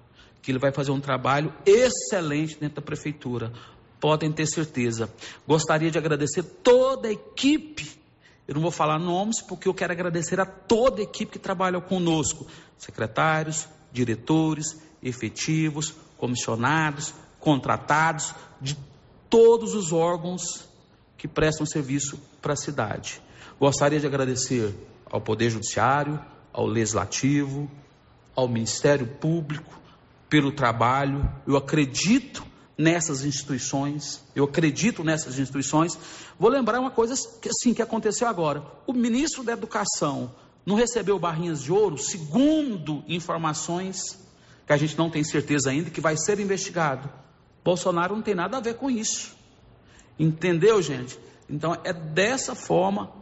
que 0.40 0.50
ele 0.50 0.58
vai 0.58 0.72
fazer 0.72 0.90
um 0.90 1.00
trabalho 1.00 1.52
excelente 1.66 2.58
dentro 2.58 2.76
da 2.76 2.82
prefeitura. 2.82 3.52
Podem 4.00 4.32
ter 4.32 4.46
certeza. 4.46 5.12
Gostaria 5.46 5.90
de 5.90 5.98
agradecer 5.98 6.42
toda 6.42 7.08
a 7.08 7.12
equipe 7.12 8.04
eu 8.46 8.54
não 8.54 8.62
vou 8.62 8.70
falar 8.70 8.98
nomes 8.98 9.40
porque 9.40 9.66
eu 9.66 9.74
quero 9.74 9.92
agradecer 9.92 10.38
a 10.38 10.44
toda 10.44 11.00
a 11.00 11.04
equipe 11.04 11.32
que 11.32 11.38
trabalha 11.38 11.80
conosco: 11.80 12.46
secretários, 12.76 13.66
diretores, 13.90 14.78
efetivos, 15.02 15.94
comissionados, 16.24 17.12
contratados, 17.38 18.34
de 18.58 18.74
todos 19.28 19.74
os 19.74 19.92
órgãos 19.92 20.66
que 21.18 21.28
prestam 21.28 21.66
serviço 21.66 22.18
para 22.40 22.54
a 22.54 22.56
cidade. 22.56 23.20
Gostaria 23.60 24.00
de 24.00 24.06
agradecer 24.06 24.74
ao 25.04 25.20
Poder 25.20 25.50
Judiciário, 25.50 26.18
ao 26.50 26.64
Legislativo, 26.64 27.70
ao 28.34 28.48
Ministério 28.48 29.06
Público 29.06 29.78
pelo 30.26 30.50
trabalho. 30.50 31.30
Eu 31.46 31.58
acredito 31.58 32.42
nessas 32.78 33.22
instituições, 33.22 34.24
eu 34.34 34.44
acredito 34.44 35.04
nessas 35.04 35.38
instituições. 35.38 35.98
Vou 36.38 36.48
lembrar 36.48 36.80
uma 36.80 36.90
coisa 36.90 37.14
que 37.38 37.50
assim 37.50 37.74
que 37.74 37.82
aconteceu 37.82 38.26
agora. 38.26 38.64
O 38.86 38.94
ministro 38.94 39.44
da 39.44 39.52
Educação 39.52 40.32
não 40.64 40.74
recebeu 40.74 41.18
barrinhas 41.18 41.62
de 41.62 41.70
ouro, 41.70 41.98
segundo 41.98 43.04
informações 43.06 44.23
que 44.66 44.72
a 44.72 44.76
gente 44.76 44.96
não 44.96 45.10
tem 45.10 45.22
certeza 45.22 45.70
ainda 45.70 45.90
que 45.90 46.00
vai 46.00 46.16
ser 46.16 46.40
investigado. 46.40 47.10
Bolsonaro 47.64 48.14
não 48.14 48.22
tem 48.22 48.34
nada 48.34 48.56
a 48.56 48.60
ver 48.60 48.74
com 48.74 48.90
isso. 48.90 49.34
Entendeu, 50.18 50.80
gente? 50.80 51.18
Então 51.48 51.76
é 51.84 51.92
dessa 51.92 52.54
forma 52.54 53.12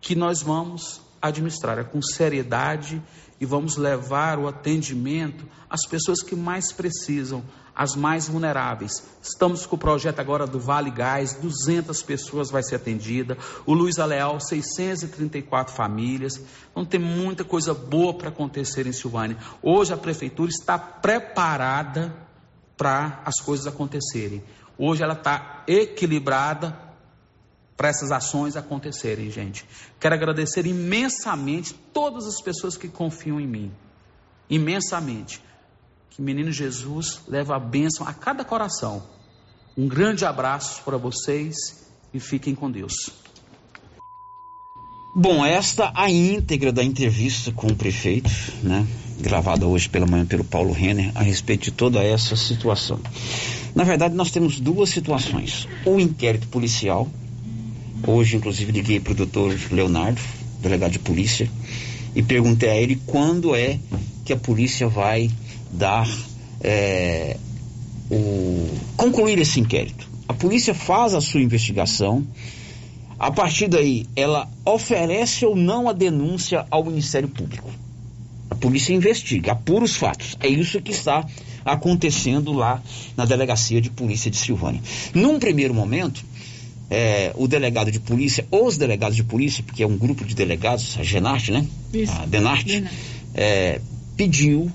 que 0.00 0.14
nós 0.14 0.42
vamos 0.42 1.00
administrar, 1.20 1.78
é 1.78 1.84
com 1.84 2.00
seriedade 2.00 3.02
e 3.40 3.46
vamos 3.46 3.76
levar 3.76 4.38
o 4.38 4.48
atendimento 4.48 5.44
às 5.70 5.86
pessoas 5.86 6.22
que 6.22 6.34
mais 6.34 6.72
precisam, 6.72 7.44
as 7.74 7.94
mais 7.94 8.28
vulneráveis. 8.28 9.04
Estamos 9.22 9.64
com 9.64 9.76
o 9.76 9.78
projeto 9.78 10.18
agora 10.18 10.46
do 10.46 10.58
Vale 10.58 10.90
Gás, 10.90 11.34
200 11.34 12.02
pessoas 12.02 12.50
vai 12.50 12.62
ser 12.62 12.76
atendida, 12.76 13.38
o 13.64 13.72
Luiz 13.72 13.98
Aleal, 13.98 14.40
634 14.40 15.74
famílias. 15.74 16.40
Então 16.70 16.84
tem 16.84 16.98
muita 16.98 17.44
coisa 17.44 17.72
boa 17.72 18.14
para 18.14 18.30
acontecer 18.30 18.86
em 18.86 18.92
Silvânia. 18.92 19.36
Hoje 19.62 19.92
a 19.92 19.96
prefeitura 19.96 20.50
está 20.50 20.76
preparada 20.76 22.12
para 22.76 23.22
as 23.24 23.40
coisas 23.40 23.66
acontecerem. 23.66 24.42
Hoje 24.76 25.02
ela 25.02 25.14
está 25.14 25.62
equilibrada 25.66 26.87
para 27.78 27.88
essas 27.88 28.10
ações 28.10 28.56
acontecerem, 28.56 29.30
gente. 29.30 29.64
Quero 30.00 30.12
agradecer 30.12 30.66
imensamente 30.66 31.72
todas 31.94 32.26
as 32.26 32.42
pessoas 32.42 32.76
que 32.76 32.88
confiam 32.88 33.40
em 33.40 33.46
mim. 33.46 33.72
Imensamente. 34.50 35.40
Que 36.10 36.20
menino 36.20 36.50
Jesus 36.50 37.20
leva 37.28 37.54
a 37.54 37.60
bênção 37.60 38.04
a 38.04 38.12
cada 38.12 38.44
coração. 38.44 39.04
Um 39.76 39.86
grande 39.86 40.24
abraço 40.24 40.82
para 40.82 40.96
vocês 40.96 41.54
e 42.12 42.18
fiquem 42.18 42.52
com 42.52 42.68
Deus. 42.68 43.10
Bom, 45.14 45.46
esta 45.46 45.92
a 45.94 46.10
íntegra 46.10 46.72
da 46.72 46.82
entrevista 46.82 47.52
com 47.52 47.68
o 47.68 47.76
prefeito, 47.76 48.30
né? 48.60 48.84
Gravada 49.20 49.66
hoje 49.66 49.88
pela 49.88 50.06
manhã 50.06 50.26
pelo 50.26 50.42
Paulo 50.42 50.72
Renner, 50.72 51.12
a 51.14 51.22
respeito 51.22 51.64
de 51.64 51.70
toda 51.70 52.02
essa 52.02 52.34
situação. 52.34 52.98
Na 53.72 53.84
verdade, 53.84 54.16
nós 54.16 54.32
temos 54.32 54.58
duas 54.58 54.90
situações. 54.90 55.68
O 55.84 56.00
inquérito 56.00 56.48
policial, 56.48 57.08
hoje 58.06 58.36
inclusive 58.36 58.72
liguei 58.72 59.00
para 59.00 59.12
o 59.12 59.16
doutor 59.16 59.56
Leonardo, 59.70 60.20
delegado 60.60 60.92
de 60.92 60.98
polícia, 60.98 61.48
e 62.14 62.22
perguntei 62.22 62.68
a 62.68 62.76
ele 62.76 63.00
quando 63.06 63.54
é 63.54 63.78
que 64.24 64.32
a 64.32 64.36
polícia 64.36 64.88
vai 64.88 65.30
dar 65.70 66.08
é, 66.60 67.36
o 68.10 68.68
concluir 68.96 69.38
esse 69.38 69.60
inquérito. 69.60 70.08
A 70.26 70.34
polícia 70.34 70.74
faz 70.74 71.14
a 71.14 71.20
sua 71.20 71.40
investigação. 71.40 72.26
A 73.18 73.30
partir 73.30 73.68
daí, 73.68 74.06
ela 74.14 74.48
oferece 74.64 75.44
ou 75.44 75.56
não 75.56 75.88
a 75.88 75.92
denúncia 75.92 76.66
ao 76.70 76.84
Ministério 76.84 77.28
Público. 77.28 77.70
A 78.50 78.54
polícia 78.54 78.92
investiga, 78.92 79.52
apura 79.52 79.84
os 79.84 79.96
fatos. 79.96 80.36
É 80.40 80.48
isso 80.48 80.80
que 80.80 80.92
está 80.92 81.26
acontecendo 81.64 82.52
lá 82.52 82.82
na 83.16 83.24
delegacia 83.24 83.80
de 83.80 83.90
polícia 83.90 84.30
de 84.30 84.36
Silvânia. 84.36 84.80
Num 85.14 85.38
primeiro 85.38 85.74
momento, 85.74 86.24
é, 86.90 87.32
o 87.36 87.46
delegado 87.46 87.90
de 87.90 88.00
polícia, 88.00 88.46
os 88.50 88.76
delegados 88.76 89.16
de 89.16 89.22
polícia, 89.22 89.62
porque 89.62 89.82
é 89.82 89.86
um 89.86 89.96
grupo 89.96 90.24
de 90.24 90.34
delegados, 90.34 90.96
a 90.98 91.02
Genarte, 91.02 91.52
né? 91.52 91.66
Isso. 91.92 92.12
A 92.12 92.26
Denarte, 92.26 92.84
é, 93.34 93.80
pediu 94.16 94.70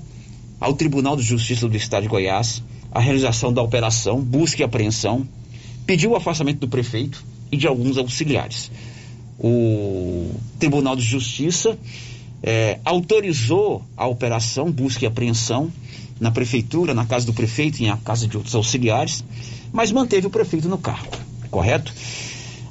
ao 0.60 0.74
Tribunal 0.74 1.16
de 1.16 1.22
Justiça 1.22 1.68
do 1.68 1.76
Estado 1.76 2.02
de 2.04 2.08
Goiás 2.08 2.62
a 2.90 3.00
realização 3.00 3.52
da 3.52 3.60
operação 3.60 4.20
busca 4.20 4.62
e 4.62 4.64
apreensão, 4.64 5.28
pediu 5.84 6.12
o 6.12 6.16
afastamento 6.16 6.60
do 6.60 6.68
prefeito 6.68 7.24
e 7.50 7.56
de 7.56 7.66
alguns 7.66 7.98
auxiliares. 7.98 8.70
O 9.38 10.30
Tribunal 10.58 10.94
de 10.94 11.02
Justiça 11.02 11.76
é, 12.42 12.78
autorizou 12.84 13.82
a 13.96 14.06
operação 14.06 14.70
busca 14.70 15.04
e 15.04 15.08
apreensão 15.08 15.72
na 16.20 16.30
prefeitura, 16.30 16.94
na 16.94 17.04
casa 17.04 17.26
do 17.26 17.32
prefeito 17.32 17.82
e 17.82 17.86
na 17.86 17.96
casa 17.96 18.28
de 18.28 18.36
outros 18.36 18.54
auxiliares, 18.54 19.24
mas 19.72 19.90
manteve 19.90 20.26
o 20.28 20.30
prefeito 20.30 20.68
no 20.68 20.78
cargo, 20.78 21.16
correto? 21.54 21.94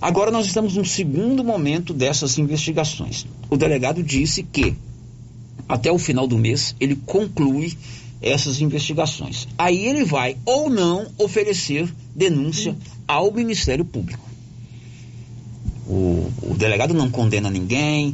Agora 0.01 0.30
nós 0.30 0.45
estamos 0.45 0.76
num 0.76 0.84
segundo 0.84 1.41
momento 1.41 1.93
dessas 1.93 2.38
investigações. 2.38 3.26
O 3.49 3.55
delegado 3.55 4.03
disse 4.03 4.43
que 4.43 4.76
até 5.69 5.89
o 5.89 5.97
final 5.97 6.27
do 6.27 6.38
mês, 6.38 6.76
ele 6.81 6.97
conclui 7.05 7.77
essas 8.22 8.60
investigações. 8.60 9.47
Aí 9.57 9.85
ele 9.85 10.03
vai 10.03 10.35
ou 10.45 10.69
não 10.69 11.07
oferecer 11.18 11.88
denúncia 12.14 12.76
ao 13.07 13.31
Ministério 13.31 13.85
Público. 13.85 14.27
O, 15.88 16.30
o 16.41 16.55
delegado 16.57 16.93
não 16.93 17.10
condena 17.10 17.49
ninguém, 17.49 18.14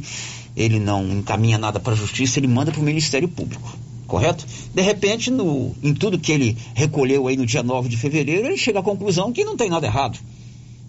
ele 0.56 0.78
não 0.78 1.10
encaminha 1.10 1.58
nada 1.58 1.80
para 1.80 1.94
a 1.94 1.96
justiça, 1.96 2.38
ele 2.38 2.46
manda 2.46 2.70
para 2.70 2.80
o 2.80 2.84
Ministério 2.84 3.28
Público. 3.28 3.76
Correto? 4.06 4.46
De 4.72 4.82
repente, 4.82 5.32
no, 5.32 5.74
em 5.82 5.94
tudo 5.94 6.18
que 6.18 6.30
ele 6.30 6.56
recolheu 6.74 7.26
aí 7.26 7.36
no 7.36 7.46
dia 7.46 7.62
9 7.62 7.88
de 7.88 7.96
fevereiro, 7.96 8.46
ele 8.46 8.56
chega 8.56 8.78
à 8.78 8.82
conclusão 8.82 9.32
que 9.32 9.44
não 9.44 9.56
tem 9.56 9.68
nada 9.68 9.86
errado. 9.86 10.18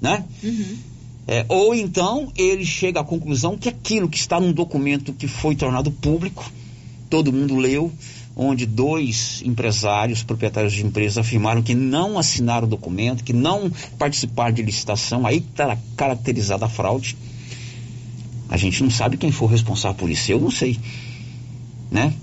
Né? 0.01 0.25
Uhum. 0.43 0.77
É, 1.27 1.45
ou 1.47 1.75
então 1.75 2.31
ele 2.35 2.65
chega 2.65 2.99
à 2.99 3.03
conclusão 3.03 3.57
que 3.57 3.69
aquilo 3.69 4.09
que 4.09 4.17
está 4.17 4.39
num 4.39 4.51
documento 4.51 5.13
que 5.13 5.27
foi 5.27 5.55
tornado 5.55 5.91
público, 5.91 6.51
todo 7.09 7.31
mundo 7.31 7.55
leu, 7.55 7.91
onde 8.35 8.65
dois 8.65 9.41
empresários, 9.45 10.23
proprietários 10.23 10.73
de 10.73 10.85
empresa, 10.85 11.21
afirmaram 11.21 11.61
que 11.61 11.75
não 11.75 12.17
assinaram 12.17 12.65
o 12.65 12.69
documento, 12.69 13.23
que 13.23 13.33
não 13.33 13.71
participaram 13.99 14.53
de 14.53 14.63
licitação, 14.63 15.27
aí 15.27 15.37
está 15.37 15.77
caracterizada 15.95 16.65
a 16.65 16.69
fraude. 16.69 17.15
A 18.49 18.57
gente 18.57 18.83
não 18.83 18.89
sabe 18.89 19.17
quem 19.17 19.31
for 19.31 19.45
responsável 19.45 19.97
por 19.97 20.09
isso, 20.09 20.31
eu 20.31 20.39
não 20.39 20.51
sei. 20.51 20.79
Né? 21.89 22.13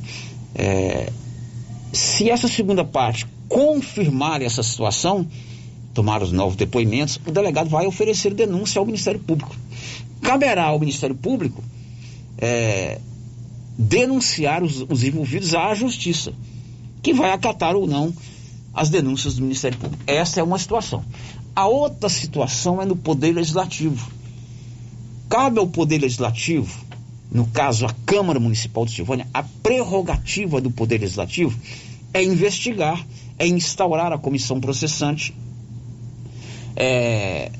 É, 0.55 1.13
se 1.93 2.29
essa 2.29 2.49
segunda 2.49 2.85
parte 2.85 3.27
confirmar 3.49 4.43
essa 4.43 4.63
situação, 4.63 5.27
tomar 5.99 6.23
os 6.23 6.31
novos 6.31 6.55
depoimentos, 6.55 7.19
o 7.27 7.33
delegado 7.33 7.69
vai 7.69 7.85
oferecer 7.85 8.33
denúncia 8.33 8.79
ao 8.79 8.87
Ministério 8.87 9.19
Público. 9.19 9.57
Caberá 10.23 10.67
ao 10.67 10.79
Ministério 10.79 11.17
Público 11.17 11.61
é, 12.41 13.01
denunciar 13.77 14.63
os, 14.63 14.87
os 14.89 15.03
envolvidos 15.03 15.57
à 15.57 15.75
Justiça, 15.75 16.33
que 17.03 17.13
vai 17.13 17.33
acatar 17.33 17.75
ou 17.75 17.85
não 17.85 18.15
as 18.73 18.91
denúncias 18.91 19.35
do 19.35 19.43
Ministério 19.43 19.77
Público. 19.77 20.01
Essa 20.07 20.39
é 20.39 20.43
uma 20.43 20.57
situação. 20.57 21.05
A 21.57 21.67
outra 21.67 22.09
situação 22.09 22.81
é 22.81 22.85
no 22.85 22.95
Poder 22.95 23.33
Legislativo. 23.33 24.09
Cabe 25.29 25.59
ao 25.59 25.67
Poder 25.67 25.99
Legislativo, 25.99 26.79
no 27.29 27.45
caso 27.49 27.87
a 27.87 27.95
Câmara 28.07 28.39
Municipal 28.39 28.87
de 28.87 28.93
Silvânia, 28.93 29.27
a 29.35 29.43
prerrogativa 29.43 30.61
do 30.61 30.71
Poder 30.71 31.01
Legislativo 31.01 31.59
é 32.15 32.23
investigar, 32.23 33.05
é 33.37 33.49
instaurar 33.49 34.13
a 34.13 34.19
comissão 34.19 34.61
processante, 34.61 35.35
é 36.79 37.51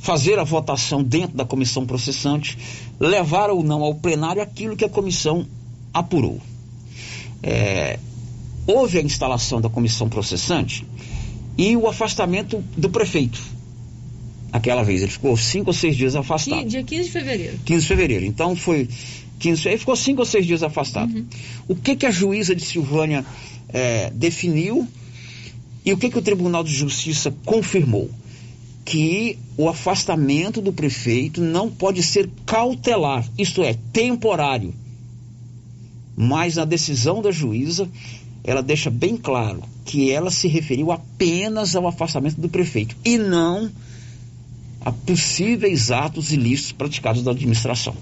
fazer 0.00 0.38
a 0.38 0.44
votação 0.44 1.02
dentro 1.02 1.36
da 1.36 1.44
comissão 1.44 1.86
processante, 1.86 2.56
levar 3.00 3.50
ou 3.50 3.64
não 3.64 3.82
ao 3.82 3.94
plenário 3.94 4.42
aquilo 4.42 4.76
que 4.76 4.84
a 4.84 4.88
comissão 4.88 5.46
apurou. 5.92 6.40
É, 7.42 7.98
houve 8.66 8.98
a 8.98 9.02
instalação 9.02 9.60
da 9.60 9.68
comissão 9.68 10.08
processante 10.08 10.86
e 11.56 11.76
o 11.76 11.88
afastamento 11.88 12.62
do 12.76 12.90
prefeito. 12.90 13.40
Aquela 14.52 14.82
vez, 14.82 15.02
ele 15.02 15.10
ficou 15.10 15.36
cinco 15.36 15.70
ou 15.70 15.74
seis 15.74 15.96
dias 15.96 16.14
afastado. 16.14 16.66
Dia 16.66 16.82
15 16.82 17.02
de 17.04 17.10
fevereiro. 17.10 17.58
15 17.64 17.80
de 17.80 17.88
fevereiro. 17.88 18.24
Então 18.24 18.54
foi 18.54 18.88
15 19.38 19.68
ele 19.68 19.78
ficou 19.78 19.96
cinco 19.96 20.20
ou 20.20 20.26
seis 20.26 20.46
dias 20.46 20.62
afastado. 20.62 21.14
Uhum. 21.14 21.26
O 21.68 21.76
que 21.76 21.96
que 21.96 22.06
a 22.06 22.10
juíza 22.10 22.54
de 22.54 22.62
Silvânia 22.62 23.24
é, 23.68 24.10
definiu 24.10 24.86
e 25.84 25.92
o 25.92 25.96
que 25.96 26.10
que 26.10 26.18
o 26.18 26.22
Tribunal 26.22 26.64
de 26.64 26.72
Justiça 26.72 27.34
confirmou? 27.44 28.10
Que 28.90 29.38
o 29.56 29.68
afastamento 29.68 30.62
do 30.62 30.72
prefeito 30.72 31.42
não 31.42 31.70
pode 31.70 32.02
ser 32.02 32.30
cautelar, 32.46 33.28
isto 33.36 33.62
é, 33.62 33.76
temporário. 33.92 34.72
Mas 36.16 36.56
na 36.56 36.64
decisão 36.64 37.20
da 37.20 37.30
juíza, 37.30 37.88
ela 38.42 38.62
deixa 38.62 38.88
bem 38.88 39.16
claro 39.16 39.62
que 39.84 40.10
ela 40.10 40.30
se 40.30 40.48
referiu 40.48 40.90
apenas 40.90 41.76
ao 41.76 41.86
afastamento 41.86 42.40
do 42.40 42.48
prefeito 42.48 42.96
e 43.04 43.18
não 43.18 43.70
a 44.80 44.90
possíveis 44.90 45.90
atos 45.90 46.32
ilícitos 46.32 46.72
praticados 46.72 47.22
da 47.22 47.30
administração. 47.32 47.94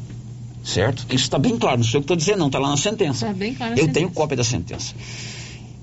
Certo? 0.62 1.06
Isso 1.08 1.24
está 1.24 1.38
bem 1.38 1.58
claro, 1.58 1.78
não 1.78 1.84
sei 1.84 1.98
o 1.98 2.00
que 2.00 2.04
estou 2.04 2.16
dizendo, 2.16 2.38
não, 2.38 2.46
está 2.46 2.58
lá 2.58 2.70
na 2.70 2.76
sentença. 2.76 3.26
Tá 3.26 3.32
bem 3.32 3.54
claro 3.54 3.72
Eu 3.72 3.78
sentença. 3.78 3.94
tenho 3.94 4.10
cópia 4.10 4.36
da 4.36 4.44
sentença. 4.44 4.94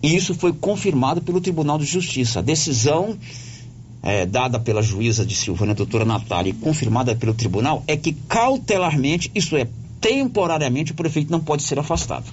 E 0.01 0.15
isso 0.15 0.33
foi 0.33 0.51
confirmado 0.51 1.21
pelo 1.21 1.39
Tribunal 1.39 1.77
de 1.77 1.85
Justiça. 1.85 2.39
A 2.39 2.41
decisão 2.41 3.17
eh, 4.03 4.25
dada 4.25 4.59
pela 4.59 4.81
juíza 4.81 5.25
de 5.25 5.33
Silvânia, 5.33 5.73
doutora 5.73 6.03
Natália, 6.03 6.51
e 6.51 6.53
confirmada 6.53 7.15
pelo 7.15 7.33
tribunal, 7.33 7.83
é 7.87 7.95
que 7.95 8.13
cautelarmente, 8.27 9.31
isso 9.33 9.55
é, 9.55 9.65
temporariamente, 10.01 10.91
o 10.91 10.95
prefeito 10.95 11.31
não 11.31 11.39
pode 11.39 11.63
ser 11.63 11.79
afastado. 11.79 12.25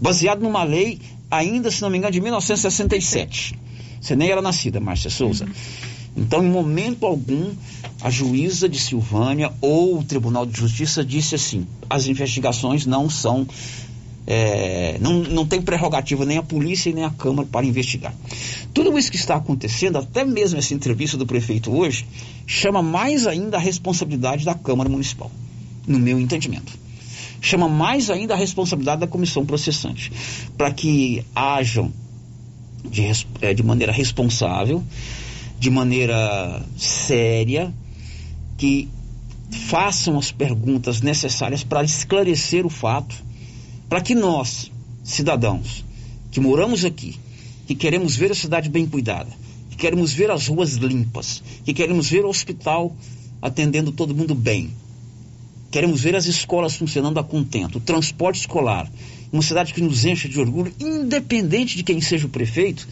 Baseado 0.00 0.42
numa 0.42 0.62
lei, 0.62 1.00
ainda, 1.30 1.70
se 1.70 1.80
não 1.80 1.88
me 1.88 1.96
engano, 1.96 2.12
de 2.12 2.20
1967. 2.20 3.58
Você 4.00 4.14
nem 4.14 4.30
era 4.30 4.42
nascida, 4.42 4.78
Márcia 4.78 5.08
Souza. 5.08 5.48
Então, 6.16 6.44
em 6.44 6.48
momento 6.48 7.06
algum, 7.06 7.52
a 8.00 8.10
juíza 8.10 8.68
de 8.68 8.78
Silvânia 8.78 9.50
ou 9.60 9.98
o 9.98 10.04
Tribunal 10.04 10.44
de 10.46 10.56
Justiça 10.58 11.04
disse 11.04 11.34
assim: 11.34 11.66
as 11.88 12.06
investigações 12.06 12.86
não 12.86 13.08
são. 13.08 13.46
É, 14.26 14.96
não, 15.00 15.20
não 15.22 15.46
tem 15.46 15.60
prerrogativa 15.60 16.24
nem 16.24 16.38
a 16.38 16.42
polícia 16.42 16.92
nem 16.92 17.04
a 17.04 17.10
Câmara 17.10 17.46
para 17.50 17.66
investigar. 17.66 18.14
Tudo 18.72 18.96
isso 18.98 19.10
que 19.10 19.16
está 19.16 19.36
acontecendo, 19.36 19.98
até 19.98 20.24
mesmo 20.24 20.58
essa 20.58 20.74
entrevista 20.74 21.16
do 21.16 21.26
prefeito 21.26 21.74
hoje, 21.74 22.06
chama 22.46 22.82
mais 22.82 23.26
ainda 23.26 23.56
a 23.56 23.60
responsabilidade 23.60 24.44
da 24.44 24.54
Câmara 24.54 24.88
Municipal, 24.88 25.30
no 25.86 25.98
meu 25.98 26.18
entendimento. 26.18 26.72
Chama 27.40 27.68
mais 27.68 28.08
ainda 28.08 28.34
a 28.34 28.36
responsabilidade 28.36 29.02
da 29.02 29.06
comissão 29.06 29.44
processante, 29.44 30.10
para 30.56 30.72
que 30.72 31.22
hajam 31.34 31.92
de, 32.90 33.02
é, 33.42 33.52
de 33.52 33.62
maneira 33.62 33.92
responsável, 33.92 34.82
de 35.58 35.70
maneira 35.70 36.62
séria, 36.76 37.72
que 38.56 38.88
façam 39.50 40.18
as 40.18 40.32
perguntas 40.32 41.00
necessárias 41.00 41.62
para 41.62 41.84
esclarecer 41.84 42.66
o 42.66 42.70
fato, 42.70 43.23
para 43.94 44.02
que 44.02 44.12
nós, 44.12 44.72
cidadãos, 45.04 45.84
que 46.32 46.40
moramos 46.40 46.84
aqui, 46.84 47.14
que 47.64 47.76
queremos 47.76 48.16
ver 48.16 48.32
a 48.32 48.34
cidade 48.34 48.68
bem 48.68 48.86
cuidada, 48.86 49.30
que 49.70 49.76
queremos 49.76 50.12
ver 50.12 50.32
as 50.32 50.48
ruas 50.48 50.72
limpas, 50.72 51.40
que 51.64 51.72
queremos 51.72 52.10
ver 52.10 52.24
o 52.24 52.28
hospital 52.28 52.92
atendendo 53.40 53.92
todo 53.92 54.12
mundo 54.12 54.34
bem, 54.34 54.72
queremos 55.70 56.00
ver 56.00 56.16
as 56.16 56.26
escolas 56.26 56.74
funcionando 56.74 57.20
a 57.20 57.22
contento, 57.22 57.78
o 57.78 57.80
transporte 57.80 58.40
escolar, 58.40 58.90
uma 59.32 59.42
cidade 59.42 59.72
que 59.72 59.80
nos 59.80 60.04
enche 60.04 60.28
de 60.28 60.40
orgulho, 60.40 60.74
independente 60.80 61.76
de 61.76 61.84
quem 61.84 62.00
seja 62.00 62.26
o 62.26 62.30
prefeito, 62.30 62.88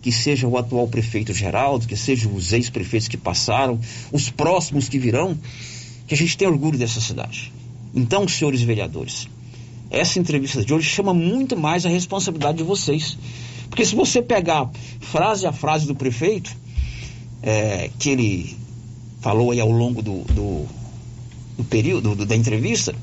que 0.00 0.10
seja 0.10 0.48
o 0.48 0.56
atual 0.56 0.88
prefeito 0.88 1.34
Geraldo, 1.34 1.86
que 1.86 1.94
sejam 1.94 2.34
os 2.34 2.54
ex-prefeitos 2.54 3.06
que 3.06 3.18
passaram, 3.18 3.78
os 4.10 4.30
próximos 4.30 4.88
que 4.88 4.98
virão, 4.98 5.38
que 6.06 6.14
a 6.14 6.16
gente 6.16 6.38
tem 6.38 6.48
orgulho 6.48 6.78
dessa 6.78 7.02
cidade. 7.02 7.52
Então, 7.94 8.26
senhores 8.26 8.62
vereadores, 8.62 9.28
essa 9.96 10.18
entrevista 10.18 10.64
de 10.64 10.72
hoje 10.74 10.88
chama 10.88 11.12
muito 11.14 11.56
mais 11.56 11.84
a 11.86 11.88
responsabilidade 11.88 12.58
de 12.58 12.64
vocês. 12.64 13.16
Porque 13.68 13.84
se 13.84 13.94
você 13.94 14.22
pegar 14.22 14.70
frase 15.00 15.46
a 15.46 15.52
frase 15.52 15.86
do 15.86 15.94
prefeito, 15.94 16.56
é, 17.42 17.90
que 17.98 18.10
ele 18.10 18.56
falou 19.20 19.50
aí 19.50 19.60
ao 19.60 19.70
longo 19.70 20.02
do, 20.02 20.20
do, 20.32 20.66
do 21.56 21.64
período 21.64 22.14
do- 22.14 22.26
da 22.26 22.36
entrevista, 22.36 22.94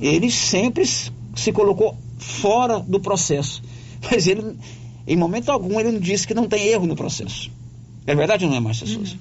ele 0.00 0.30
sempre 0.30 0.84
se 0.86 1.52
colocou 1.52 1.96
fora 2.18 2.78
do 2.80 3.00
processo. 3.00 3.62
Mas 4.10 4.26
ele, 4.26 4.56
em 5.06 5.16
momento 5.16 5.50
algum, 5.50 5.78
ele 5.80 5.92
não 5.92 6.00
disse 6.00 6.26
que 6.26 6.34
não 6.34 6.48
tem 6.48 6.66
erro 6.68 6.86
no 6.86 6.94
processo. 6.96 7.50
É 8.06 8.14
verdade 8.14 8.44
ou 8.44 8.50
não 8.50 8.56
é, 8.56 8.60
Márcia 8.60 8.86
Souza? 8.86 9.16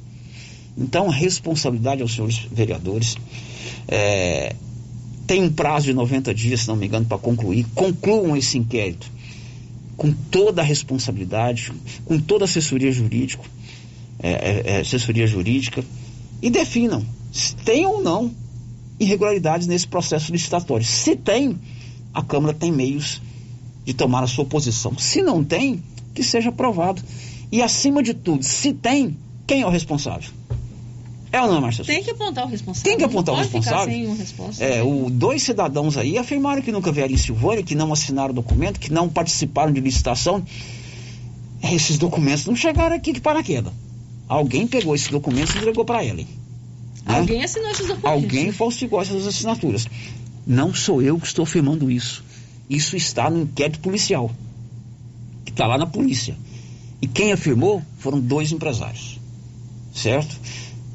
Então, 0.78 1.10
responsabilidade 1.10 2.02
aos 2.04 2.14
senhores 2.14 2.38
vereadores. 2.52 3.18
É, 3.88 4.56
tem 5.28 5.44
um 5.44 5.52
prazo 5.52 5.88
de 5.88 5.94
90 5.94 6.34
dias, 6.34 6.62
se 6.62 6.68
não 6.70 6.78
me 6.78 6.88
engano, 6.88 7.06
para 7.06 7.18
concluir. 7.18 7.66
Concluam 7.76 8.36
esse 8.36 8.58
inquérito 8.58 9.12
com 9.98 10.12
toda 10.12 10.62
a 10.62 10.66
responsabilidade, 10.66 11.74
com 12.06 12.20
toda 12.20 12.46
a 12.46 12.48
assessoria 12.48 12.92
jurídica, 12.92 13.44
é, 14.20 14.32
é, 14.32 14.64
é, 14.66 14.80
assessoria 14.80 15.28
jurídica, 15.28 15.84
e 16.42 16.50
definam 16.50 17.04
se 17.32 17.56
tem 17.56 17.86
ou 17.86 18.02
não 18.02 18.32
irregularidades 19.00 19.68
nesse 19.68 19.88
processo 19.88 20.32
licitatório. 20.32 20.86
Se 20.86 21.16
tem, 21.16 21.60
a 22.14 22.22
Câmara 22.22 22.54
tem 22.54 22.72
meios 22.72 23.22
de 23.84 23.94
tomar 23.94 24.24
a 24.24 24.28
sua 24.28 24.46
posição. 24.46 24.98
Se 24.98 25.22
não 25.22 25.44
tem, 25.44 25.84
que 26.14 26.24
seja 26.24 26.50
aprovado. 26.50 27.02
E 27.52 27.62
acima 27.62 28.02
de 28.02 28.14
tudo, 28.14 28.44
se 28.44 28.74
tem, 28.74 29.18
quem 29.46 29.62
é 29.62 29.66
o 29.66 29.70
responsável? 29.70 30.30
É 31.38 31.42
ou 31.42 31.52
não, 31.52 31.62
Márcia? 31.62 31.86
Tem 31.86 32.04
que 32.04 32.10
apontar 32.10 32.46
o 32.46 32.48
responsável. 32.48 32.90
Tem 32.90 32.98
que 32.98 33.04
apontar 33.04 33.36
não 33.36 33.42
o 33.42 33.44
responsável. 33.44 34.16
Ficar 34.16 34.54
sem. 34.54 34.68
É, 34.68 34.84
o, 34.84 35.10
dois 35.10 35.44
cidadãos 35.44 35.96
aí 35.96 36.18
afirmaram 36.18 36.62
que 36.64 36.72
nunca 36.72 36.92
vieram 36.92 37.14
em 37.14 37.18
Silvânia, 37.18 37.64
que 37.64 37.76
não 37.76 37.94
assinaram 37.94 38.34
documento, 38.34 38.80
que 38.80 38.92
não 38.92 39.08
participaram 39.08 39.72
de 39.72 39.80
licitação. 39.80 40.44
É, 41.62 41.74
Esses 41.76 41.98
documentos 41.98 42.46
não 42.48 42.56
chegaram 42.56 42.96
aqui 42.96 43.14
de 43.14 43.22
paraquedas. 43.22 43.72
Alguém 44.28 44.66
pegou 44.66 44.96
esses 44.96 45.10
documentos 45.10 45.54
e 45.54 45.58
entregou 45.60 45.86
para 45.86 46.04
ela. 46.04 46.16
Né? 46.16 46.26
Alguém 47.06 47.44
assinou 47.44 47.70
esses 47.70 47.88
documentos. 47.88 48.24
Alguém 48.24 48.52
falsificou 48.52 49.02
essas 49.02 49.28
assinaturas. 49.28 49.88
Não 50.46 50.74
sou 50.74 51.02
eu 51.02 51.20
que 51.20 51.28
estou 51.28 51.44
afirmando 51.44 51.90
isso. 51.92 52.24
Isso 52.70 52.98
está 52.98 53.30
no 53.30 53.44
inquérito 53.44 53.80
policial, 53.80 54.32
que 55.46 55.52
está 55.52 55.68
lá 55.68 55.78
na 55.78 55.86
polícia. 55.86 56.36
E 57.02 57.08
quem 57.08 57.32
afirmou 57.32 57.82
foram 58.00 58.20
dois 58.20 58.52
empresários, 58.52 59.20
certo? 59.94 60.36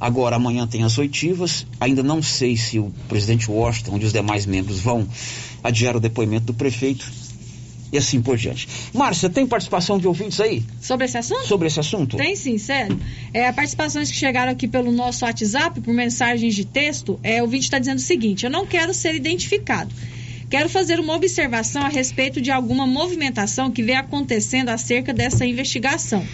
Agora, 0.03 0.35
amanhã 0.35 0.67
tem 0.67 0.83
as 0.83 0.99
oitivas. 0.99 1.65
Ainda 1.79 2.03
não 2.03 2.21
sei 2.21 2.57
se 2.57 2.77
o 2.77 2.93
presidente 3.09 3.49
Washington 3.49 3.99
e 3.99 4.05
os 4.05 4.13
demais 4.13 4.45
membros 4.45 4.81
vão 4.81 5.07
adiar 5.63 5.97
o 5.97 6.01
depoimento 6.01 6.47
do 6.47 6.55
prefeito 6.55 7.09
e 7.93 7.97
assim 7.97 8.21
por 8.21 8.37
diante. 8.37 8.67
Márcia, 8.93 9.31
tem 9.31 9.47
participação 9.47 10.01
de 10.01 10.09
ouvintes 10.09 10.41
aí? 10.41 10.65
Sobre 10.81 11.05
esse 11.05 11.17
assunto? 11.17 11.47
Sobre 11.47 11.69
esse 11.69 11.79
assunto? 11.79 12.17
Tem 12.17 12.35
sim, 12.35 12.59
sério. 12.59 12.99
É, 13.33 13.53
participações 13.53 14.11
que 14.11 14.17
chegaram 14.17 14.51
aqui 14.51 14.67
pelo 14.67 14.91
nosso 14.91 15.25
WhatsApp, 15.25 15.81
por 15.81 15.95
mensagens 15.95 16.53
de 16.53 16.65
texto, 16.65 17.21
é, 17.23 17.41
o 17.41 17.45
ouvinte 17.45 17.67
está 17.67 17.79
dizendo 17.79 17.99
o 17.99 18.03
seguinte: 18.03 18.45
eu 18.45 18.51
não 18.51 18.67
quero 18.67 18.93
ser 18.93 19.15
identificado. 19.15 19.95
Quero 20.51 20.69
fazer 20.69 20.99
uma 20.99 21.15
observação 21.15 21.83
a 21.83 21.89
respeito 21.89 22.41
de 22.41 22.51
alguma 22.51 22.89
movimentação 22.89 23.71
que 23.71 23.85
vem 23.85 23.95
acontecendo 23.95 24.71
acerca 24.71 25.13
dessa 25.15 25.47
investigação. 25.47 26.27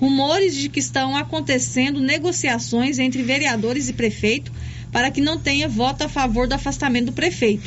Rumores 0.00 0.54
de 0.54 0.68
que 0.68 0.80
estão 0.80 1.16
acontecendo 1.16 2.00
negociações 2.00 2.98
entre 2.98 3.22
vereadores 3.22 3.88
e 3.88 3.92
prefeito 3.92 4.52
para 4.92 5.10
que 5.10 5.20
não 5.20 5.38
tenha 5.38 5.68
voto 5.68 6.04
a 6.04 6.08
favor 6.08 6.46
do 6.46 6.54
afastamento 6.54 7.06
do 7.06 7.12
prefeito. 7.12 7.62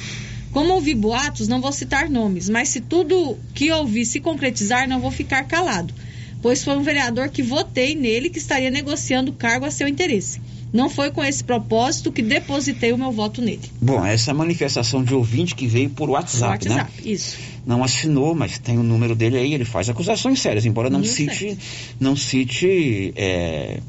Como 0.52 0.74
ouvi 0.74 0.94
boatos, 0.94 1.48
não 1.48 1.62
vou 1.62 1.72
citar 1.72 2.10
nomes, 2.10 2.50
mas 2.50 2.70
se 2.70 2.82
tudo 2.82 3.38
que 3.54 3.72
ouvi 3.72 4.06
se 4.06 4.20
concretizar, 4.20 4.88
não 4.88 5.00
vou 5.00 5.12
ficar 5.12 5.44
calado, 5.46 5.94
pois 6.42 6.64
foi 6.64 6.76
um 6.76 6.84
vereador 6.84 7.30
que 7.30 7.42
votei 7.42 7.96
nele 7.96 8.30
que 8.30 8.40
estaria 8.40 8.70
negociando 8.70 9.32
o 9.32 9.36
cargo 9.36 9.66
a 9.66 9.72
seu 9.72 9.88
interesse. 9.88 10.42
Não 10.74 10.90
foi 10.90 11.12
com 11.12 11.24
esse 11.24 11.44
propósito 11.44 12.12
que 12.12 12.22
depositei 12.22 12.94
o 12.94 12.98
meu 12.98 13.12
voto 13.12 13.42
nele. 13.42 13.62
Bom, 13.82 14.06
essa 14.06 14.32
é 14.32 14.34
a 14.34 14.36
manifestação 14.36 15.04
de 15.04 15.14
ouvinte 15.14 15.54
que 15.54 15.68
veio 15.68 15.90
por 15.90 16.10
WhatsApp, 16.10 16.66
por 16.66 16.72
WhatsApp 16.72 17.02
né? 17.04 17.12
Isso. 17.12 17.38
Não 17.66 17.84
assinou, 17.84 18.34
mas 18.34 18.58
tem 18.58 18.78
o 18.78 18.84
número 18.84 19.14
dele 19.14 19.38
aí, 19.38 19.54
ele 19.54 19.66
faz 19.66 19.90
acusações 19.90 20.40
sérias, 20.40 20.66
embora 20.66 20.90
não 20.90 21.00
Muito 21.00 21.12
cite, 21.12 21.58
não 22.00 22.16
cite 22.16 23.14
é, 23.16 23.80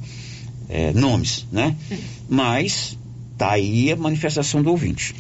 é, 0.69 0.93
nomes, 0.93 1.47
né? 1.53 1.77
É. 1.91 1.97
Mas 2.29 2.99
tá 3.39 3.53
aí 3.53 3.93
a 3.93 3.97
manifestação 3.97 4.63
do 4.63 4.71
ouvinte. 4.71 5.15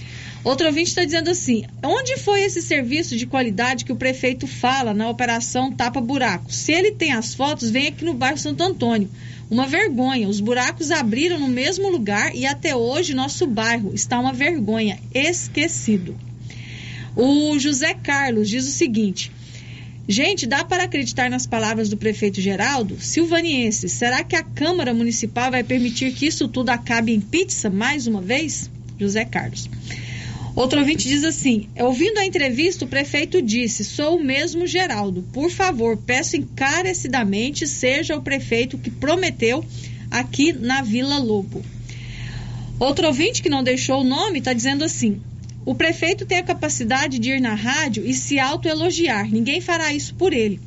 Outro 0.44 0.66
ouvinte 0.66 0.88
está 0.88 1.04
dizendo 1.04 1.30
assim: 1.30 1.64
onde 1.82 2.16
foi 2.16 2.42
esse 2.42 2.60
serviço 2.60 3.16
de 3.16 3.26
qualidade 3.26 3.84
que 3.84 3.92
o 3.92 3.96
prefeito 3.96 4.46
fala 4.46 4.92
na 4.92 5.08
operação 5.08 5.70
Tapa 5.70 6.00
Buraco? 6.00 6.52
Se 6.52 6.72
ele 6.72 6.92
tem 6.92 7.12
as 7.12 7.34
fotos, 7.34 7.70
vem 7.70 7.88
aqui 7.88 8.04
no 8.04 8.14
bairro 8.14 8.38
Santo 8.38 8.62
Antônio. 8.62 9.08
Uma 9.48 9.66
vergonha. 9.66 10.28
Os 10.28 10.40
buracos 10.40 10.90
abriram 10.90 11.38
no 11.38 11.48
mesmo 11.48 11.88
lugar 11.90 12.34
e 12.34 12.46
até 12.46 12.74
hoje 12.74 13.14
nosso 13.14 13.46
bairro 13.46 13.92
está 13.94 14.18
uma 14.18 14.32
vergonha. 14.32 14.98
Esquecido. 15.14 16.16
O 17.14 17.58
José 17.58 17.94
Carlos 17.94 18.48
diz 18.48 18.66
o 18.66 18.70
seguinte. 18.70 19.30
Gente, 20.08 20.46
dá 20.46 20.64
para 20.64 20.84
acreditar 20.84 21.30
nas 21.30 21.46
palavras 21.46 21.88
do 21.88 21.96
prefeito 21.96 22.40
Geraldo? 22.40 23.00
Silvaniense, 23.00 23.88
será 23.88 24.24
que 24.24 24.34
a 24.34 24.42
Câmara 24.42 24.92
Municipal 24.92 25.50
vai 25.50 25.62
permitir 25.62 26.12
que 26.12 26.26
isso 26.26 26.48
tudo 26.48 26.70
acabe 26.70 27.12
em 27.12 27.20
pizza 27.20 27.70
mais 27.70 28.06
uma 28.08 28.20
vez? 28.20 28.68
José 28.98 29.24
Carlos. 29.24 29.68
Outro 30.54 30.80
ouvinte 30.80 31.08
diz 31.08 31.24
assim: 31.24 31.68
ouvindo 31.78 32.18
a 32.18 32.26
entrevista, 32.26 32.84
o 32.84 32.88
prefeito 32.88 33.40
disse: 33.40 33.84
sou 33.84 34.16
o 34.16 34.24
mesmo 34.24 34.66
Geraldo. 34.66 35.22
Por 35.32 35.50
favor, 35.50 35.96
peço 35.96 36.36
encarecidamente 36.36 37.66
seja 37.66 38.16
o 38.16 38.22
prefeito 38.22 38.76
que 38.76 38.90
prometeu 38.90 39.64
aqui 40.10 40.52
na 40.52 40.82
Vila 40.82 41.18
Lobo. 41.18 41.62
Outro 42.78 43.06
ouvinte 43.06 43.42
que 43.42 43.48
não 43.48 43.62
deixou 43.62 44.00
o 44.00 44.04
nome 44.04 44.40
está 44.40 44.52
dizendo 44.52 44.84
assim: 44.84 45.22
o 45.64 45.74
prefeito 45.74 46.26
tem 46.26 46.38
a 46.38 46.42
capacidade 46.42 47.18
de 47.18 47.30
ir 47.30 47.40
na 47.40 47.54
rádio 47.54 48.04
e 48.04 48.12
se 48.12 48.38
autoelogiar. 48.38 49.30
Ninguém 49.30 49.60
fará 49.60 49.94
isso 49.94 50.14
por 50.16 50.32
ele. 50.32 50.60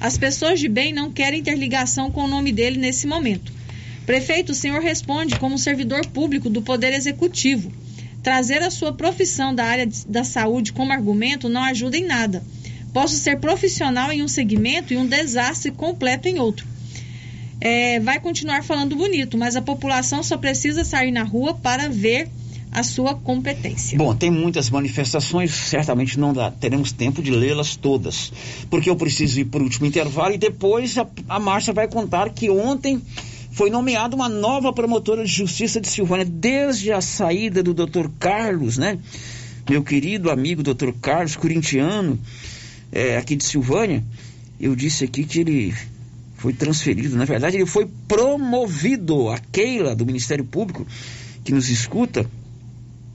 As 0.00 0.18
pessoas 0.18 0.58
de 0.58 0.68
bem 0.68 0.92
não 0.92 1.12
querem 1.12 1.42
ter 1.42 1.56
ligação 1.56 2.10
com 2.10 2.24
o 2.24 2.28
nome 2.28 2.52
dele 2.52 2.78
nesse 2.78 3.06
momento. 3.06 3.52
Prefeito, 4.04 4.52
o 4.52 4.54
senhor 4.54 4.80
responde 4.80 5.38
como 5.38 5.56
servidor 5.58 6.04
público 6.06 6.50
do 6.50 6.60
Poder 6.60 6.92
Executivo. 6.92 7.70
Trazer 8.22 8.62
a 8.62 8.70
sua 8.70 8.92
profissão 8.92 9.54
da 9.54 9.64
área 9.64 9.86
de- 9.86 10.06
da 10.06 10.24
saúde 10.24 10.72
como 10.72 10.92
argumento 10.92 11.48
não 11.48 11.62
ajuda 11.62 11.96
em 11.96 12.06
nada. 12.06 12.42
Posso 12.92 13.14
ser 13.14 13.38
profissional 13.38 14.10
em 14.12 14.22
um 14.22 14.28
segmento 14.28 14.92
e 14.92 14.96
um 14.96 15.06
desastre 15.06 15.70
completo 15.70 16.28
em 16.28 16.38
outro. 16.38 16.66
É, 17.60 18.00
vai 18.00 18.18
continuar 18.18 18.62
falando 18.64 18.96
bonito, 18.96 19.36
mas 19.36 19.54
a 19.54 19.62
população 19.62 20.22
só 20.22 20.36
precisa 20.36 20.84
sair 20.84 21.10
na 21.10 21.22
rua 21.22 21.54
para 21.54 21.88
ver 21.88 22.28
a 22.72 22.82
sua 22.82 23.14
competência. 23.14 23.98
Bom, 23.98 24.14
tem 24.14 24.30
muitas 24.30 24.70
manifestações, 24.70 25.50
certamente 25.52 26.18
não 26.18 26.32
dá, 26.32 26.50
teremos 26.50 26.92
tempo 26.92 27.20
de 27.22 27.30
lê-las 27.30 27.74
todas, 27.76 28.32
porque 28.70 28.88
eu 28.88 28.96
preciso 28.96 29.40
ir 29.40 29.44
para 29.46 29.60
o 29.60 29.64
último 29.64 29.86
intervalo 29.86 30.34
e 30.34 30.38
depois 30.38 30.96
a, 30.96 31.06
a 31.28 31.38
Márcia 31.38 31.72
vai 31.72 31.88
contar 31.88 32.30
que 32.30 32.48
ontem 32.48 33.02
foi 33.50 33.70
nomeada 33.70 34.14
uma 34.14 34.28
nova 34.28 34.72
promotora 34.72 35.24
de 35.24 35.30
justiça 35.30 35.80
de 35.80 35.88
Silvânia, 35.88 36.24
desde 36.24 36.92
a 36.92 37.00
saída 37.00 37.62
do 37.62 37.74
Dr. 37.74 38.08
Carlos, 38.18 38.78
né? 38.78 38.98
Meu 39.68 39.82
querido 39.82 40.30
amigo 40.30 40.62
Dr. 40.62 40.92
Carlos, 41.00 41.36
corintiano, 41.36 42.18
é, 42.92 43.16
aqui 43.16 43.36
de 43.36 43.44
Silvânia, 43.44 44.02
eu 44.60 44.74
disse 44.74 45.04
aqui 45.04 45.24
que 45.24 45.40
ele 45.40 45.74
foi 46.36 46.52
transferido, 46.52 47.16
na 47.16 47.24
verdade 47.24 47.56
ele 47.56 47.66
foi 47.66 47.88
promovido. 48.08 49.28
A 49.28 49.38
Keila, 49.38 49.94
do 49.94 50.06
Ministério 50.06 50.44
Público, 50.44 50.86
que 51.44 51.52
nos 51.52 51.68
escuta, 51.68 52.26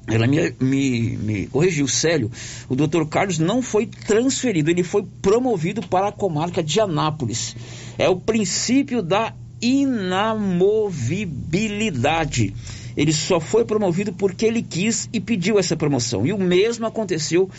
ela 0.08 0.28
me, 0.28 0.54
me, 0.60 1.18
me 1.18 1.48
corrigiu, 1.48 1.88
Célio. 1.88 2.32
O 2.70 2.76
doutor 2.76 3.08
Carlos 3.08 3.40
não 3.40 3.62
foi 3.62 3.88
transferido, 3.88 4.70
ele 4.70 4.84
foi 4.84 5.04
promovido 5.22 5.82
para 5.82 6.10
a 6.10 6.12
comarca 6.12 6.62
de 6.62 6.80
Anápolis. 6.80 7.56
É 7.98 8.08
o 8.08 8.16
princípio 8.16 9.02
da 9.02 9.34
inamovibilidade. 9.66 12.54
Ele 12.96 13.12
só 13.12 13.40
foi 13.40 13.66
promovido 13.66 14.14
porque 14.14 14.46
ele 14.46 14.62
quis 14.62 15.10
e 15.12 15.20
pediu 15.20 15.58
essa 15.60 15.76
promoção. 15.76 16.26
E 16.26 16.32
o 16.32 16.38
mesmo 16.38 16.86
aconteceu 16.86 17.50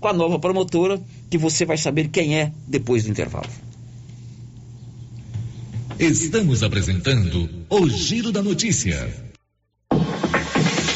com 0.00 0.08
a 0.08 0.12
nova 0.12 0.38
promotora, 0.38 1.00
que 1.30 1.38
você 1.38 1.64
vai 1.64 1.78
saber 1.78 2.08
quem 2.08 2.38
é 2.38 2.52
depois 2.66 3.04
do 3.04 3.10
intervalo. 3.10 3.48
Estamos 5.98 6.62
apresentando 6.62 7.48
o 7.70 7.88
Giro 7.88 8.30
da 8.32 8.42
Notícia. 8.42 9.31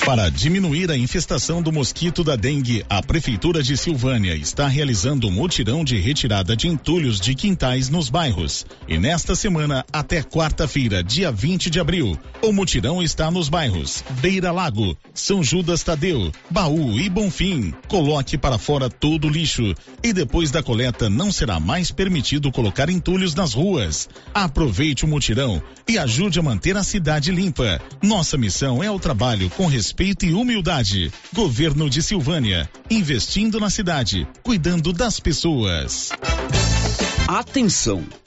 Para 0.06 0.30
diminuir 0.30 0.88
a 0.88 0.96
infestação 0.96 1.60
do 1.60 1.72
mosquito 1.72 2.22
da 2.22 2.36
dengue, 2.36 2.86
a 2.88 3.02
Prefeitura 3.02 3.60
de 3.60 3.76
Silvânia 3.76 4.36
está 4.36 4.68
realizando 4.68 5.26
um 5.26 5.32
mutirão 5.32 5.82
de 5.82 5.98
retirada 5.98 6.54
de 6.54 6.68
entulhos 6.68 7.18
de 7.18 7.34
quintais 7.34 7.88
nos 7.88 8.08
bairros. 8.08 8.64
E 8.86 8.98
nesta 8.98 9.34
semana, 9.34 9.84
até 9.92 10.22
quarta-feira, 10.22 11.02
dia 11.02 11.32
20 11.32 11.68
de 11.68 11.80
abril, 11.80 12.16
o 12.40 12.52
mutirão 12.52 13.02
está 13.02 13.32
nos 13.32 13.48
bairros 13.48 14.04
Beira 14.20 14.52
Lago, 14.52 14.96
São 15.12 15.42
Judas 15.42 15.82
Tadeu, 15.82 16.30
Baú 16.48 17.00
e 17.00 17.08
Bonfim. 17.08 17.74
Coloque 17.88 18.38
para 18.38 18.58
fora 18.58 18.88
todo 18.88 19.26
o 19.26 19.30
lixo 19.30 19.74
e 20.04 20.12
depois 20.12 20.52
da 20.52 20.62
coleta 20.62 21.10
não 21.10 21.32
será 21.32 21.58
mais 21.58 21.90
permitido 21.90 22.52
colocar 22.52 22.88
entulhos 22.88 23.34
nas 23.34 23.54
ruas. 23.54 24.08
Aproveite 24.32 25.04
o 25.04 25.08
mutirão 25.08 25.60
e 25.88 25.98
ajude 25.98 26.38
a 26.38 26.42
manter 26.44 26.76
a 26.76 26.84
cidade 26.84 27.32
limpa. 27.32 27.80
Nossa 28.00 28.38
missão 28.38 28.84
é 28.84 28.88
o 28.88 29.00
trabalho 29.00 29.50
com 29.50 29.66
respeito 29.66 29.95
e 30.27 30.32
humildade. 30.32 31.12
Governo 31.32 31.89
de 31.89 32.02
Silvânia, 32.02 32.68
investindo 32.90 33.59
na 33.59 33.70
cidade, 33.70 34.27
cuidando 34.43 34.93
das 34.93 35.18
pessoas. 35.18 36.10
Atenção! 37.28 38.05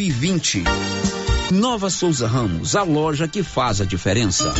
e 0.00 0.10
20. 0.10 0.64
Nova 1.52 1.90
Souza 1.90 2.26
Ramos, 2.26 2.76
a 2.76 2.82
loja 2.82 3.26
que 3.26 3.42
faz 3.42 3.80
a 3.80 3.84
diferença. 3.84 4.52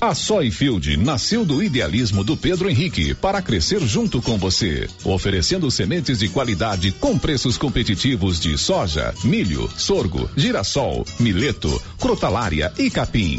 A 0.00 0.14
Soyfield 0.14 0.96
nasceu 0.96 1.44
do 1.44 1.62
idealismo 1.62 2.24
do 2.24 2.36
Pedro 2.36 2.68
Henrique 2.68 3.14
para 3.14 3.40
crescer 3.40 3.80
junto 3.80 4.20
com 4.20 4.36
você, 4.36 4.88
oferecendo 5.04 5.70
sementes 5.70 6.18
de 6.18 6.28
qualidade 6.28 6.90
com 6.90 7.16
preços 7.16 7.56
competitivos 7.56 8.40
de 8.40 8.58
soja, 8.58 9.14
milho, 9.22 9.70
sorgo, 9.76 10.28
girassol, 10.36 11.06
mileto, 11.20 11.80
crotalária 11.98 12.72
e 12.76 12.90
capim. 12.90 13.38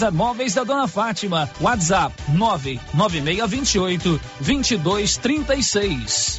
César 0.00 0.12
Móveis 0.12 0.54
da 0.54 0.64
Dona 0.64 0.88
Fátima. 0.88 1.50
WhatsApp 1.60 2.14
99628 2.28 4.18
2236. 4.40 6.38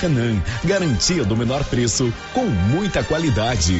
Maracanã. 0.00 0.42
Garantia 0.64 1.24
do 1.24 1.36
menor 1.36 1.62
preço 1.64 2.12
com 2.32 2.46
muita 2.46 3.04
qualidade. 3.04 3.76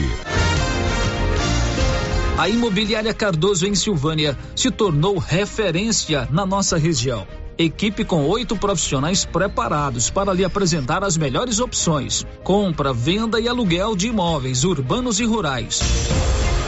A 2.37 2.49
Imobiliária 2.49 3.15
Cardoso 3.15 3.67
em 3.67 3.75
Silvânia 3.75 4.37
se 4.55 4.71
tornou 4.71 5.19
referência 5.19 6.29
na 6.31 6.45
nossa 6.45 6.77
região. 6.77 7.27
Equipe 7.57 8.05
com 8.05 8.27
oito 8.27 8.57
profissionais 8.57 9.25
preparados 9.25 10.09
para 10.11 10.33
lhe 10.33 10.45
apresentar 10.45 11.05
as 11.05 11.17
melhores 11.17 11.59
opções: 11.59 12.27
compra, 12.43 12.93
venda 12.93 13.41
e 13.41 13.49
aluguel 13.49 13.97
de 13.97 14.09
imóveis 14.09 14.65
urbanos 14.65 15.21
e 15.21 15.25
rurais. 15.25 15.81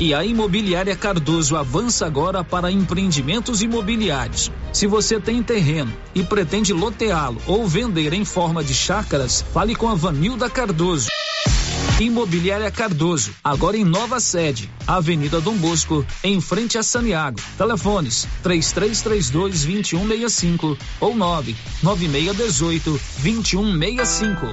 E 0.02 0.12
a 0.12 0.24
Imobiliária 0.24 0.96
Cardoso 0.96 1.56
avança 1.56 2.04
agora 2.04 2.42
para 2.42 2.72
empreendimentos 2.72 3.62
imobiliários. 3.62 4.50
Se 4.72 4.84
você 4.84 5.20
tem 5.20 5.40
terreno 5.44 5.92
e 6.12 6.24
pretende 6.24 6.72
loteá-lo 6.72 7.40
ou 7.46 7.68
vender 7.68 8.12
em 8.12 8.24
forma 8.24 8.64
de 8.64 8.74
chácaras, 8.74 9.42
fale 9.52 9.76
com 9.76 9.86
a 9.86 9.94
Vanilda 9.94 10.50
Cardoso. 10.50 11.06
Imobiliária 12.02 12.68
Cardoso, 12.68 13.32
agora 13.44 13.76
em 13.76 13.84
nova 13.84 14.18
sede, 14.18 14.68
Avenida 14.88 15.40
Dom 15.40 15.54
Bosco, 15.54 16.04
em 16.24 16.40
frente 16.40 16.76
a 16.76 16.82
Saniago. 16.82 17.40
Telefones: 17.56 18.26
3332 18.42 19.30
2165 19.70 20.76
ou 21.00 21.14
99618 21.14 23.00
2165. 23.22 24.46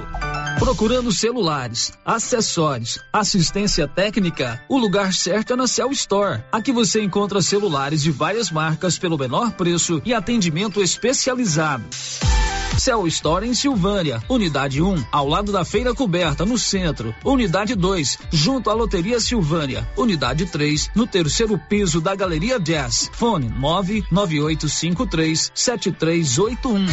Procurando 0.60 1.10
celulares, 1.10 1.92
acessórios, 2.04 3.00
assistência 3.12 3.88
técnica, 3.88 4.62
o 4.68 4.78
lugar 4.78 5.12
certo 5.12 5.54
é 5.54 5.56
na 5.56 5.66
Cell 5.66 5.90
Store. 5.90 6.44
Aqui 6.52 6.70
você 6.70 7.02
encontra 7.02 7.42
celulares 7.42 8.00
de 8.00 8.12
várias 8.12 8.50
marcas 8.50 8.96
pelo 8.96 9.18
menor 9.18 9.52
preço 9.52 10.00
e 10.04 10.14
atendimento 10.14 10.80
especializado. 10.80 11.84
Cell 12.80 13.06
Store 13.08 13.46
em 13.46 13.52
Silvânia, 13.52 14.22
Unidade 14.26 14.80
1, 14.80 15.04
ao 15.12 15.28
lado 15.28 15.52
da 15.52 15.66
Feira 15.66 15.94
Coberta, 15.94 16.46
no 16.46 16.56
centro. 16.56 17.14
Unidade 17.22 17.39
2, 17.48 18.18
junto 18.30 18.70
à 18.70 18.74
Loteria 18.74 19.20
Silvânia. 19.20 19.88
Unidade 19.96 20.46
3, 20.46 20.90
no 20.94 21.06
terceiro 21.06 21.58
piso 21.58 22.00
da 22.00 22.14
Galeria 22.14 22.58
Jazz. 22.58 23.10
Fone 23.12 23.48
99853 23.48 25.52
7381. 25.54 26.86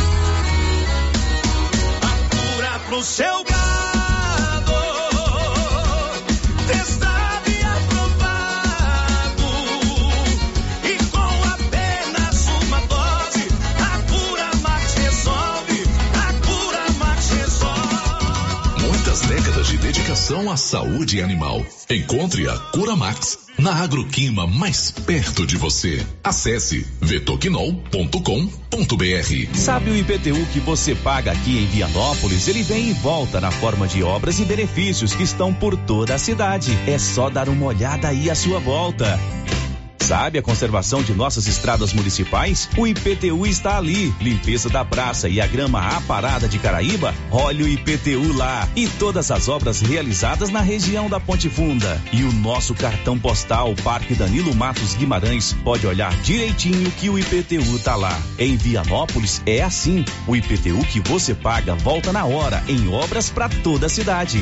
A 2.73 2.79
pro 2.79 3.03
seu 3.03 3.43
gado. 3.43 3.66
Dedicação 20.07 20.49
à 20.49 20.55
saúde 20.55 21.21
animal. 21.21 21.65
Encontre 21.89 22.47
a 22.47 22.57
Cura 22.71 22.95
Max 22.95 23.39
na 23.59 23.73
Agroquima 23.73 24.47
mais 24.47 24.89
perto 24.89 25.45
de 25.45 25.57
você. 25.57 26.01
Acesse 26.23 26.87
vetoquinol.com.br. 27.01 29.53
Sabe 29.53 29.91
o 29.91 29.97
IPTU 29.97 30.45
que 30.53 30.61
você 30.61 30.95
paga 30.95 31.33
aqui 31.33 31.57
em 31.57 31.65
Vianópolis? 31.65 32.47
Ele 32.47 32.63
vem 32.63 32.91
e 32.91 32.93
volta 32.93 33.41
na 33.41 33.51
forma 33.51 33.85
de 33.85 34.01
obras 34.01 34.39
e 34.39 34.45
benefícios 34.45 35.13
que 35.13 35.23
estão 35.23 35.53
por 35.53 35.75
toda 35.75 36.15
a 36.15 36.17
cidade. 36.17 36.71
É 36.87 36.97
só 36.97 37.29
dar 37.29 37.49
uma 37.49 37.65
olhada 37.65 38.07
aí 38.07 38.29
à 38.29 38.35
sua 38.35 38.59
volta. 38.59 39.19
Sabe 40.07 40.39
a 40.39 40.41
conservação 40.41 41.03
de 41.03 41.13
nossas 41.13 41.47
estradas 41.47 41.91
municipais? 41.91 42.69
O 42.77 42.87
IPTU 42.87 43.45
está 43.45 43.77
ali. 43.77 44.15
Limpeza 44.21 44.69
da 44.69 44.85
praça 44.85 45.27
e 45.27 45.41
a 45.41 45.45
grama 45.45 45.81
aparada 45.81 46.47
de 46.47 46.57
Caraíba? 46.57 47.13
Olha 47.29 47.65
o 47.65 47.67
IPTU 47.67 48.31
lá. 48.37 48.65
E 48.73 48.87
todas 48.87 49.31
as 49.31 49.49
obras 49.49 49.81
realizadas 49.81 50.49
na 50.49 50.61
região 50.61 51.09
da 51.09 51.19
Ponte 51.19 51.49
Funda. 51.49 52.01
E 52.13 52.23
o 52.23 52.31
nosso 52.31 52.73
cartão 52.73 53.19
postal 53.19 53.75
Parque 53.83 54.15
Danilo 54.15 54.55
Matos 54.55 54.93
Guimarães 54.93 55.51
pode 55.61 55.85
olhar 55.85 56.15
direitinho 56.21 56.89
que 56.91 57.09
o 57.09 57.19
IPTU 57.19 57.77
tá 57.79 57.97
lá. 57.97 58.17
Em 58.39 58.55
Vianópolis 58.55 59.41
é 59.45 59.61
assim. 59.61 60.05
O 60.25 60.37
IPTU 60.37 60.85
que 60.85 61.01
você 61.01 61.35
paga 61.35 61.75
volta 61.75 62.13
na 62.13 62.23
hora 62.23 62.63
em 62.69 62.87
obras 62.87 63.29
para 63.29 63.49
toda 63.49 63.87
a 63.87 63.89
cidade. 63.89 64.41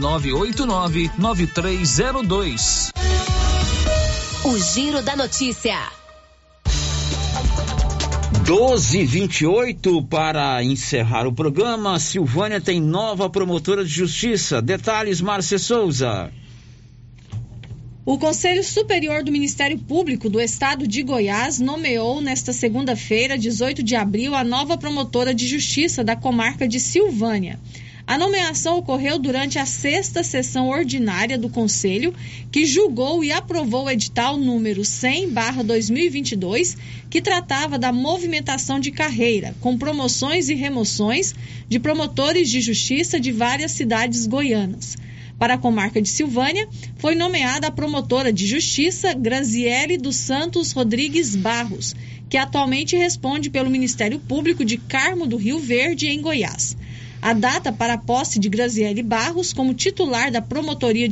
9989-9302. 0.01 2.89
O 4.43 4.57
Giro 4.57 5.03
da 5.03 5.15
Notícia. 5.15 5.77
12:28 8.43 10.03
para 10.07 10.63
encerrar 10.63 11.27
o 11.27 11.33
programa. 11.33 11.99
Silvânia 11.99 12.59
tem 12.59 12.81
nova 12.81 13.29
promotora 13.29 13.85
de 13.85 13.91
justiça. 13.91 14.59
Detalhes, 14.59 15.21
Márcia 15.21 15.59
Souza. 15.59 16.31
O 18.03 18.17
Conselho 18.17 18.63
Superior 18.63 19.23
do 19.23 19.31
Ministério 19.31 19.77
Público 19.77 20.27
do 20.27 20.41
Estado 20.41 20.87
de 20.87 21.03
Goiás 21.03 21.59
nomeou 21.59 22.19
nesta 22.19 22.51
segunda-feira, 22.51 23.37
18 23.37 23.83
de 23.83 23.95
abril, 23.95 24.33
a 24.33 24.43
nova 24.43 24.75
promotora 24.75 25.35
de 25.35 25.47
justiça 25.47 26.03
da 26.03 26.15
comarca 26.15 26.67
de 26.67 26.79
Silvânia. 26.79 27.59
A 28.11 28.17
nomeação 28.17 28.77
ocorreu 28.77 29.17
durante 29.17 29.57
a 29.57 29.65
sexta 29.65 30.21
sessão 30.21 30.67
ordinária 30.67 31.37
do 31.37 31.47
Conselho, 31.47 32.13
que 32.51 32.65
julgou 32.65 33.23
e 33.23 33.31
aprovou 33.31 33.85
o 33.85 33.89
edital 33.89 34.35
número 34.35 34.81
100-2022, 34.81 36.75
que 37.09 37.21
tratava 37.21 37.79
da 37.79 37.93
movimentação 37.93 38.81
de 38.81 38.91
carreira, 38.91 39.55
com 39.61 39.77
promoções 39.77 40.49
e 40.49 40.55
remoções 40.55 41.33
de 41.69 41.79
promotores 41.79 42.49
de 42.49 42.59
justiça 42.59 43.17
de 43.17 43.31
várias 43.31 43.71
cidades 43.71 44.27
goianas. 44.27 44.97
Para 45.39 45.53
a 45.53 45.57
comarca 45.57 46.01
de 46.01 46.09
Silvânia, 46.09 46.67
foi 46.97 47.15
nomeada 47.15 47.67
a 47.67 47.71
promotora 47.71 48.33
de 48.33 48.45
justiça 48.45 49.13
Graziele 49.13 49.97
dos 49.97 50.17
Santos 50.17 50.73
Rodrigues 50.73 51.33
Barros, 51.33 51.95
que 52.29 52.35
atualmente 52.35 52.93
responde 52.97 53.49
pelo 53.49 53.69
Ministério 53.69 54.19
Público 54.19 54.65
de 54.65 54.75
Carmo 54.75 55.25
do 55.25 55.37
Rio 55.37 55.59
Verde, 55.59 56.07
em 56.07 56.21
Goiás. 56.21 56.75
A 57.21 57.33
data 57.33 57.71
para 57.71 57.93
a 57.93 57.97
posse 57.99 58.39
de 58.39 58.49
Graziele 58.49 59.03
Barros 59.03 59.53
como 59.53 59.75
titular 59.75 60.31
da 60.31 60.41
Promotoria 60.41 61.07
de 61.07 61.09